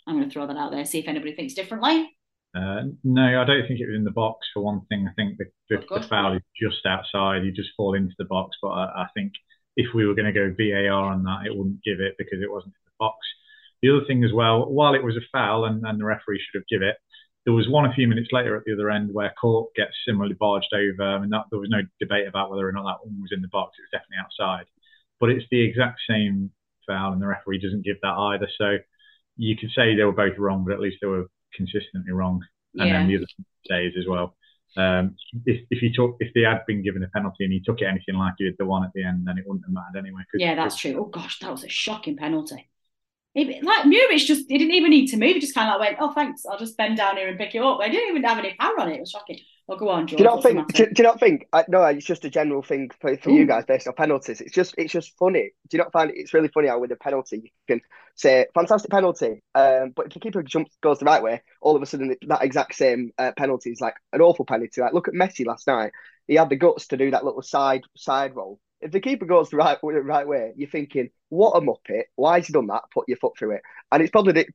I'm 0.05 0.15
going 0.15 0.29
to 0.29 0.33
throw 0.33 0.47
that 0.47 0.57
out 0.57 0.71
there. 0.71 0.85
See 0.85 0.99
if 0.99 1.07
anybody 1.07 1.33
thinks 1.33 1.53
differently. 1.53 2.15
Uh, 2.55 2.81
no, 3.03 3.41
I 3.41 3.45
don't 3.45 3.67
think 3.67 3.79
it 3.79 3.87
was 3.87 3.95
in 3.95 4.03
the 4.03 4.11
box. 4.11 4.47
For 4.53 4.63
one 4.63 4.81
thing, 4.89 5.07
I 5.07 5.13
think 5.13 5.37
the, 5.37 5.45
the, 5.69 5.99
the 5.99 6.07
foul 6.07 6.35
is 6.35 6.41
just 6.59 6.85
outside. 6.85 7.43
You 7.43 7.51
just 7.51 7.69
fall 7.77 7.93
into 7.93 8.15
the 8.17 8.25
box. 8.25 8.57
But 8.61 8.69
I, 8.69 9.03
I 9.03 9.07
think 9.13 9.33
if 9.75 9.93
we 9.93 10.05
were 10.05 10.15
going 10.15 10.31
to 10.31 10.33
go 10.33 10.53
VAR 10.57 11.05
on 11.05 11.23
that, 11.23 11.45
it 11.45 11.55
wouldn't 11.55 11.83
give 11.83 11.99
it 11.99 12.15
because 12.17 12.39
it 12.41 12.51
wasn't 12.51 12.73
in 12.73 12.85
the 12.85 12.99
box. 12.99 13.17
The 13.81 13.89
other 13.91 14.05
thing 14.05 14.23
as 14.23 14.33
well, 14.33 14.65
while 14.69 14.93
it 14.93 15.03
was 15.03 15.15
a 15.15 15.29
foul 15.31 15.65
and, 15.65 15.85
and 15.85 15.99
the 15.99 16.05
referee 16.05 16.41
should 16.41 16.59
have 16.59 16.67
give 16.67 16.81
it, 16.81 16.97
there 17.45 17.53
was 17.53 17.69
one 17.69 17.85
a 17.85 17.93
few 17.93 18.07
minutes 18.07 18.29
later 18.31 18.57
at 18.57 18.63
the 18.65 18.73
other 18.73 18.89
end 18.89 19.13
where 19.13 19.33
Cork 19.39 19.73
gets 19.75 19.93
similarly 20.05 20.35
barged 20.37 20.73
over. 20.73 21.03
I 21.03 21.19
mean, 21.19 21.29
that, 21.29 21.45
there 21.49 21.59
was 21.59 21.69
no 21.69 21.81
debate 21.99 22.27
about 22.27 22.51
whether 22.51 22.67
or 22.67 22.73
not 22.73 22.83
that 22.83 23.05
one 23.05 23.21
was 23.21 23.31
in 23.31 23.41
the 23.41 23.47
box. 23.47 23.77
It 23.77 23.87
was 23.87 24.01
definitely 24.01 24.21
outside. 24.25 24.65
But 25.19 25.29
it's 25.29 25.45
the 25.49 25.61
exact 25.61 26.01
same 26.09 26.51
foul, 26.85 27.13
and 27.13 27.21
the 27.21 27.27
referee 27.27 27.59
doesn't 27.59 27.85
give 27.85 27.97
that 28.01 28.17
either. 28.17 28.49
So 28.57 28.77
you 29.37 29.55
could 29.55 29.69
say 29.71 29.95
they 29.95 30.03
were 30.03 30.11
both 30.11 30.37
wrong, 30.37 30.65
but 30.65 30.73
at 30.73 30.79
least 30.79 30.97
they 31.01 31.07
were 31.07 31.27
consistently 31.55 32.11
wrong. 32.11 32.41
And 32.75 32.87
yeah. 32.87 32.93
then 32.99 33.07
the 33.07 33.17
other 33.17 33.25
days 33.67 33.93
as 33.97 34.05
well. 34.07 34.35
Um, 34.77 35.15
if 35.45 35.65
if 35.71 35.79
he 35.79 35.91
took 35.91 36.17
if 36.19 36.31
they 36.35 36.41
had 36.41 36.59
been 36.67 36.83
given 36.83 37.03
a 37.03 37.07
penalty 37.07 37.43
and 37.43 37.51
he 37.51 37.59
took 37.59 37.81
it 37.81 37.85
anything 37.85 38.15
like 38.15 38.33
he 38.37 38.45
did 38.45 38.55
the 38.59 38.65
one 38.65 38.83
at 38.83 38.91
the 38.93 39.03
end, 39.03 39.27
then 39.27 39.37
it 39.37 39.43
wouldn't 39.47 39.65
have 39.65 39.73
mattered 39.73 40.05
anyway. 40.05 40.21
Yeah, 40.35 40.55
that's 40.55 40.77
true. 40.77 40.95
Oh 40.99 41.05
gosh, 41.05 41.39
that 41.39 41.51
was 41.51 41.63
a 41.63 41.69
shocking 41.69 42.15
penalty. 42.15 42.69
Like 43.35 43.85
Muric 43.85 44.25
just 44.25 44.49
he 44.49 44.57
didn't 44.57 44.73
even 44.73 44.91
need 44.91 45.07
to 45.07 45.17
move. 45.17 45.35
He 45.35 45.39
just 45.39 45.55
kind 45.55 45.69
of 45.69 45.79
like 45.79 45.99
went, 45.99 46.01
"Oh, 46.01 46.13
thanks. 46.13 46.45
I'll 46.45 46.59
just 46.59 46.77
bend 46.77 46.97
down 46.97 47.17
here 47.17 47.27
and 47.27 47.37
pick 47.37 47.55
it 47.55 47.61
up." 47.61 47.79
I 47.79 47.89
didn't 47.89 48.09
even 48.09 48.23
have 48.23 48.37
any 48.37 48.53
power 48.59 48.79
on 48.79 48.89
it. 48.89 48.97
It 48.97 49.01
was 49.01 49.11
shocking. 49.11 49.39
Well, 49.69 49.77
go 49.77 49.89
on, 49.89 50.07
George. 50.07 50.17
Do 50.17 50.23
you 50.23 50.29
not 50.31 50.41
think? 50.41 50.73
Do, 50.73 50.85
do, 50.87 50.93
you 50.97 51.03
not 51.03 51.19
think? 51.19 51.47
I, 51.53 51.63
no, 51.67 51.83
it's 51.83 52.03
just 52.03 52.25
a 52.25 52.29
general 52.31 52.63
thing 52.63 52.89
for, 52.99 53.15
for 53.17 53.29
you 53.29 53.45
guys 53.45 53.65
based 53.67 53.87
on 53.87 53.93
penalties. 53.93 54.41
It's 54.41 54.51
just 54.51 54.73
it's 54.79 54.91
just 54.91 55.15
funny. 55.15 55.51
Do 55.69 55.77
you 55.77 55.83
not 55.83 55.91
find 55.91 56.09
it, 56.09 56.17
it's 56.17 56.33
really 56.33 56.47
funny 56.47 56.69
how 56.69 56.79
with 56.79 56.91
a 56.91 56.95
penalty 56.95 57.41
you 57.43 57.49
can 57.67 57.81
say 58.15 58.47
fantastic 58.55 58.89
penalty, 58.89 59.43
um, 59.53 59.93
but 59.95 60.07
if 60.07 60.13
the 60.13 60.19
keeper 60.19 60.41
jumps 60.41 60.75
goes 60.81 60.97
the 60.97 61.05
right 61.05 61.21
way, 61.21 61.43
all 61.61 61.75
of 61.75 61.83
a 61.83 61.85
sudden 61.85 62.15
that 62.19 62.43
exact 62.43 62.73
same 62.73 63.11
uh, 63.19 63.31
penalty 63.37 63.69
is 63.69 63.79
like 63.79 63.93
an 64.11 64.21
awful 64.21 64.43
penalty. 64.43 64.81
Like 64.81 64.93
look 64.93 65.07
at 65.07 65.13
Messi 65.13 65.45
last 65.45 65.67
night. 65.67 65.91
He 66.27 66.33
had 66.33 66.49
the 66.49 66.55
guts 66.55 66.87
to 66.87 66.97
do 66.97 67.11
that 67.11 67.23
little 67.23 67.43
side 67.43 67.83
side 67.95 68.35
roll 68.35 68.59
if 68.81 68.91
the 68.91 68.99
keeper 68.99 69.25
goes 69.25 69.49
the 69.49 69.57
right 69.57 69.77
the 69.81 70.01
right 70.01 70.27
way, 70.27 70.53
you're 70.55 70.69
thinking, 70.69 71.09
what 71.29 71.51
a 71.51 71.61
muppet! 71.61 72.03
Why 72.15 72.37
has 72.37 72.47
he 72.47 72.53
done 72.53 72.67
that? 72.67 72.83
Put 72.93 73.07
your 73.07 73.17
foot 73.17 73.37
through 73.37 73.55
it, 73.55 73.61
and 73.91 74.01
it's 74.01 74.11
probably 74.11 74.33
the, 74.33 74.45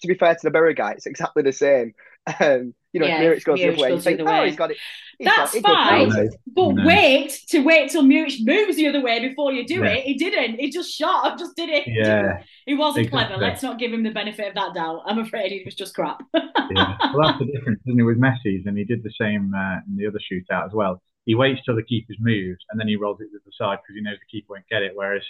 to 0.00 0.08
be 0.08 0.14
fair 0.14 0.34
to 0.34 0.40
the 0.42 0.50
Borough 0.50 0.74
guy, 0.74 0.92
it's 0.92 1.06
exactly 1.06 1.42
the 1.42 1.52
same. 1.52 1.94
Um, 2.40 2.74
you 2.96 3.00
know, 3.00 3.06
yeah, 3.06 3.20
Muric 3.20 3.44
goes 3.44 3.58
the 3.58 3.68
other 3.68 3.82
way. 3.82 3.92
You 3.92 4.00
think, 4.00 4.20
oh, 4.24 4.44
he's 4.44 4.56
got 4.56 4.70
it. 4.70 4.78
He's 5.18 5.26
That's 5.26 5.60
got, 5.60 5.62
fine, 5.62 6.08
no, 6.08 6.28
but 6.48 6.72
no. 6.72 6.86
wait 6.86 7.42
to 7.48 7.60
wait 7.60 7.90
till 7.90 8.02
Muric 8.02 8.44
moves 8.44 8.76
the 8.76 8.88
other 8.88 9.00
way 9.00 9.26
before 9.26 9.52
you 9.52 9.66
do 9.66 9.76
yeah. 9.76 9.92
it. 9.92 10.04
He 10.04 10.14
didn't. 10.14 10.60
He 10.60 10.70
just 10.70 10.90
shot. 10.90 11.32
I 11.32 11.36
just 11.36 11.56
did 11.56 11.68
it. 11.70 11.84
Yeah, 11.96 12.42
he 12.66 12.74
wasn't 12.74 13.06
exactly. 13.06 13.26
clever. 13.28 13.42
Let's 13.42 13.62
not 13.62 13.78
give 13.78 13.92
him 13.92 14.02
the 14.02 14.10
benefit 14.10 14.48
of 14.48 14.54
that 14.54 14.74
doubt. 14.74 15.02
I'm 15.06 15.18
afraid 15.18 15.50
he 15.52 15.62
was 15.64 15.74
just 15.74 15.94
crap. 15.94 16.22
yeah, 16.34 16.96
well, 17.14 17.22
that's 17.22 17.38
the 17.38 17.46
difference, 17.46 17.80
isn't 17.86 17.98
it, 17.98 18.02
with 18.02 18.18
Messi's, 18.18 18.66
and 18.66 18.76
he 18.76 18.84
did 18.84 19.02
the 19.02 19.12
same 19.18 19.54
uh, 19.54 19.78
in 19.88 19.96
the 19.96 20.06
other 20.06 20.20
shootout 20.30 20.66
as 20.66 20.72
well 20.72 21.00
he 21.26 21.34
waits 21.34 21.60
till 21.64 21.74
the 21.74 21.82
keeper's 21.82 22.16
moved 22.20 22.64
and 22.70 22.80
then 22.80 22.88
he 22.88 22.96
rolls 22.96 23.20
it 23.20 23.24
to 23.24 23.40
the 23.44 23.52
side 23.58 23.78
because 23.82 23.96
he 23.96 24.00
knows 24.00 24.16
the 24.18 24.30
keeper 24.30 24.54
won't 24.54 24.68
get 24.70 24.82
it. 24.82 24.92
Whereas 24.94 25.22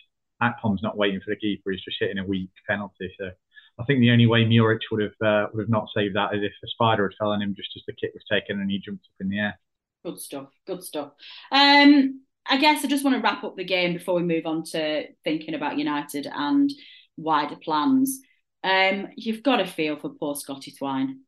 Akpom's 0.43 0.83
not 0.83 0.97
waiting 0.97 1.21
for 1.21 1.31
the 1.31 1.37
keeper; 1.37 1.73
he's 1.73 1.83
just 1.83 1.97
hitting 1.99 2.19
a 2.19 2.25
weak 2.25 2.51
penalty. 2.69 3.13
So 3.19 3.31
I 3.79 3.85
think 3.85 4.01
the 4.01 4.11
only 4.11 4.27
way 4.27 4.45
Muric 4.45 4.81
would 4.91 5.03
have 5.03 5.27
uh, 5.27 5.49
would 5.53 5.63
have 5.63 5.71
not 5.71 5.89
saved 5.95 6.17
that 6.17 6.35
is 6.35 6.43
if 6.43 6.53
a 6.65 6.69
spider 6.69 7.09
had 7.09 7.17
fell 7.19 7.31
on 7.31 7.43
him 7.43 7.55
just 7.55 7.71
as 7.77 7.83
the 7.87 7.93
kick 7.93 8.13
was 8.15 8.25
taken 8.31 8.61
and 8.61 8.71
he 8.71 8.79
jumped 8.79 9.05
up 9.05 9.21
in 9.21 9.29
the 9.29 9.39
air. 9.39 9.59
Good 10.05 10.19
stuff. 10.19 10.49
Good 10.67 10.83
stuff. 10.83 11.13
Um, 11.51 12.23
I 12.49 12.59
guess 12.59 12.85
I 12.85 12.89
just 12.89 13.05
want 13.05 13.17
to 13.17 13.23
wrap 13.23 13.45
up 13.45 13.57
the 13.57 13.65
game 13.65 13.93
before 13.93 14.15
we 14.15 14.23
move 14.23 14.47
on 14.47 14.63
to 14.65 15.07
thinking 15.25 15.55
about 15.55 15.79
United 15.79 16.27
and 16.33 16.71
wider 17.17 17.57
plans. 17.57 18.21
Um, 18.65 19.09
you've 19.17 19.43
got 19.43 19.57
to 19.57 19.67
feel 19.67 19.97
for 19.97 20.11
poor 20.11 20.37
Scotty 20.37 20.73
Twine. 20.73 21.21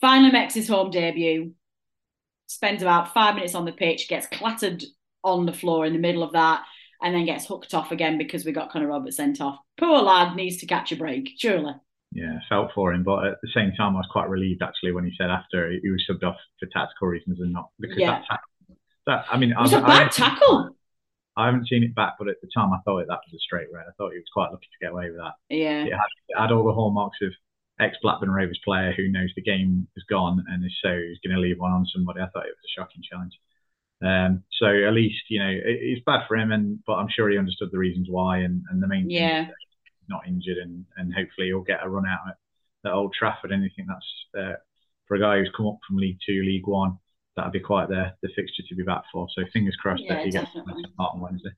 Finally 0.00 0.32
makes 0.32 0.54
his 0.54 0.68
home 0.68 0.90
debut 0.90 1.54
spends 2.46 2.82
about 2.82 3.12
five 3.14 3.34
minutes 3.34 3.54
on 3.54 3.64
the 3.64 3.72
pitch, 3.72 4.08
gets 4.08 4.26
clattered 4.26 4.84
on 5.22 5.46
the 5.46 5.52
floor 5.52 5.86
in 5.86 5.92
the 5.92 5.98
middle 5.98 6.22
of 6.22 6.32
that, 6.32 6.64
and 7.04 7.14
then 7.14 7.26
gets 7.26 7.46
hooked 7.46 7.74
off 7.74 7.92
again 7.92 8.16
because 8.16 8.46
we 8.46 8.52
got 8.52 8.72
Connor 8.72 8.88
Roberts 8.88 9.18
sent 9.18 9.40
off. 9.40 9.58
Poor 9.78 10.00
lad 10.00 10.34
needs 10.34 10.56
to 10.56 10.66
catch 10.66 10.90
a 10.90 10.96
break, 10.96 11.28
surely. 11.36 11.74
Yeah, 12.12 12.38
felt 12.48 12.70
for 12.74 12.92
him, 12.92 13.04
but 13.04 13.26
at 13.26 13.40
the 13.42 13.50
same 13.54 13.72
time, 13.76 13.94
I 13.94 13.98
was 13.98 14.08
quite 14.10 14.28
relieved 14.28 14.62
actually 14.62 14.92
when 14.92 15.04
he 15.04 15.12
said 15.18 15.30
after 15.30 15.70
he 15.70 15.90
was 15.90 16.02
subbed 16.08 16.24
off 16.24 16.36
for 16.58 16.66
tactical 16.72 17.08
reasons 17.08 17.40
and 17.40 17.52
not 17.52 17.68
because 17.78 17.98
yeah. 17.98 18.22
that. 18.30 18.40
That 19.06 19.24
I 19.30 19.36
mean, 19.36 19.50
it 19.50 19.60
was 19.60 19.74
I, 19.74 19.80
a 19.80 19.82
bad 19.82 20.06
I 20.06 20.08
tackle. 20.08 20.70
I 21.36 21.46
haven't 21.46 21.68
seen 21.68 21.82
it 21.82 21.94
back, 21.94 22.14
but 22.18 22.28
at 22.28 22.40
the 22.40 22.48
time, 22.54 22.72
I 22.72 22.78
thought 22.84 23.04
that 23.06 23.20
was 23.26 23.34
a 23.34 23.38
straight 23.38 23.66
red. 23.74 23.84
I 23.86 23.92
thought 23.98 24.12
he 24.12 24.18
was 24.18 24.30
quite 24.32 24.50
lucky 24.50 24.66
to 24.66 24.86
get 24.86 24.92
away 24.92 25.10
with 25.10 25.18
that. 25.18 25.34
Yeah, 25.50 25.84
it 25.84 25.92
had, 25.92 26.12
it 26.28 26.40
had 26.40 26.52
all 26.52 26.64
the 26.64 26.72
hallmarks 26.72 27.18
of 27.20 27.32
ex 27.80 27.98
Blackburn 28.00 28.30
Rovers 28.30 28.60
player 28.64 28.94
who 28.96 29.10
knows 29.10 29.30
the 29.34 29.42
game 29.42 29.88
is 29.96 30.04
gone 30.08 30.42
and 30.48 30.64
is 30.64 30.72
so 30.82 30.90
is 30.90 31.18
going 31.26 31.34
to 31.34 31.42
leave 31.42 31.58
one 31.58 31.72
on 31.72 31.86
somebody. 31.92 32.20
I 32.20 32.28
thought 32.28 32.46
it 32.46 32.56
was 32.56 32.64
a 32.64 32.80
shocking 32.80 33.02
challenge. 33.02 33.34
Um, 34.04 34.42
so 34.60 34.66
at 34.66 34.92
least 34.92 35.22
you 35.28 35.38
know 35.38 35.48
it, 35.48 35.62
it's 35.64 36.04
bad 36.04 36.26
for 36.28 36.36
him, 36.36 36.52
and 36.52 36.78
but 36.86 36.94
I'm 36.94 37.08
sure 37.08 37.30
he 37.30 37.38
understood 37.38 37.70
the 37.72 37.78
reasons 37.78 38.08
why, 38.10 38.38
and, 38.38 38.62
and 38.70 38.82
the 38.82 38.88
main 38.88 39.08
yeah. 39.08 39.48
not 40.08 40.26
injured, 40.26 40.58
and, 40.58 40.84
and 40.96 41.14
hopefully 41.14 41.48
he'll 41.48 41.62
get 41.62 41.82
a 41.82 41.88
run 41.88 42.06
out 42.06 42.20
at, 42.28 42.90
at 42.90 42.94
Old 42.94 43.14
Trafford. 43.18 43.52
And 43.52 43.64
I 43.64 43.70
think 43.74 43.88
that's 43.88 44.44
uh, 44.44 44.56
for 45.08 45.16
a 45.16 45.20
guy 45.20 45.38
who's 45.38 45.50
come 45.56 45.66
up 45.66 45.78
from 45.86 45.96
League 45.96 46.18
Two, 46.26 46.42
League 46.42 46.66
One, 46.66 46.98
that'd 47.36 47.52
be 47.52 47.60
quite 47.60 47.88
the 47.88 48.12
the 48.22 48.28
fixture 48.36 48.62
to 48.68 48.74
be 48.74 48.82
back 48.82 49.04
for. 49.12 49.26
So 49.34 49.42
fingers 49.52 49.76
crossed 49.76 50.02
yeah, 50.04 50.16
that 50.16 50.24
he 50.24 50.30
definitely. 50.30 50.82
gets 50.82 50.94
part 50.96 51.14
on 51.14 51.20
Wednesday. 51.20 51.50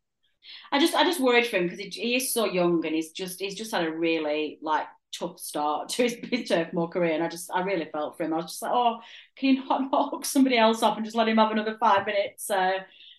I 0.71 0.79
just 0.79 0.95
I 0.95 1.05
just 1.05 1.21
worried 1.21 1.47
for 1.47 1.57
him 1.57 1.65
because 1.65 1.81
he, 1.81 1.89
he, 1.89 2.17
is 2.17 2.33
so 2.33 2.45
young 2.45 2.85
and 2.87 2.95
he's 2.95 3.11
just 3.11 3.41
he's 3.41 3.57
just 3.57 3.73
had 3.73 3.85
a 3.85 3.91
really 3.91 4.59
like 4.63 4.87
tough 5.13 5.39
start 5.39 5.89
to 5.91 6.03
his, 6.03 6.17
his 6.31 6.49
Turf 6.49 6.73
Moor 6.73 6.89
career, 6.89 7.13
and 7.13 7.23
I 7.23 7.29
just 7.29 7.51
I 7.53 7.63
really 7.63 7.89
felt 7.93 8.17
for 8.17 8.25
him. 8.25 8.33
I 8.33 8.37
was 8.37 8.47
just 8.47 8.63
like, 8.63 8.73
oh, 8.73 9.01
can 9.37 9.55
you 9.55 9.65
not 9.65 9.83
knock 9.93 10.25
somebody 10.25 10.59
else 10.59 10.83
off 10.83 10.97
and 10.97 11.05
just 11.05 11.17
let 11.17 11.29
him 11.29 11.39
have 11.39 11.51
another 11.51 11.77
five 11.79 12.07
minutes? 12.07 12.51
Uh, 12.51 12.79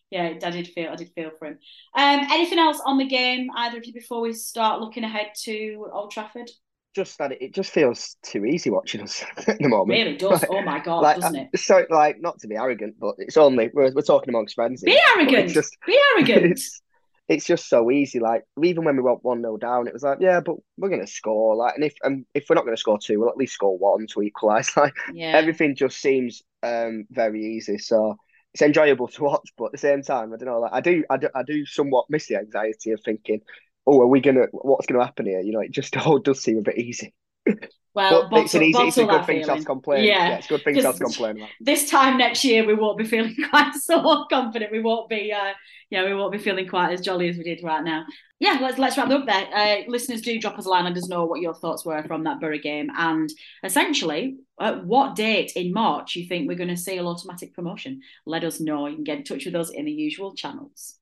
yeah, 0.09 0.33
I 0.41 0.49
did 0.51 0.67
feel 0.69 0.91
I 0.91 0.95
did 0.95 1.11
feel 1.13 1.31
for 1.37 1.47
him. 1.47 1.59
Um, 1.95 2.27
anything 2.31 2.59
else 2.59 2.79
on 2.85 2.97
the 2.97 3.07
game, 3.07 3.49
either 3.55 3.77
of 3.77 3.85
you, 3.85 3.93
before 3.93 4.21
we 4.21 4.33
start 4.33 4.79
looking 4.79 5.03
ahead 5.03 5.31
to 5.43 5.89
Old 5.91 6.11
Trafford? 6.11 6.49
Just 6.95 7.17
that 7.19 7.33
it 7.41 7.53
just 7.53 7.71
feels 7.71 8.15
too 8.23 8.45
easy 8.45 8.69
watching 8.69 9.01
us 9.01 9.23
at 9.47 9.59
the 9.59 9.67
moment. 9.67 9.99
Really 9.99 10.17
does. 10.17 10.41
Like, 10.41 10.49
oh 10.49 10.61
my 10.61 10.79
god, 10.79 11.01
like, 11.01 11.17
doesn't 11.17 11.35
it? 11.35 11.59
So 11.59 11.85
like, 11.89 12.21
not 12.21 12.39
to 12.39 12.47
be 12.47 12.55
arrogant, 12.55 12.95
but 12.99 13.15
it's 13.17 13.37
only 13.37 13.69
we're, 13.73 13.91
we're 13.93 14.01
talking 14.01 14.29
amongst 14.29 14.55
friends. 14.55 14.81
Be 14.81 14.99
arrogant. 15.15 15.51
Just, 15.51 15.77
be 15.85 15.99
arrogant 16.15 16.53
it's 16.53 16.81
just 17.45 17.69
so 17.69 17.91
easy. 17.91 18.19
Like 18.19 18.43
even 18.63 18.83
when 18.83 18.95
we 18.95 19.01
went 19.01 19.23
one 19.23 19.41
0 19.41 19.57
down, 19.57 19.87
it 19.87 19.93
was 19.93 20.03
like, 20.03 20.19
yeah, 20.21 20.39
but 20.39 20.55
we're 20.77 20.89
gonna 20.89 21.07
score. 21.07 21.55
Like, 21.55 21.75
and 21.75 21.83
if 21.83 21.93
and 22.03 22.25
if 22.33 22.45
we're 22.49 22.55
not 22.55 22.65
gonna 22.65 22.77
score 22.77 22.97
two, 22.97 23.19
we'll 23.19 23.29
at 23.29 23.37
least 23.37 23.53
score 23.53 23.77
one 23.77 24.07
to 24.07 24.21
equalise. 24.21 24.71
Like 24.77 24.93
yeah. 25.13 25.31
everything 25.33 25.75
just 25.75 25.99
seems 25.99 26.43
um 26.63 27.05
very 27.11 27.55
easy. 27.55 27.77
So 27.77 28.15
it's 28.53 28.61
enjoyable 28.61 29.07
to 29.09 29.23
watch, 29.23 29.49
but 29.57 29.65
at 29.65 29.71
the 29.73 29.77
same 29.77 30.01
time, 30.03 30.33
I 30.33 30.37
don't 30.37 30.47
know. 30.47 30.59
Like 30.59 30.73
I 30.73 30.81
do, 30.81 31.03
I 31.09 31.17
do, 31.17 31.29
I 31.35 31.43
do 31.43 31.65
somewhat 31.65 32.05
miss 32.09 32.27
the 32.27 32.37
anxiety 32.37 32.91
of 32.91 33.01
thinking, 33.03 33.41
oh, 33.85 34.01
are 34.01 34.07
we 34.07 34.21
gonna? 34.21 34.47
What's 34.51 34.85
gonna 34.85 35.03
happen 35.03 35.25
here? 35.25 35.41
You 35.41 35.53
know, 35.53 35.61
it 35.61 35.71
just 35.71 35.97
all 36.05 36.19
does 36.19 36.41
seem 36.41 36.59
a 36.59 36.61
bit 36.61 36.77
easy. 36.77 37.13
Well, 37.97 38.29
bottle, 38.29 38.45
it's 38.45 38.53
an 38.53 38.61
easy, 38.61 38.79
it's 38.83 38.97
a 38.99 39.05
good 39.05 39.25
thing 39.25 39.43
feeling. 39.43 39.59
to 39.59 39.65
complain. 39.65 40.03
Yeah. 40.03 40.27
yeah, 40.27 40.35
it's 40.37 40.45
a 40.45 40.49
good 40.49 40.63
thing 40.63 40.75
to 40.75 40.93
complain 40.93 41.37
about. 41.37 41.49
This 41.59 41.89
time 41.89 42.19
next 42.19 42.43
year, 42.43 42.63
we 42.63 42.75
won't 42.75 42.99
be 42.99 43.05
feeling 43.05 43.35
quite 43.49 43.73
so 43.73 44.25
confident. 44.29 44.71
We 44.71 44.81
won't 44.81 45.09
be, 45.09 45.33
uh, 45.33 45.53
yeah, 45.89 46.05
we 46.05 46.13
won't 46.13 46.31
be 46.31 46.37
feeling 46.37 46.67
quite 46.67 46.91
as 46.93 47.01
jolly 47.01 47.27
as 47.27 47.37
we 47.37 47.43
did 47.43 47.63
right 47.63 47.83
now. 47.83 48.05
Yeah, 48.39 48.59
let's 48.61 48.77
let's 48.77 48.97
wrap 48.99 49.09
up 49.09 49.25
there. 49.25 49.47
Uh, 49.51 49.77
listeners, 49.87 50.21
do 50.21 50.39
drop 50.39 50.59
us 50.59 50.67
a 50.67 50.69
line. 50.69 50.85
And 50.85 50.93
let 50.93 51.03
us 51.03 51.09
know 51.09 51.25
what 51.25 51.41
your 51.41 51.55
thoughts 51.55 51.83
were 51.83 52.03
from 52.03 52.23
that 52.25 52.39
Borough 52.39 52.59
game, 52.59 52.91
and 52.95 53.31
essentially, 53.63 54.37
at 54.61 54.85
what 54.85 55.15
date 55.15 55.53
in 55.55 55.73
March 55.73 56.15
you 56.15 56.27
think 56.27 56.47
we're 56.47 56.55
going 56.55 56.69
to 56.69 56.77
see 56.77 56.99
an 56.99 57.07
automatic 57.07 57.55
promotion. 57.55 58.01
Let 58.27 58.43
us 58.43 58.59
know. 58.59 58.85
You 58.85 58.93
can 58.93 59.05
get 59.05 59.17
in 59.17 59.23
touch 59.23 59.45
with 59.45 59.55
us 59.55 59.71
in 59.71 59.85
the 59.85 59.91
usual 59.91 60.35
channels. 60.35 60.99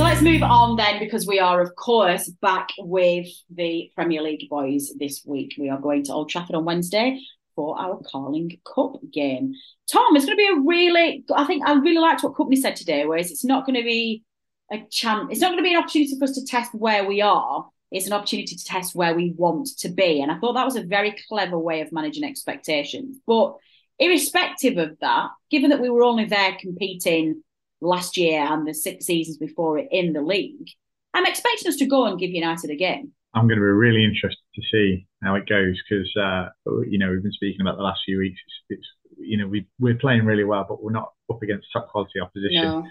So 0.00 0.04
let's 0.04 0.22
move 0.22 0.42
on 0.42 0.76
then, 0.76 0.98
because 0.98 1.26
we 1.26 1.40
are, 1.40 1.60
of 1.60 1.76
course, 1.76 2.26
back 2.40 2.70
with 2.78 3.26
the 3.54 3.90
Premier 3.94 4.22
League 4.22 4.48
boys 4.48 4.90
this 4.98 5.22
week. 5.26 5.56
We 5.58 5.68
are 5.68 5.78
going 5.78 6.04
to 6.04 6.14
Old 6.14 6.30
Trafford 6.30 6.56
on 6.56 6.64
Wednesday 6.64 7.20
for 7.54 7.78
our 7.78 8.00
Carling 8.10 8.58
Cup 8.64 8.94
game. 9.12 9.52
Tom, 9.92 10.16
it's 10.16 10.24
going 10.24 10.38
to 10.38 10.42
be 10.42 10.48
a 10.56 10.66
really, 10.66 11.22
I 11.36 11.44
think 11.44 11.68
I 11.68 11.74
really 11.74 11.98
liked 11.98 12.22
what 12.22 12.32
Kompany 12.32 12.56
said 12.56 12.76
today, 12.76 13.04
whereas 13.04 13.30
it's 13.30 13.44
not 13.44 13.66
going 13.66 13.76
to 13.76 13.84
be 13.84 14.24
a 14.72 14.78
chance, 14.90 15.28
it's 15.32 15.42
not 15.42 15.48
going 15.48 15.58
to 15.58 15.68
be 15.68 15.74
an 15.74 15.82
opportunity 15.82 16.18
for 16.18 16.24
us 16.24 16.32
to 16.32 16.46
test 16.46 16.74
where 16.74 17.04
we 17.04 17.20
are. 17.20 17.68
It's 17.92 18.06
an 18.06 18.14
opportunity 18.14 18.56
to 18.56 18.64
test 18.64 18.94
where 18.94 19.14
we 19.14 19.34
want 19.36 19.68
to 19.80 19.90
be. 19.90 20.22
And 20.22 20.32
I 20.32 20.38
thought 20.38 20.54
that 20.54 20.64
was 20.64 20.76
a 20.76 20.82
very 20.82 21.14
clever 21.28 21.58
way 21.58 21.82
of 21.82 21.92
managing 21.92 22.24
expectations. 22.24 23.18
But 23.26 23.54
irrespective 23.98 24.78
of 24.78 24.98
that, 25.02 25.28
given 25.50 25.68
that 25.68 25.82
we 25.82 25.90
were 25.90 26.04
only 26.04 26.24
there 26.24 26.56
competing 26.58 27.42
last 27.80 28.16
year 28.16 28.40
and 28.40 28.66
the 28.66 28.74
six 28.74 29.06
seasons 29.06 29.36
before 29.36 29.78
it 29.78 29.88
in 29.90 30.12
the 30.12 30.22
league. 30.22 30.68
I'm 31.14 31.26
expecting 31.26 31.68
us 31.68 31.76
to 31.76 31.86
go 31.86 32.06
and 32.06 32.18
give 32.18 32.30
United 32.30 32.70
a 32.70 32.76
game. 32.76 33.12
I'm 33.34 33.46
going 33.46 33.58
to 33.58 33.62
be 33.62 33.66
really 33.66 34.04
interested 34.04 34.42
to 34.54 34.62
see 34.72 35.06
how 35.22 35.34
it 35.36 35.48
goes 35.48 35.80
because 35.88 36.10
uh, 36.16 36.48
you 36.88 36.98
know 36.98 37.10
we've 37.10 37.22
been 37.22 37.32
speaking 37.32 37.60
about 37.60 37.76
the 37.76 37.82
last 37.82 38.00
few 38.04 38.18
weeks. 38.18 38.40
It's, 38.68 38.80
it's 38.80 38.88
you 39.18 39.38
know 39.38 39.46
we 39.46 39.66
we're 39.78 39.94
playing 39.94 40.24
really 40.24 40.44
well, 40.44 40.66
but 40.68 40.82
we're 40.82 40.92
not 40.92 41.12
up 41.30 41.42
against 41.42 41.68
top 41.72 41.88
quality 41.90 42.20
opposition. 42.20 42.62
No. 42.62 42.86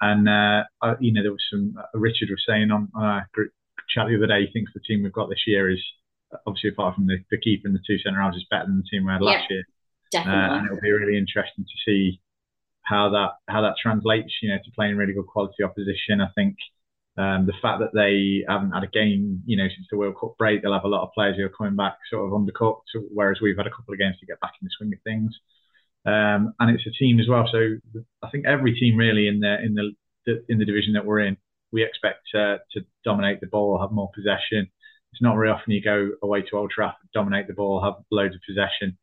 And 0.00 0.28
uh, 0.28 0.64
uh, 0.80 0.94
you 0.98 1.12
know 1.12 1.22
there 1.22 1.32
was 1.32 1.44
some 1.50 1.74
uh, 1.78 1.98
Richard 1.98 2.30
was 2.30 2.42
saying 2.46 2.70
on, 2.70 2.88
on 2.94 3.04
our 3.04 3.28
group 3.32 3.52
chat 3.88 4.08
the 4.08 4.16
other 4.16 4.26
day. 4.26 4.46
He 4.46 4.52
thinks 4.52 4.72
the 4.72 4.80
team 4.80 5.02
we've 5.02 5.12
got 5.12 5.28
this 5.28 5.46
year 5.46 5.70
is 5.70 5.82
obviously 6.46 6.70
apart 6.70 6.94
from 6.94 7.06
the, 7.06 7.18
the 7.30 7.38
keeper 7.38 7.68
and 7.68 7.74
the 7.74 7.82
two 7.86 7.98
centre 7.98 8.20
halves 8.20 8.36
is 8.36 8.46
better 8.50 8.66
than 8.66 8.78
the 8.78 8.88
team 8.90 9.04
we 9.06 9.12
had 9.12 9.20
last 9.20 9.50
year. 9.50 9.64
Definitely. 10.10 10.40
Uh, 10.40 10.56
and 10.56 10.66
it'll 10.66 10.80
be 10.80 10.90
really 10.90 11.18
interesting 11.18 11.64
to 11.64 11.78
see 11.84 12.20
how 12.82 13.10
that 13.10 13.52
how 13.52 13.62
that 13.62 13.74
translates. 13.80 14.32
You 14.42 14.50
know, 14.50 14.56
to 14.56 14.70
playing 14.74 14.96
really 14.96 15.12
good 15.12 15.26
quality 15.26 15.62
opposition. 15.62 16.20
I 16.20 16.28
think 16.34 16.56
um, 17.18 17.46
the 17.46 17.52
fact 17.60 17.80
that 17.80 17.92
they 17.92 18.44
haven't 18.48 18.72
had 18.72 18.84
a 18.84 18.88
game, 18.88 19.42
you 19.44 19.56
know, 19.56 19.68
since 19.68 19.86
the 19.90 19.98
World 19.98 20.16
Cup 20.18 20.36
break, 20.38 20.62
they'll 20.62 20.72
have 20.72 20.84
a 20.84 20.88
lot 20.88 21.02
of 21.02 21.12
players 21.12 21.36
who 21.36 21.44
are 21.44 21.50
coming 21.50 21.76
back 21.76 21.98
sort 22.10 22.24
of 22.24 22.32
undercooked, 22.32 22.88
whereas 23.12 23.38
we've 23.42 23.56
had 23.56 23.66
a 23.66 23.70
couple 23.70 23.92
of 23.92 24.00
games 24.00 24.16
to 24.20 24.26
get 24.26 24.40
back 24.40 24.52
in 24.60 24.66
the 24.66 24.70
swing 24.76 24.92
of 24.94 25.02
things. 25.04 25.32
Um, 26.04 26.54
and 26.58 26.70
it's 26.74 26.86
a 26.86 26.90
team 26.90 27.20
as 27.20 27.28
well. 27.28 27.48
So 27.52 27.76
I 28.22 28.30
think 28.30 28.46
every 28.46 28.74
team 28.74 28.96
really 28.96 29.28
in 29.28 29.40
the 29.40 29.56
in 29.62 29.74
the 29.74 30.44
in 30.48 30.58
the 30.58 30.64
division 30.64 30.94
that 30.94 31.04
we're 31.04 31.20
in, 31.20 31.36
we 31.70 31.84
expect 31.84 32.28
uh, 32.34 32.58
to 32.72 32.84
dominate 33.04 33.40
the 33.40 33.46
ball, 33.46 33.80
have 33.80 33.92
more 33.92 34.10
possession. 34.14 34.70
It's 35.12 35.22
not 35.22 35.34
very 35.34 35.50
often 35.50 35.72
you 35.72 35.82
go 35.82 36.12
away 36.22 36.42
to 36.42 36.56
Old 36.56 36.70
Trafford, 36.70 37.08
dominate 37.12 37.46
the 37.46 37.52
ball, 37.52 37.82
have 37.82 38.02
loads 38.10 38.34
of 38.34 38.40
possession. 38.46 38.96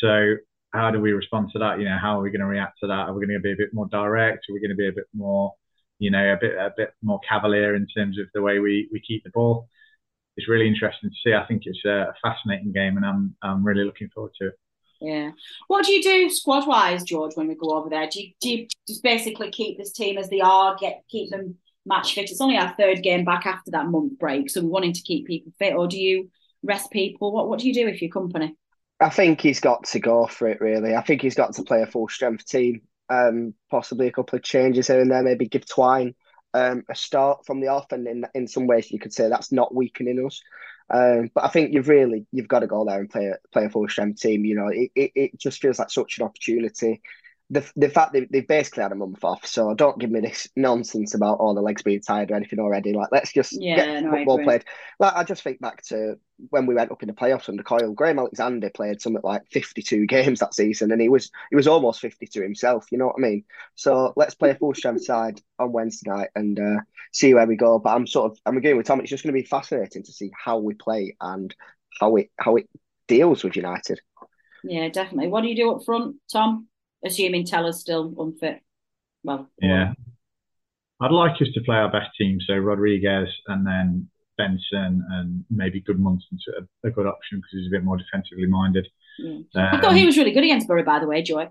So 0.00 0.36
how 0.76 0.90
do 0.90 1.00
we 1.00 1.12
respond 1.12 1.50
to 1.52 1.58
that? 1.58 1.78
You 1.78 1.86
know, 1.86 1.98
how 2.00 2.18
are 2.18 2.22
we 2.22 2.30
going 2.30 2.40
to 2.40 2.46
react 2.46 2.78
to 2.80 2.86
that? 2.86 3.08
Are 3.08 3.12
we 3.12 3.26
going 3.26 3.36
to 3.36 3.42
be 3.42 3.52
a 3.52 3.56
bit 3.56 3.72
more 3.72 3.88
direct? 3.88 4.46
Are 4.48 4.52
we 4.52 4.60
going 4.60 4.70
to 4.70 4.76
be 4.76 4.88
a 4.88 4.92
bit 4.92 5.06
more 5.14 5.52
you 5.98 6.10
know, 6.10 6.32
a 6.32 6.36
bit 6.40 6.54
a 6.56 6.72
bit 6.76 6.90
more 7.02 7.20
cavalier 7.26 7.74
in 7.74 7.86
terms 7.86 8.18
of 8.18 8.26
the 8.34 8.42
way 8.42 8.58
we, 8.58 8.88
we 8.92 9.00
keep 9.00 9.24
the 9.24 9.30
ball. 9.30 9.68
It's 10.36 10.48
really 10.48 10.68
interesting 10.68 11.10
to 11.10 11.16
see. 11.24 11.34
I 11.34 11.46
think 11.46 11.62
it's 11.64 11.84
a 11.84 12.12
fascinating 12.22 12.72
game, 12.72 12.96
and 12.96 13.06
I'm 13.06 13.34
I'm 13.42 13.64
really 13.64 13.84
looking 13.84 14.10
forward 14.14 14.32
to 14.40 14.48
it. 14.48 14.54
Yeah. 15.00 15.30
What 15.68 15.84
do 15.84 15.92
you 15.92 16.02
do 16.02 16.30
squad 16.30 16.66
wise, 16.66 17.02
George, 17.02 17.32
when 17.34 17.48
we 17.48 17.54
go 17.54 17.76
over 17.76 17.90
there? 17.90 18.08
Do 18.10 18.22
you, 18.22 18.32
do 18.40 18.50
you 18.50 18.66
just 18.88 19.02
basically 19.02 19.50
keep 19.50 19.76
this 19.76 19.92
team 19.92 20.16
as 20.16 20.30
they 20.30 20.40
are, 20.40 20.74
get 20.80 21.04
keep 21.10 21.30
them 21.30 21.56
match 21.84 22.14
fit? 22.14 22.30
It's 22.30 22.40
only 22.40 22.56
our 22.56 22.74
third 22.78 23.02
game 23.02 23.24
back 23.24 23.46
after 23.46 23.70
that 23.72 23.86
month 23.86 24.18
break, 24.18 24.50
so 24.50 24.62
we're 24.62 24.68
wanting 24.68 24.94
to 24.94 25.02
keep 25.02 25.26
people 25.26 25.52
fit, 25.58 25.74
or 25.74 25.86
do 25.86 25.98
you 25.98 26.30
rest 26.62 26.90
people? 26.90 27.32
What 27.32 27.48
what 27.48 27.58
do 27.58 27.66
you 27.66 27.74
do 27.74 27.88
if 27.88 28.02
you're 28.02 28.10
Kompany? 28.10 28.54
I 29.00 29.10
think 29.10 29.40
he's 29.40 29.60
got 29.60 29.84
to 29.84 30.00
go 30.00 30.26
for 30.26 30.48
it. 30.48 30.60
Really, 30.60 30.94
I 30.94 31.02
think 31.02 31.22
he's 31.22 31.34
got 31.34 31.54
to 31.54 31.62
play 31.62 31.82
a 31.82 31.86
full 31.86 32.08
strength 32.08 32.46
team 32.46 32.82
um, 33.08 33.54
possibly 33.70 34.08
a 34.08 34.12
couple 34.12 34.36
of 34.36 34.42
changes 34.42 34.86
here 34.88 35.00
and 35.00 35.10
there. 35.10 35.22
Maybe 35.22 35.48
give 35.48 35.66
Twine 35.66 36.14
um, 36.54 36.84
a 36.90 36.94
start 36.94 37.46
from 37.46 37.60
the 37.60 37.68
off, 37.68 37.92
and 37.92 38.06
in 38.06 38.26
in 38.34 38.46
some 38.46 38.66
ways 38.66 38.90
you 38.90 38.98
could 38.98 39.12
say 39.12 39.28
that's 39.28 39.52
not 39.52 39.74
weakening 39.74 40.24
us. 40.24 40.40
Um, 40.88 41.30
but 41.34 41.44
I 41.44 41.48
think 41.48 41.72
you've 41.72 41.88
really 41.88 42.26
you've 42.32 42.48
got 42.48 42.60
to 42.60 42.66
go 42.66 42.84
there 42.84 43.00
and 43.00 43.10
play 43.10 43.26
a 43.26 43.36
play 43.52 43.64
a 43.66 43.70
full 43.70 43.88
strength 43.88 44.20
team. 44.20 44.44
You 44.44 44.56
know, 44.56 44.68
it, 44.68 44.90
it, 44.94 45.12
it 45.14 45.38
just 45.38 45.60
feels 45.60 45.78
like 45.78 45.90
such 45.90 46.18
an 46.18 46.24
opportunity 46.24 47.02
the 47.48 47.70
the 47.76 47.88
fact 47.88 48.12
they 48.12 48.26
they've 48.28 48.46
basically 48.46 48.82
had 48.82 48.90
a 48.90 48.96
month 48.96 49.22
off, 49.22 49.46
so 49.46 49.72
don't 49.72 49.98
give 49.98 50.10
me 50.10 50.20
this 50.20 50.48
nonsense 50.56 51.14
about 51.14 51.38
all 51.38 51.50
oh, 51.50 51.54
the 51.54 51.60
legs 51.60 51.82
being 51.82 52.00
tired 52.00 52.30
or 52.30 52.34
anything 52.34 52.58
already. 52.58 52.92
Like 52.92 53.10
let's 53.12 53.32
just 53.32 53.52
yeah, 53.52 53.76
get 53.76 54.02
no, 54.02 54.10
football 54.10 54.42
played. 54.42 54.64
Like 54.98 55.14
I 55.14 55.22
just 55.22 55.44
think 55.44 55.60
back 55.60 55.82
to 55.84 56.18
when 56.50 56.66
we 56.66 56.74
went 56.74 56.90
up 56.90 57.02
in 57.02 57.06
the 57.06 57.14
playoffs 57.14 57.48
under 57.48 57.62
Coyle. 57.62 57.92
Graham 57.92 58.18
Alexander 58.18 58.68
played 58.70 59.00
something 59.00 59.22
like 59.22 59.42
fifty 59.48 59.80
two 59.80 60.06
games 60.06 60.40
that 60.40 60.54
season, 60.54 60.90
and 60.90 61.00
he 61.00 61.08
was 61.08 61.30
he 61.50 61.56
was 61.56 61.68
almost 61.68 62.00
fifty 62.00 62.26
two 62.26 62.42
himself. 62.42 62.86
You 62.90 62.98
know 62.98 63.06
what 63.06 63.16
I 63.18 63.20
mean? 63.20 63.44
So 63.76 64.12
let's 64.16 64.34
play 64.34 64.50
a 64.50 64.56
full 64.56 64.74
strength 64.74 65.04
side 65.04 65.40
on 65.60 65.70
Wednesday 65.70 66.10
night 66.10 66.30
and 66.34 66.58
uh, 66.58 66.80
see 67.12 67.32
where 67.32 67.46
we 67.46 67.54
go. 67.54 67.78
But 67.78 67.94
I'm 67.94 68.08
sort 68.08 68.32
of 68.32 68.38
I'm 68.44 68.56
agreeing 68.56 68.76
with 68.76 68.86
Tom. 68.86 69.00
It's 69.00 69.10
just 69.10 69.22
going 69.22 69.34
to 69.34 69.40
be 69.40 69.46
fascinating 69.46 70.02
to 70.02 70.12
see 70.12 70.32
how 70.36 70.58
we 70.58 70.74
play 70.74 71.16
and 71.20 71.54
how 72.00 72.16
it 72.16 72.30
how 72.38 72.56
it 72.56 72.68
deals 73.06 73.44
with 73.44 73.54
United. 73.54 74.00
Yeah, 74.64 74.88
definitely. 74.88 75.28
What 75.28 75.42
do 75.42 75.48
you 75.48 75.54
do 75.54 75.70
up 75.70 75.84
front, 75.84 76.16
Tom? 76.32 76.66
Assuming 77.04 77.44
Tella's 77.44 77.80
still 77.80 78.14
unfit. 78.18 78.60
Well, 79.22 79.48
yeah. 79.60 79.92
I'd 81.00 81.12
like 81.12 81.40
us 81.42 81.48
to 81.54 81.60
play 81.60 81.76
our 81.76 81.90
best 81.90 82.10
team, 82.18 82.38
so 82.46 82.54
Rodriguez 82.54 83.28
and 83.48 83.66
then 83.66 84.08
Benson 84.38 85.04
and 85.10 85.44
maybe 85.50 85.82
Gudmundsson 85.82 86.38
a, 86.58 86.88
a 86.88 86.90
good 86.90 87.06
option 87.06 87.38
because 87.38 87.50
he's 87.52 87.66
a 87.66 87.70
bit 87.70 87.84
more 87.84 87.96
defensively 87.96 88.46
minded. 88.46 88.88
Yeah. 89.18 89.34
Um, 89.34 89.44
I 89.54 89.80
thought 89.80 89.96
he 89.96 90.06
was 90.06 90.16
really 90.16 90.32
good 90.32 90.44
against 90.44 90.68
Bury, 90.68 90.82
by 90.82 90.98
the 90.98 91.06
way, 91.06 91.22
Joy. 91.22 91.48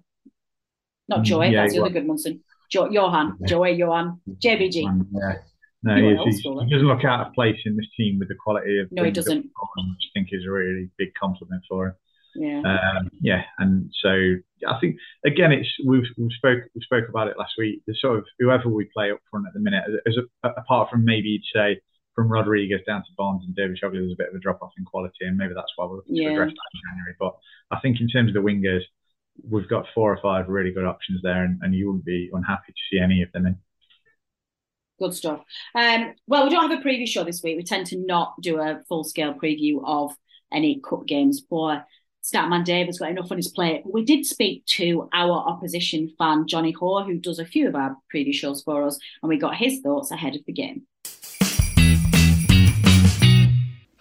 Not 1.08 1.20
mm, 1.20 1.24
Joy, 1.24 1.48
yeah, 1.48 1.62
that's 1.62 1.74
the 1.74 1.82
other 1.84 2.00
Gudmundsson. 2.00 2.42
Jo- 2.72 2.90
Johan, 2.90 3.38
yeah. 3.40 3.48
Joy, 3.48 3.70
Johan, 3.72 4.20
JBG. 4.28 5.06
yeah. 5.14 5.34
No, 5.84 5.96
he, 5.96 6.32
he, 6.32 6.42
doesn't 6.42 6.88
look 6.88 7.06
out 7.06 7.28
of 7.28 7.34
place 7.34 7.60
in 7.64 7.78
this 7.78 7.86
team 7.96 8.18
with 8.18 8.28
the 8.28 8.34
quality 8.34 8.80
of. 8.80 8.88
No, 8.92 9.04
he 9.04 9.12
doesn't. 9.12 9.38
Which 9.38 9.52
I 9.54 10.10
think 10.16 10.30
is 10.32 10.44
a 10.44 10.50
really 10.50 10.90
big 10.98 11.14
compliment 11.14 11.62
for 11.70 11.88
him. 11.88 11.94
Yeah. 12.36 12.62
Um, 12.62 13.10
yeah, 13.22 13.44
and 13.58 13.92
so 14.02 14.36
I 14.68 14.80
think 14.80 14.98
again, 15.26 15.52
it's 15.52 15.70
we've 15.86 16.04
we 16.18 16.30
spoke 16.38 16.64
we 16.76 16.82
spoke 16.82 17.08
about 17.10 17.28
it 17.28 17.38
last 17.38 17.54
week. 17.58 17.82
The 17.88 17.96
sort 18.00 18.20
of 18.20 18.26
whoever 18.40 18.70
we 18.70 18.90
play 18.94 19.12
up 19.12 19.20
front 19.32 19.48
at 19.48 19.54
the 19.54 19.60
minute, 19.60 19.84
as 20.06 20.18
a, 20.18 20.50
apart 20.50 20.90
from 20.90 21.06
maybe 21.06 21.30
you'd 21.30 21.44
say 21.54 21.80
from 22.14 22.32
Rodriguez 22.32 22.82
down 22.86 23.02
to 23.02 23.10
Barnes 23.18 23.44
and 23.46 23.56
Dervişoğlu, 23.56 23.94
there's 23.94 24.14
a 24.14 24.18
bit 24.18 24.30
of 24.30 24.36
a 24.36 24.40
drop 24.40 24.62
off 24.62 24.72
in 24.78 24.86
quality, 24.86 25.26
and 25.26 25.38
maybe 25.38 25.54
that's 25.54 25.72
why 25.76 25.86
we're 25.86 25.98
looking 25.98 26.16
yeah. 26.16 26.30
to 26.30 26.36
progress 26.36 26.52
in 26.52 26.82
January. 26.90 27.16
But 27.20 27.36
I 27.72 27.80
think 27.80 28.00
in 28.00 28.08
terms 28.08 28.30
of 28.30 28.42
the 28.42 28.50
wingers, 28.50 28.82
we've 29.50 29.70
got 29.70 29.86
four 29.94 30.14
or 30.14 30.20
five 30.22 30.48
really 30.48 30.72
good 30.72 30.86
options 30.86 31.22
there, 31.24 31.44
and, 31.44 31.60
and 31.62 31.76
you 31.76 31.88
wouldn't 31.88 32.06
be 32.06 32.30
unhappy 32.34 32.72
to 32.72 32.82
see 32.90 33.00
any 33.00 33.22
of 33.22 33.32
them 33.32 33.48
in. 33.48 33.58
Good 35.00 35.14
stuff. 35.14 35.42
Um, 35.76 36.14
well, 36.26 36.46
we 36.46 36.50
don't 36.50 36.70
have 36.70 36.80
a 36.80 36.82
preview 36.82 37.08
show 37.08 37.26
this 37.26 37.44
week. 37.44 37.58
We 37.58 37.64
tend 37.64 37.88
to 37.88 37.98
not 37.98 38.34
do 38.42 38.62
a 38.62 38.82
full 38.88 39.04
scale 39.04 39.34
preview 39.34 39.82
of 39.84 40.16
any 40.54 40.80
cup 40.80 41.06
games 41.06 41.44
for 41.50 41.84
Statman 42.26 42.66
David's 42.66 42.98
got 42.98 43.12
enough 43.12 43.30
on 43.30 43.38
his 43.38 43.50
plate. 43.50 43.84
We 43.86 44.04
did 44.04 44.26
speak 44.26 44.66
to 44.66 45.08
our 45.14 45.48
opposition 45.48 46.12
fan, 46.18 46.48
Johnny 46.48 46.72
Hoare, 46.72 47.04
who 47.04 47.20
does 47.20 47.38
a 47.38 47.46
few 47.46 47.68
of 47.68 47.76
our 47.76 47.96
previous 48.10 48.36
shows 48.36 48.64
for 48.64 48.84
us, 48.84 48.98
and 49.22 49.30
we 49.30 49.38
got 49.38 49.56
his 49.56 49.80
thoughts 49.82 50.10
ahead 50.10 50.36
of 50.36 50.44
the 50.46 50.52
game. 50.52 50.88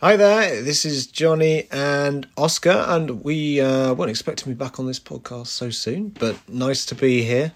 Hi 0.00 0.16
there, 0.16 0.62
this 0.62 0.86
is 0.86 1.06
Johnny 1.06 1.68
and 1.70 2.26
Oscar, 2.38 2.86
and 2.88 3.22
we 3.22 3.60
uh, 3.60 3.92
weren't 3.92 4.10
expecting 4.10 4.48
me 4.48 4.54
back 4.54 4.80
on 4.80 4.86
this 4.86 5.00
podcast 5.00 5.48
so 5.48 5.68
soon, 5.68 6.08
but 6.08 6.38
nice 6.48 6.86
to 6.86 6.94
be 6.94 7.24
here. 7.24 7.52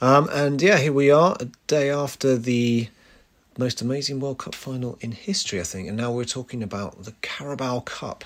Um, 0.00 0.28
and 0.32 0.60
yeah, 0.60 0.78
here 0.78 0.92
we 0.92 1.12
are, 1.12 1.36
a 1.38 1.44
day 1.68 1.90
after 1.90 2.36
the 2.36 2.88
most 3.56 3.80
amazing 3.80 4.18
World 4.18 4.38
Cup 4.38 4.56
final 4.56 4.98
in 5.00 5.12
history, 5.12 5.60
I 5.60 5.62
think, 5.62 5.86
and 5.86 5.96
now 5.96 6.10
we're 6.10 6.24
talking 6.24 6.64
about 6.64 7.04
the 7.04 7.12
Carabao 7.22 7.80
Cup 7.80 8.24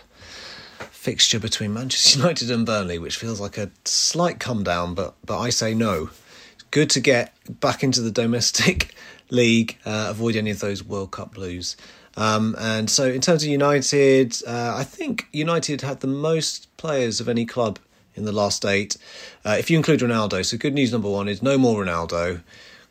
fixture 1.06 1.38
between 1.38 1.72
Manchester 1.72 2.18
United 2.18 2.50
and 2.50 2.66
Burnley, 2.66 2.98
which 2.98 3.16
feels 3.16 3.40
like 3.40 3.56
a 3.56 3.70
slight 3.84 4.40
come 4.40 4.64
down, 4.64 4.92
but 4.92 5.14
but 5.24 5.38
I 5.38 5.50
say 5.50 5.72
no. 5.72 6.10
It's 6.54 6.64
good 6.72 6.90
to 6.90 7.00
get 7.00 7.32
back 7.60 7.84
into 7.84 8.00
the 8.00 8.10
domestic 8.10 8.92
league, 9.30 9.78
uh, 9.86 10.08
avoid 10.10 10.34
any 10.34 10.50
of 10.50 10.58
those 10.58 10.82
World 10.82 11.12
Cup 11.12 11.34
blues. 11.34 11.76
Um, 12.16 12.56
and 12.58 12.90
so, 12.90 13.06
in 13.06 13.20
terms 13.20 13.44
of 13.44 13.48
United, 13.48 14.34
uh, 14.48 14.74
I 14.76 14.82
think 14.82 15.28
United 15.32 15.82
had 15.82 16.00
the 16.00 16.08
most 16.08 16.76
players 16.76 17.20
of 17.20 17.28
any 17.28 17.46
club 17.46 17.78
in 18.16 18.24
the 18.24 18.32
last 18.32 18.64
eight, 18.64 18.96
uh, 19.44 19.54
if 19.56 19.70
you 19.70 19.76
include 19.76 20.00
Ronaldo. 20.00 20.44
So, 20.44 20.58
good 20.58 20.74
news 20.74 20.90
number 20.90 21.08
one 21.08 21.28
is 21.28 21.40
no 21.40 21.56
more 21.56 21.84
Ronaldo. 21.84 22.42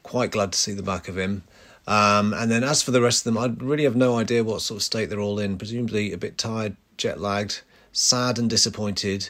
Quite 0.03 0.31
glad 0.31 0.53
to 0.53 0.57
see 0.57 0.71
the 0.71 0.83
back 0.83 1.09
of 1.09 1.17
him. 1.17 1.43
Um, 1.85 2.33
and 2.33 2.49
then, 2.49 2.63
as 2.63 2.81
for 2.81 2.91
the 2.91 3.01
rest 3.01 3.25
of 3.27 3.33
them, 3.33 3.37
I 3.37 3.53
really 3.61 3.83
have 3.83 3.97
no 3.97 4.17
idea 4.17 4.41
what 4.45 4.61
sort 4.61 4.77
of 4.77 4.83
state 4.83 5.09
they're 5.09 5.19
all 5.19 5.37
in. 5.37 5.57
Presumably, 5.57 6.13
a 6.13 6.17
bit 6.17 6.37
tired, 6.37 6.77
jet 6.95 7.19
lagged 7.19 7.59
sad 7.95 8.37
and 8.37 8.49
disappointed, 8.49 9.29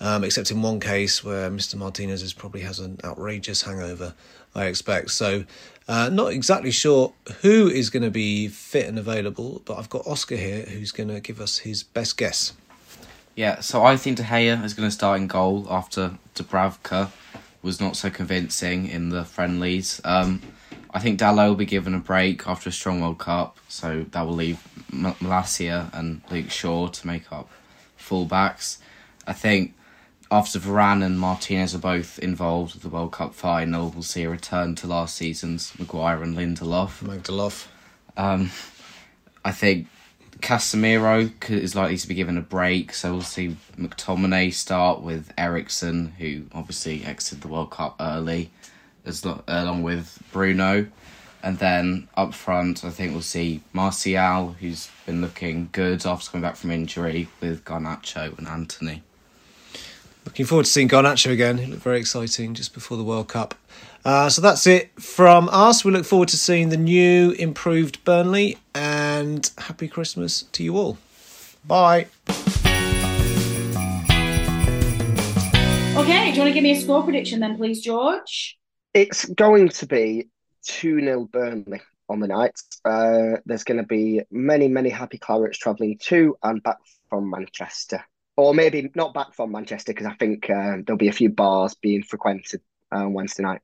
um, 0.00 0.24
except 0.24 0.50
in 0.50 0.62
one 0.62 0.80
case 0.80 1.22
where 1.22 1.50
Mr. 1.50 1.76
Martinez 1.76 2.22
is 2.22 2.32
probably 2.32 2.62
has 2.62 2.80
an 2.80 2.98
outrageous 3.04 3.62
hangover, 3.62 4.14
I 4.54 4.66
expect. 4.66 5.10
So, 5.10 5.44
uh, 5.86 6.08
not 6.08 6.32
exactly 6.32 6.70
sure 6.70 7.12
who 7.42 7.68
is 7.68 7.90
going 7.90 8.02
to 8.02 8.10
be 8.10 8.48
fit 8.48 8.86
and 8.86 8.98
available, 8.98 9.62
but 9.64 9.78
I've 9.78 9.90
got 9.90 10.06
Oscar 10.06 10.36
here 10.36 10.62
who's 10.62 10.92
going 10.92 11.10
to 11.10 11.20
give 11.20 11.40
us 11.40 11.58
his 11.58 11.82
best 11.82 12.16
guess. 12.16 12.54
Yeah, 13.34 13.60
so 13.60 13.84
I 13.84 13.98
think 13.98 14.16
De 14.16 14.22
Gea 14.22 14.64
is 14.64 14.72
going 14.72 14.88
to 14.88 14.94
start 14.94 15.20
in 15.20 15.26
goal 15.26 15.66
after 15.68 16.18
Dubravka 16.34 17.10
was 17.62 17.80
not 17.80 17.96
so 17.96 18.08
convincing 18.08 18.88
in 18.88 19.10
the 19.10 19.24
friendlies. 19.24 20.00
Um, 20.04 20.40
I 20.94 21.00
think 21.00 21.20
Dalot 21.20 21.48
will 21.48 21.54
be 21.54 21.66
given 21.66 21.94
a 21.94 21.98
break 21.98 22.46
after 22.46 22.70
a 22.70 22.72
strong 22.72 23.02
World 23.02 23.18
Cup, 23.18 23.58
so 23.68 24.06
that 24.12 24.22
will 24.22 24.32
leave 24.32 24.66
Malacia 24.90 25.90
and 25.92 26.22
Luke 26.30 26.50
Shaw 26.50 26.88
to 26.88 27.06
make 27.06 27.30
up 27.30 27.50
fullbacks. 27.98 28.78
I 29.26 29.32
think 29.32 29.74
after 30.30 30.58
Varane 30.58 31.04
and 31.04 31.18
Martinez 31.18 31.74
are 31.74 31.78
both 31.78 32.18
involved 32.18 32.74
with 32.74 32.82
the 32.82 32.88
World 32.88 33.12
Cup 33.12 33.34
final, 33.34 33.90
we'll 33.90 34.02
see 34.02 34.24
a 34.24 34.30
return 34.30 34.74
to 34.76 34.86
last 34.86 35.16
season's 35.16 35.76
Maguire 35.78 36.22
and 36.22 36.36
Lindelof. 36.36 37.02
Lindelof. 37.02 37.66
Um, 38.16 38.50
I 39.44 39.52
think 39.52 39.86
Casemiro 40.40 41.30
is 41.50 41.74
likely 41.74 41.96
to 41.96 42.08
be 42.08 42.14
given 42.14 42.36
a 42.36 42.42
break, 42.42 42.92
so 42.92 43.12
we'll 43.12 43.22
see 43.22 43.56
McTominay 43.78 44.52
start 44.52 45.00
with 45.00 45.32
Eriksen, 45.38 46.12
who 46.18 46.44
obviously 46.52 47.04
exited 47.04 47.42
the 47.42 47.48
World 47.48 47.70
Cup 47.70 47.96
early, 48.00 48.50
as 49.04 49.24
along 49.24 49.82
with 49.82 50.22
Bruno. 50.32 50.88
And 51.46 51.60
then 51.60 52.08
up 52.16 52.34
front, 52.34 52.84
I 52.84 52.90
think 52.90 53.12
we'll 53.12 53.22
see 53.22 53.60
Martial, 53.72 54.56
who's 54.58 54.90
been 55.06 55.20
looking 55.20 55.68
good 55.70 56.04
after 56.04 56.32
coming 56.32 56.42
back 56.42 56.56
from 56.56 56.72
injury, 56.72 57.28
with 57.40 57.64
Garnacho 57.64 58.36
and 58.36 58.48
Antony. 58.48 59.04
Looking 60.24 60.44
forward 60.44 60.64
to 60.64 60.72
seeing 60.72 60.88
Garnacho 60.88 61.30
again. 61.30 61.58
He 61.58 61.66
looked 61.66 61.84
very 61.84 62.00
exciting 62.00 62.54
just 62.54 62.74
before 62.74 62.96
the 62.96 63.04
World 63.04 63.28
Cup. 63.28 63.54
Uh, 64.04 64.28
so 64.28 64.42
that's 64.42 64.66
it 64.66 64.90
from 65.00 65.48
us. 65.52 65.84
We 65.84 65.92
look 65.92 66.04
forward 66.04 66.30
to 66.30 66.36
seeing 66.36 66.70
the 66.70 66.76
new, 66.76 67.30
improved 67.38 68.02
Burnley, 68.02 68.58
and 68.74 69.48
happy 69.56 69.86
Christmas 69.86 70.42
to 70.42 70.64
you 70.64 70.76
all. 70.76 70.98
Bye. 71.64 72.08
Okay, 75.94 76.32
do 76.32 76.34
you 76.34 76.40
want 76.40 76.48
to 76.48 76.52
give 76.52 76.64
me 76.64 76.72
a 76.72 76.80
score 76.80 77.04
prediction 77.04 77.38
then, 77.38 77.56
please, 77.56 77.80
George? 77.82 78.58
It's 78.92 79.26
going 79.26 79.68
to 79.68 79.86
be 79.86 80.26
2 80.66 81.00
0 81.00 81.28
Burnley 81.32 81.80
on 82.08 82.20
the 82.20 82.28
night. 82.28 82.60
Uh, 82.84 83.38
there's 83.46 83.64
going 83.64 83.78
to 83.78 83.86
be 83.86 84.22
many, 84.30 84.68
many 84.68 84.90
happy 84.90 85.18
clarets 85.18 85.58
travelling 85.58 85.98
to 85.98 86.36
and 86.42 86.62
back 86.62 86.78
from 87.08 87.30
Manchester. 87.30 88.04
Or 88.36 88.54
maybe 88.54 88.90
not 88.94 89.14
back 89.14 89.34
from 89.34 89.52
Manchester 89.52 89.92
because 89.92 90.06
I 90.06 90.14
think 90.14 90.50
uh, 90.50 90.78
there'll 90.84 90.98
be 90.98 91.08
a 91.08 91.12
few 91.12 91.30
bars 91.30 91.74
being 91.74 92.02
frequented 92.02 92.60
on 92.92 93.14
Wednesday 93.14 93.42
night. 93.42 93.62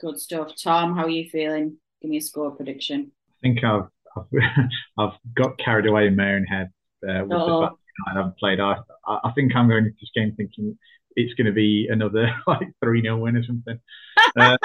Good 0.00 0.18
stuff. 0.18 0.52
Tom, 0.62 0.96
how 0.96 1.04
are 1.04 1.10
you 1.10 1.28
feeling? 1.30 1.76
Give 2.02 2.10
me 2.10 2.16
a 2.16 2.20
score 2.20 2.50
prediction. 2.50 3.12
I 3.30 3.34
think 3.42 3.64
I've 3.64 3.88
I've, 4.16 4.42
I've 4.98 5.18
got 5.34 5.58
carried 5.58 5.86
away 5.86 6.06
in 6.08 6.16
my 6.16 6.34
own 6.34 6.44
head 6.44 6.70
uh, 7.08 7.22
with 7.22 7.32
Uh-oh. 7.32 7.60
the 7.60 7.66
fact 7.68 7.76
I 8.08 8.14
haven't 8.14 8.38
played. 8.38 8.60
I 8.60 8.76
I 9.06 9.30
think 9.34 9.54
I'm 9.54 9.68
going 9.68 9.84
into 9.84 9.96
this 10.00 10.10
game 10.14 10.34
thinking 10.36 10.76
it's 11.16 11.34
going 11.34 11.46
to 11.46 11.52
be 11.52 11.88
another 11.90 12.34
like 12.46 12.68
three 12.82 13.02
0 13.02 13.18
win 13.18 13.36
or 13.36 13.44
something. 13.44 13.78
Um, 14.38 14.58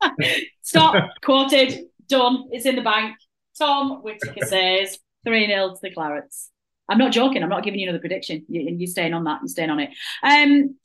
Stop. 0.62 1.10
Quoted. 1.22 1.86
Done. 2.08 2.44
It's 2.52 2.66
in 2.66 2.76
the 2.76 2.82
bank. 2.82 3.16
Tom 3.58 4.02
Whitaker 4.02 4.46
says 4.46 4.98
three 5.24 5.46
0 5.46 5.70
to 5.70 5.78
the 5.82 5.90
Clarets. 5.90 6.48
I'm 6.88 6.98
not 6.98 7.12
joking. 7.12 7.42
I'm 7.42 7.48
not 7.48 7.64
giving 7.64 7.80
you 7.80 7.88
another 7.88 8.00
prediction. 8.00 8.44
You, 8.48 8.62
you're 8.76 8.86
staying 8.86 9.14
on 9.14 9.24
that. 9.24 9.40
You're 9.42 9.48
staying 9.48 9.70
on 9.70 9.80
it. 9.80 9.90
Um, 10.22 10.76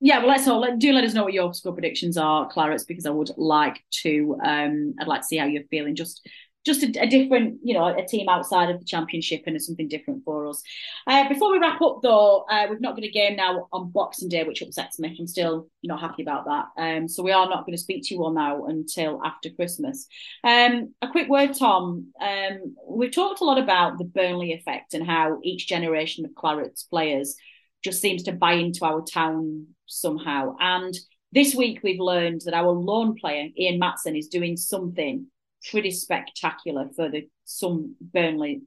yeah, 0.00 0.18
well, 0.18 0.28
let's 0.28 0.48
all 0.48 0.60
let, 0.60 0.78
do 0.78 0.92
let 0.92 1.04
us 1.04 1.12
know 1.14 1.24
what 1.24 1.34
your 1.34 1.52
score 1.52 1.74
predictions 1.74 2.16
are, 2.16 2.50
Clarets, 2.50 2.86
because 2.86 3.06
I 3.06 3.10
would 3.10 3.30
like 3.36 3.84
to. 4.02 4.36
Um, 4.42 4.94
I'd 4.98 5.06
like 5.06 5.20
to 5.20 5.26
see 5.26 5.36
how 5.36 5.44
you're 5.44 5.64
feeling. 5.64 5.94
Just 5.94 6.26
just 6.64 6.82
a, 6.82 6.92
a, 7.00 7.06
different, 7.06 7.58
you 7.62 7.72
know, 7.72 7.86
a 7.86 8.04
team 8.06 8.28
outside 8.28 8.70
of 8.70 8.78
the 8.78 8.84
championship 8.84 9.44
and 9.46 9.60
something 9.60 9.88
different 9.88 10.22
for 10.24 10.46
us. 10.46 10.62
Uh, 11.06 11.28
before 11.28 11.50
we 11.50 11.58
wrap 11.58 11.80
up, 11.80 12.00
though, 12.02 12.44
uh, 12.50 12.66
we've 12.68 12.80
not 12.80 12.94
got 12.94 13.04
a 13.04 13.10
game 13.10 13.36
now 13.36 13.66
on 13.72 13.90
Boxing 13.90 14.28
Day, 14.28 14.44
which 14.44 14.60
upsets 14.60 14.98
me. 14.98 15.16
I'm 15.18 15.26
still 15.26 15.68
not 15.82 16.00
happy 16.00 16.22
about 16.22 16.44
that. 16.44 16.66
Um, 16.76 17.08
so 17.08 17.22
we 17.22 17.32
are 17.32 17.48
not 17.48 17.64
going 17.64 17.76
to 17.76 17.82
speak 17.82 18.02
to 18.04 18.14
you 18.14 18.22
all 18.22 18.32
now 18.32 18.66
until 18.66 19.20
after 19.24 19.48
Christmas. 19.50 20.06
Um, 20.44 20.94
a 21.00 21.08
quick 21.08 21.28
word, 21.28 21.54
Tom. 21.54 22.12
Um, 22.20 22.76
we've 22.86 23.12
talked 23.12 23.40
a 23.40 23.44
lot 23.44 23.58
about 23.58 23.96
the 23.96 24.04
Burnley 24.04 24.52
effect 24.52 24.92
and 24.92 25.06
how 25.06 25.38
each 25.42 25.66
generation 25.66 26.26
of 26.26 26.32
Clarets 26.32 26.88
players 26.88 27.36
just 27.82 28.02
seems 28.02 28.24
to 28.24 28.32
buy 28.32 28.52
into 28.54 28.84
our 28.84 29.02
town 29.02 29.68
somehow. 29.86 30.56
And 30.60 30.94
this 31.32 31.54
week 31.54 31.80
we've 31.82 32.00
learned 32.00 32.42
that 32.44 32.54
our 32.54 32.70
loan 32.70 33.14
player, 33.14 33.48
Ian 33.56 33.80
Maatsen 33.80 34.18
is 34.18 34.28
doing 34.28 34.56
something 34.58 35.26
pretty 35.68 35.90
spectacular 35.90 36.88
for 36.94 37.08
the 37.08 37.28
some 37.44 37.96
Burnley 38.00 38.62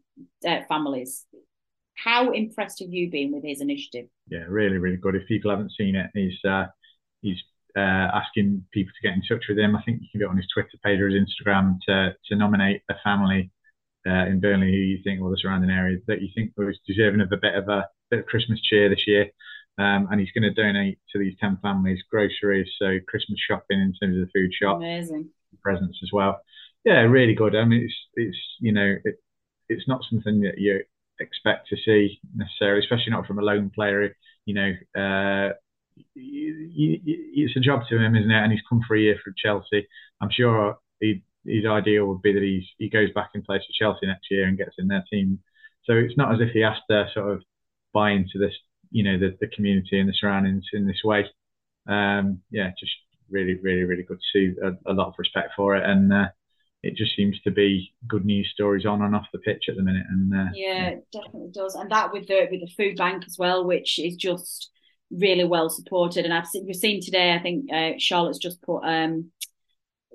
uh, 0.48 0.60
families. 0.68 1.26
How 1.96 2.32
impressed 2.32 2.80
have 2.80 2.92
you 2.92 3.10
been 3.10 3.32
with 3.32 3.44
his 3.44 3.62
initiative? 3.62 4.08
Yeah, 4.28 4.46
really, 4.48 4.78
really 4.78 4.98
good. 4.98 5.16
If 5.16 5.28
people 5.28 5.52
haven't 5.52 5.74
seen 5.78 5.96
it, 5.96 6.10
he's 6.14 6.38
uh, 6.48 6.66
he's 7.22 7.42
uh, 7.78 7.80
asking 7.80 8.66
people 8.72 8.92
to 8.94 9.08
get 9.08 9.16
in 9.16 9.22
touch 9.22 9.46
with 9.48 9.58
him. 9.58 9.76
I 9.76 9.82
think 9.84 10.02
you 10.02 10.08
can 10.12 10.22
go 10.22 10.30
on 10.30 10.38
his 10.38 10.48
Twitter 10.54 10.78
page 10.84 11.00
or 11.00 11.10
his 11.10 11.22
Instagram 11.22 11.78
to 11.88 12.16
to 12.30 12.36
nominate 12.36 12.82
a 12.90 12.96
family 13.04 13.52
uh, 14.08 14.26
in 14.26 14.40
Burnley 14.40 14.72
who 14.72 14.78
you 14.78 15.00
think 15.04 15.22
or 15.22 15.30
the 15.30 15.38
surrounding 15.38 15.72
area 15.72 15.98
that 16.08 16.22
you 16.22 16.30
think 16.36 16.52
was 16.58 16.80
deserving 16.88 17.22
of 17.22 17.32
a 17.32 17.38
bit 17.38 17.56
of 17.56 17.70
a 17.70 17.88
bit 18.10 18.22
of 18.22 18.26
Christmas 18.26 18.62
cheer 18.62 18.90
this 18.90 19.08
year. 19.08 19.30
Um, 19.80 20.08
and 20.12 20.20
he's 20.20 20.32
going 20.32 20.44
to 20.44 20.54
donate 20.54 21.00
to 21.12 21.18
these 21.18 21.34
10 21.40 21.58
families 21.64 22.04
groceries, 22.08 22.70
so 22.78 23.00
Christmas 23.08 23.40
shopping 23.40 23.80
in 23.80 23.92
terms 24.00 24.16
of 24.16 24.28
the 24.28 24.32
food 24.32 24.54
shop, 24.54 24.78
amazing 24.78 25.30
presents 25.64 26.00
as 26.04 26.12
well 26.14 26.40
yeah, 26.86 27.00
really 27.02 27.34
good. 27.36 27.56
I 27.56 27.66
mean, 27.66 27.84
it's 27.84 27.96
it's 28.16 28.38
you 28.60 28.72
know 28.72 28.96
it, 29.04 29.16
it's 29.70 29.88
not 29.88 30.02
something 30.10 30.42
that 30.42 30.58
you 30.58 30.82
expect 31.20 31.70
to 31.70 31.78
see 31.78 32.20
necessarily, 32.36 32.80
especially 32.80 33.12
not 33.12 33.26
from 33.26 33.40
a 33.40 33.44
loan 33.44 33.72
player. 33.74 34.16
You 34.46 34.54
know, 34.56 34.72
uh, 35.02 35.54
it's 36.16 37.58
a 37.58 37.60
job 37.60 37.82
to 37.90 37.98
him, 37.98 38.16
isn't 38.16 38.32
it? 38.32 38.44
And 38.44 38.52
he's 38.52 38.62
come 38.68 38.82
for 38.88 38.96
a 38.96 39.00
year 39.00 39.16
for 39.24 39.34
Chelsea. 39.38 39.88
I'm 40.22 40.30
sure 40.32 40.78
he, 41.00 41.24
his 41.46 41.66
ideal 41.66 42.06
would 42.08 42.22
be 42.22 42.34
that 42.34 42.44
he's 42.44 42.66
he 42.78 42.90
goes 42.90 43.12
back 43.14 43.32
and 43.34 43.44
plays 43.44 43.62
for 43.62 43.86
Chelsea 43.86 44.08
next 44.08 44.28
year 44.32 44.48
and 44.48 44.58
gets 44.58 44.76
in 44.78 44.88
their 44.88 45.04
team. 45.12 45.40
So 45.86 45.94
it's 45.94 46.18
not 46.18 46.34
as 46.34 46.40
if 46.42 46.52
he 46.54 46.62
has 46.62 46.78
to 46.90 47.08
sort 47.14 47.32
of 47.34 47.44
buy 47.94 48.12
into 48.12 48.40
this, 48.40 48.54
you 48.92 49.04
know, 49.04 49.20
the, 49.20 49.38
the 49.40 49.48
community 49.48 50.00
and 50.00 50.08
the 50.10 50.14
surroundings 50.14 50.66
in 50.74 50.88
this 50.88 51.02
way. 51.04 51.26
Um, 51.88 52.42
yeah, 52.52 52.72
just 52.80 52.94
really, 53.30 53.56
really, 53.62 53.84
really 53.84 54.04
good 54.04 54.20
to 54.20 54.26
see 54.34 54.56
a, 54.62 54.92
a 54.92 54.94
lot 54.94 55.08
of 55.08 55.16
respect 55.18 55.52
for 55.56 55.76
it. 55.76 55.84
And 55.84 56.12
uh, 56.14 56.28
it 56.84 56.96
just 56.96 57.16
seems 57.16 57.40
to 57.42 57.52
be 57.52 57.94
good 58.08 58.26
news 58.26 58.50
stories 58.54 58.86
on 58.86 59.02
and 59.02 59.16
off 59.16 59.26
the 59.32 59.40
pitch 59.40 59.66
at 59.70 59.78
the 59.78 59.82
minute. 59.82 60.06
And 60.10 60.34
uh, 60.34 60.52
yeah, 60.54 60.90
it 60.90 61.08
definitely 61.14 61.52
does. 61.52 61.76
And 61.76 61.90
that 61.92 62.12
with 62.12 62.28
the 62.28 62.48
with 62.52 62.60
the 62.60 62.72
food 62.78 62.98
bank 62.98 63.24
as 63.26 63.38
well, 63.40 63.66
which 63.66 63.98
is 63.98 64.18
just 64.18 64.70
really 65.10 65.46
well 65.46 65.70
supported. 65.70 66.26
And 66.26 66.34
I've 66.34 66.48
seen, 66.48 66.66
we've 66.66 66.76
seen 66.76 67.02
today. 67.02 67.34
I 67.34 67.40
think 67.40 67.72
uh, 67.72 67.92
Charlotte's 67.98 68.38
just 68.38 68.62
put 68.62 68.82
um, 68.84 69.32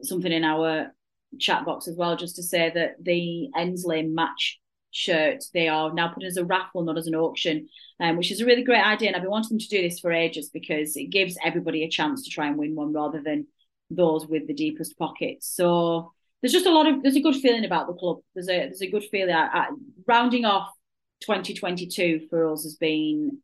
something 0.03 0.31
in 0.31 0.45
our 0.45 0.93
chat 1.41 1.65
box 1.65 1.89
as 1.89 1.97
well, 1.97 2.17
just 2.17 2.37
to 2.37 2.43
say 2.43 2.71
that 2.75 2.97
the 3.03 3.49
Ensley 3.57 4.03
match 4.03 4.61
shirt 4.91 5.45
they 5.53 5.69
are 5.69 5.93
now 5.93 6.09
putting 6.09 6.27
as 6.27 6.37
a 6.37 6.45
raffle, 6.45 6.83
not 6.83 6.99
as 6.99 7.07
an 7.07 7.15
auction, 7.15 7.69
um, 8.01 8.17
which 8.19 8.31
is 8.31 8.43
a 8.43 8.47
really 8.47 8.63
great 8.63 8.85
idea. 8.85 9.09
And 9.09 9.17
I've 9.17 9.23
been 9.23 9.31
wanting 9.31 9.57
them 9.57 9.59
to 9.59 9.69
do 9.69 9.81
this 9.81 10.01
for 10.01 10.13
ages 10.13 10.51
because 10.51 10.97
it 10.97 11.11
gives 11.11 11.39
everybody 11.43 11.83
a 11.83 11.89
chance 11.89 12.25
to 12.25 12.31
try 12.31 12.47
and 12.47 12.59
win 12.59 12.75
one 12.75 12.93
rather 12.93 13.23
than 13.23 13.47
those 13.91 14.27
with 14.27 14.47
the 14.47 14.55
deepest 14.55 14.99
pockets. 14.99 15.51
So 15.51 16.13
there's 16.41 16.53
just 16.53 16.67
a 16.67 16.73
lot 16.73 16.87
of 16.87 17.03
there's 17.03 17.17
a 17.17 17.21
good 17.21 17.37
feeling 17.37 17.65
about 17.65 17.87
the 17.87 17.95
club. 17.95 18.19
There's 18.35 18.49
a 18.49 18.59
there's 18.59 18.83
a 18.83 18.91
good 18.91 19.05
feeling. 19.11 19.35
I, 19.35 19.47
I, 19.47 19.69
rounding 20.07 20.45
off 20.45 20.69
2022 21.23 22.29
for 22.31 22.53
us 22.53 22.63
has 22.63 22.77
been 22.77 23.39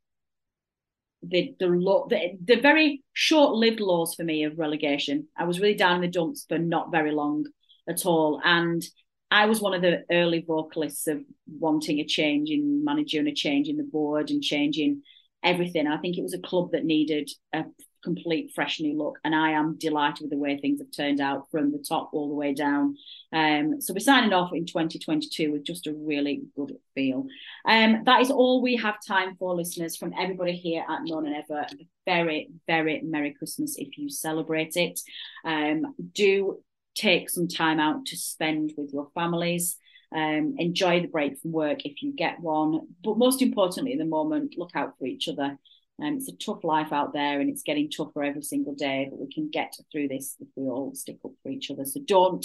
the 1.22 1.54
the, 1.58 1.66
lo- 1.66 2.06
the 2.08 2.38
the 2.42 2.60
very 2.60 3.02
short 3.12 3.54
lived 3.54 3.80
lows 3.80 4.14
for 4.14 4.24
me 4.24 4.44
of 4.44 4.58
relegation. 4.58 5.28
I 5.36 5.44
was 5.44 5.60
really 5.60 5.74
down 5.74 5.96
in 5.96 6.02
the 6.02 6.08
dumps 6.08 6.46
for 6.48 6.58
not 6.58 6.92
very 6.92 7.12
long 7.12 7.46
at 7.88 8.06
all, 8.06 8.40
and 8.44 8.82
I 9.30 9.46
was 9.46 9.60
one 9.60 9.74
of 9.74 9.82
the 9.82 10.04
early 10.10 10.44
vocalists 10.46 11.08
of 11.08 11.20
wanting 11.58 11.98
a 11.98 12.06
change 12.06 12.50
in 12.50 12.84
manager 12.84 13.18
and 13.18 13.28
a 13.28 13.34
change 13.34 13.68
in 13.68 13.76
the 13.76 13.82
board 13.82 14.30
and 14.30 14.42
changing 14.42 15.02
everything. 15.44 15.86
I 15.86 15.98
think 15.98 16.18
it 16.18 16.22
was 16.22 16.34
a 16.34 16.38
club 16.38 16.72
that 16.72 16.84
needed 16.84 17.30
a 17.52 17.64
complete 18.04 18.52
fresh 18.54 18.78
new 18.80 18.96
look 18.96 19.18
and 19.24 19.34
I 19.34 19.52
am 19.52 19.76
delighted 19.78 20.20
with 20.22 20.30
the 20.30 20.36
way 20.36 20.58
things 20.58 20.80
have 20.80 20.90
turned 20.94 21.20
out 21.20 21.50
from 21.50 21.72
the 21.72 21.78
top 21.78 22.10
all 22.12 22.28
the 22.28 22.34
way 22.34 22.52
down. 22.52 22.96
Um, 23.32 23.80
so 23.80 23.94
we're 23.94 24.00
signing 24.00 24.32
off 24.32 24.52
in 24.52 24.66
2022 24.66 25.50
with 25.50 25.64
just 25.64 25.86
a 25.86 25.94
really 25.94 26.42
good 26.54 26.76
feel. 26.94 27.26
Um, 27.66 28.02
that 28.04 28.20
is 28.20 28.30
all 28.30 28.62
we 28.62 28.76
have 28.76 28.96
time 29.04 29.36
for 29.36 29.54
listeners 29.54 29.96
from 29.96 30.12
everybody 30.18 30.52
here 30.52 30.84
at 30.88 31.00
No 31.04 31.20
Nay 31.20 31.30
Never. 31.30 31.66
Very 32.06 32.50
very 32.66 33.00
Merry 33.02 33.32
Christmas 33.32 33.76
if 33.78 33.96
you 33.96 34.10
celebrate 34.10 34.76
it. 34.76 35.00
Um, 35.44 35.94
do 36.12 36.62
take 36.94 37.30
some 37.30 37.48
time 37.48 37.80
out 37.80 38.06
to 38.06 38.16
spend 38.16 38.72
with 38.76 38.92
your 38.92 39.08
families 39.14 39.78
um, 40.14 40.54
enjoy 40.58 41.00
the 41.00 41.08
break 41.08 41.38
from 41.38 41.52
work 41.52 41.84
if 41.84 42.02
you 42.02 42.12
get 42.12 42.40
one 42.40 42.80
but 43.02 43.18
most 43.18 43.42
importantly 43.42 43.92
at 43.92 43.98
the 43.98 44.04
moment 44.04 44.54
look 44.56 44.70
out 44.74 44.94
for 44.98 45.06
each 45.06 45.28
other 45.28 45.58
um, 46.02 46.16
it's 46.16 46.28
a 46.28 46.36
tough 46.36 46.64
life 46.64 46.92
out 46.92 47.12
there 47.12 47.40
and 47.40 47.48
it's 47.48 47.62
getting 47.62 47.88
tougher 47.88 48.24
every 48.24 48.42
single 48.42 48.74
day, 48.74 49.06
but 49.10 49.20
we 49.20 49.32
can 49.32 49.48
get 49.48 49.74
through 49.92 50.08
this 50.08 50.36
if 50.40 50.48
we 50.56 50.64
all 50.64 50.94
stick 50.94 51.18
up 51.24 51.32
for 51.42 51.50
each 51.50 51.70
other. 51.70 51.84
So 51.84 52.00
don't 52.04 52.44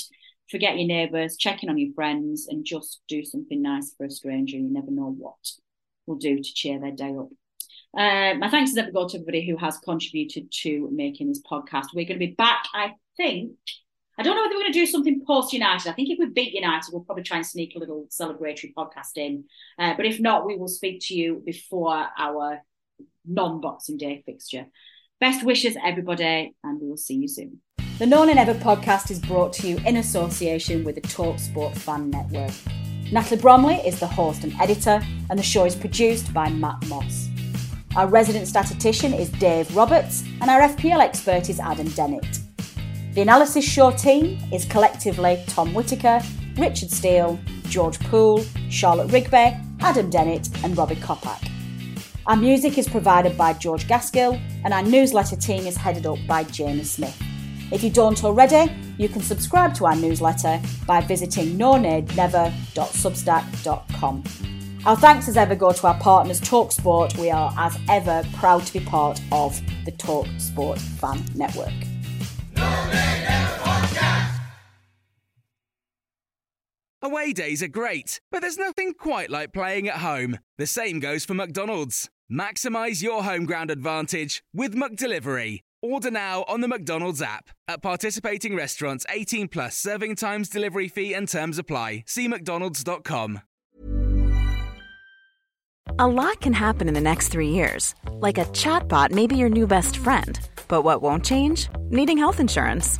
forget 0.52 0.78
your 0.78 0.88
neighbours, 0.88 1.38
check 1.38 1.64
in 1.64 1.70
on 1.70 1.78
your 1.78 1.94
friends, 1.94 2.48
and 2.48 2.64
just 2.64 3.02
do 3.08 3.24
something 3.24 3.62
nice 3.62 3.94
for 3.98 4.06
a 4.06 4.12
stranger. 4.12 4.58
You 4.58 4.72
never 4.72 4.92
know 4.92 5.16
what 5.18 5.36
will 6.06 6.18
do 6.18 6.38
to 6.38 6.54
cheer 6.54 6.80
their 6.80 6.92
day 6.92 7.16
up. 7.18 7.30
Uh, 7.98 8.36
my 8.36 8.50
thanks 8.50 8.72
is 8.72 8.78
ever 8.78 8.92
go 8.92 9.08
to 9.08 9.18
everybody 9.18 9.48
who 9.48 9.58
has 9.58 9.80
contributed 9.80 10.52
to 10.62 10.88
making 10.92 11.30
this 11.30 11.42
podcast. 11.42 11.88
We're 11.94 12.06
going 12.06 12.20
to 12.20 12.28
be 12.28 12.36
back, 12.38 12.66
I 12.74 12.94
think. 13.18 13.54
I 14.20 14.22
don't 14.22 14.36
know 14.36 14.42
whether 14.42 14.56
we're 14.56 14.64
going 14.64 14.74
to 14.74 14.80
do 14.80 14.86
something 14.86 15.24
post 15.26 15.54
United. 15.54 15.90
I 15.90 15.94
think 15.94 16.10
if 16.10 16.20
we 16.20 16.26
beat 16.26 16.54
United, 16.54 16.92
we'll 16.92 17.06
probably 17.06 17.24
try 17.24 17.38
and 17.38 17.46
sneak 17.46 17.78
a 17.78 17.80
little 17.80 18.06
celebratory 18.10 18.74
podcast 18.74 19.16
in. 19.16 19.46
Uh, 19.80 19.94
but 19.96 20.06
if 20.06 20.20
not, 20.20 20.46
we 20.46 20.58
will 20.58 20.68
speak 20.68 21.00
to 21.04 21.16
you 21.16 21.42
before 21.46 22.06
our 22.18 22.60
non 23.26 23.62
Boxing 23.62 23.96
Day 23.96 24.22
fixture. 24.26 24.66
Best 25.22 25.46
wishes, 25.46 25.78
everybody, 25.82 26.54
and 26.66 26.82
we 26.82 26.90
will 26.90 26.98
see 26.98 27.16
you 27.16 27.30
soon. 27.30 27.62
The 27.98 28.08
No 28.08 28.26
Nay 28.26 28.34
Never 28.34 28.56
podcast 28.56 29.10
is 29.10 29.20
brought 29.20 29.54
to 29.54 29.70
you 29.70 29.78
in 29.86 29.96
association 29.96 30.84
with 30.84 30.96
the 30.96 31.02
Talk 31.02 31.40
Sport 31.40 31.78
Fan 31.78 32.10
Network. 32.10 32.52
Natalie 33.14 33.40
Bromley 33.40 33.76
is 33.76 34.02
the 34.02 34.08
host 34.08 34.44
and 34.44 34.54
editor, 34.60 35.02
and 35.30 35.40
the 35.40 35.44
show 35.44 35.64
is 35.64 35.78
produced 35.78 36.34
by 36.34 36.50
Matt 36.50 36.86
Moss. 36.88 37.30
Our 37.96 38.08
resident 38.08 38.50
statistician 38.50 39.14
is 39.14 39.30
Dave 39.30 39.74
Roberts, 39.78 40.26
and 40.42 40.50
our 40.50 40.60
FPL 40.60 41.00
expert 41.00 41.50
is 41.50 41.62
Adam 41.62 41.88
Dennett. 41.92 42.49
The 43.14 43.22
Analysis 43.22 43.66
Show 43.66 43.92
team 43.92 44.40
is 44.54 44.66
collectively 44.66 45.44
Tom 45.48 45.74
Whitaker, 45.74 46.22
Richard 46.56 46.92
Steele, 46.92 47.40
George 47.64 48.00
Poole, 48.02 48.46
Charlotte 48.70 49.12
Rigby, 49.12 49.58
Adam 49.80 50.12
Dennett, 50.12 50.48
and 50.64 50.78
Robbie 50.78 50.98
Kopak. 50.98 51.50
Our 52.28 52.36
music 52.36 52.78
is 52.78 52.88
provided 52.88 53.36
by 53.36 53.54
George 53.54 53.88
Gaskill, 53.88 54.40
and 54.64 54.76
our 54.76 54.84
newsletter 54.84 55.36
team 55.36 55.66
is 55.66 55.76
headed 55.76 56.06
up 56.06 56.20
by 56.28 56.44
Jamie 56.44 56.84
Smith. 56.84 57.20
If 57.72 57.84
you 57.84 57.90
don't 57.90 58.24
already, 58.24 58.72
you 59.00 59.10
can 59.10 59.24
subscribe 59.24 59.74
to 59.76 59.86
our 59.88 59.96
newsletter 59.96 60.62
by 60.86 61.02
visiting 61.02 61.58
nonadenever.substack.com. 61.58 64.24
Our 64.86 64.96
thanks 64.96 65.28
as 65.28 65.36
ever 65.36 65.56
go 65.56 65.72
to 65.72 65.88
our 65.88 66.00
partners 66.00 66.40
Talksport. 66.40 67.18
We 67.18 67.32
are 67.32 67.52
as 67.58 67.76
ever 67.90 68.24
proud 68.34 68.68
to 68.68 68.74
be 68.74 68.82
part 68.82 69.20
of 69.32 69.60
the 69.86 69.92
Talksport 69.94 70.78
Fan 70.80 71.26
Network. 71.34 71.74
Away 77.10 77.34
days 77.34 77.64
are 77.64 77.68
great, 77.68 78.22
but 78.30 78.42
there's 78.42 78.60
nothing 78.60 78.94
quite 78.94 79.32
like 79.32 79.52
playing 79.52 79.88
at 79.88 79.96
home. 79.96 80.38
The 80.60 80.68
same 80.68 81.00
goes 81.00 81.26
for 81.26 81.34
McDonald's. 81.34 82.08
Maximise 82.32 83.02
your 83.02 83.24
home 83.24 83.48
ground 83.48 83.72
advantage 83.72 84.44
with 84.54 84.76
McDelivery. 84.76 85.62
Order 85.82 86.12
now 86.12 86.46
on 86.48 86.62
the 86.62 86.68
McDonald's 86.68 87.20
app. 87.20 87.50
At 87.68 87.82
participating 87.82 88.56
restaurants, 88.56 89.08
18 89.10 89.48
plus 89.48 89.76
serving 89.76 90.18
times, 90.18 90.50
delivery 90.50 90.88
fee, 90.88 91.16
and 91.16 91.28
terms 91.28 91.58
apply. 91.58 92.04
See 92.06 92.28
McDonald's.com. 92.28 93.42
A 95.98 96.08
lot 96.08 96.40
can 96.42 96.54
happen 96.54 96.88
in 96.88 96.94
the 96.94 97.02
next 97.02 97.30
three 97.30 97.50
years. 97.50 97.96
Like 98.20 98.38
a 98.38 98.46
chatbot 98.46 99.10
may 99.10 99.26
be 99.26 99.36
your 99.36 99.50
new 99.50 99.66
best 99.66 99.98
friend. 99.98 100.40
But 100.68 100.84
what 100.84 101.02
won't 101.02 101.26
change? 101.26 101.70
Needing 101.90 102.20
health 102.20 102.40
insurance. 102.40 103.00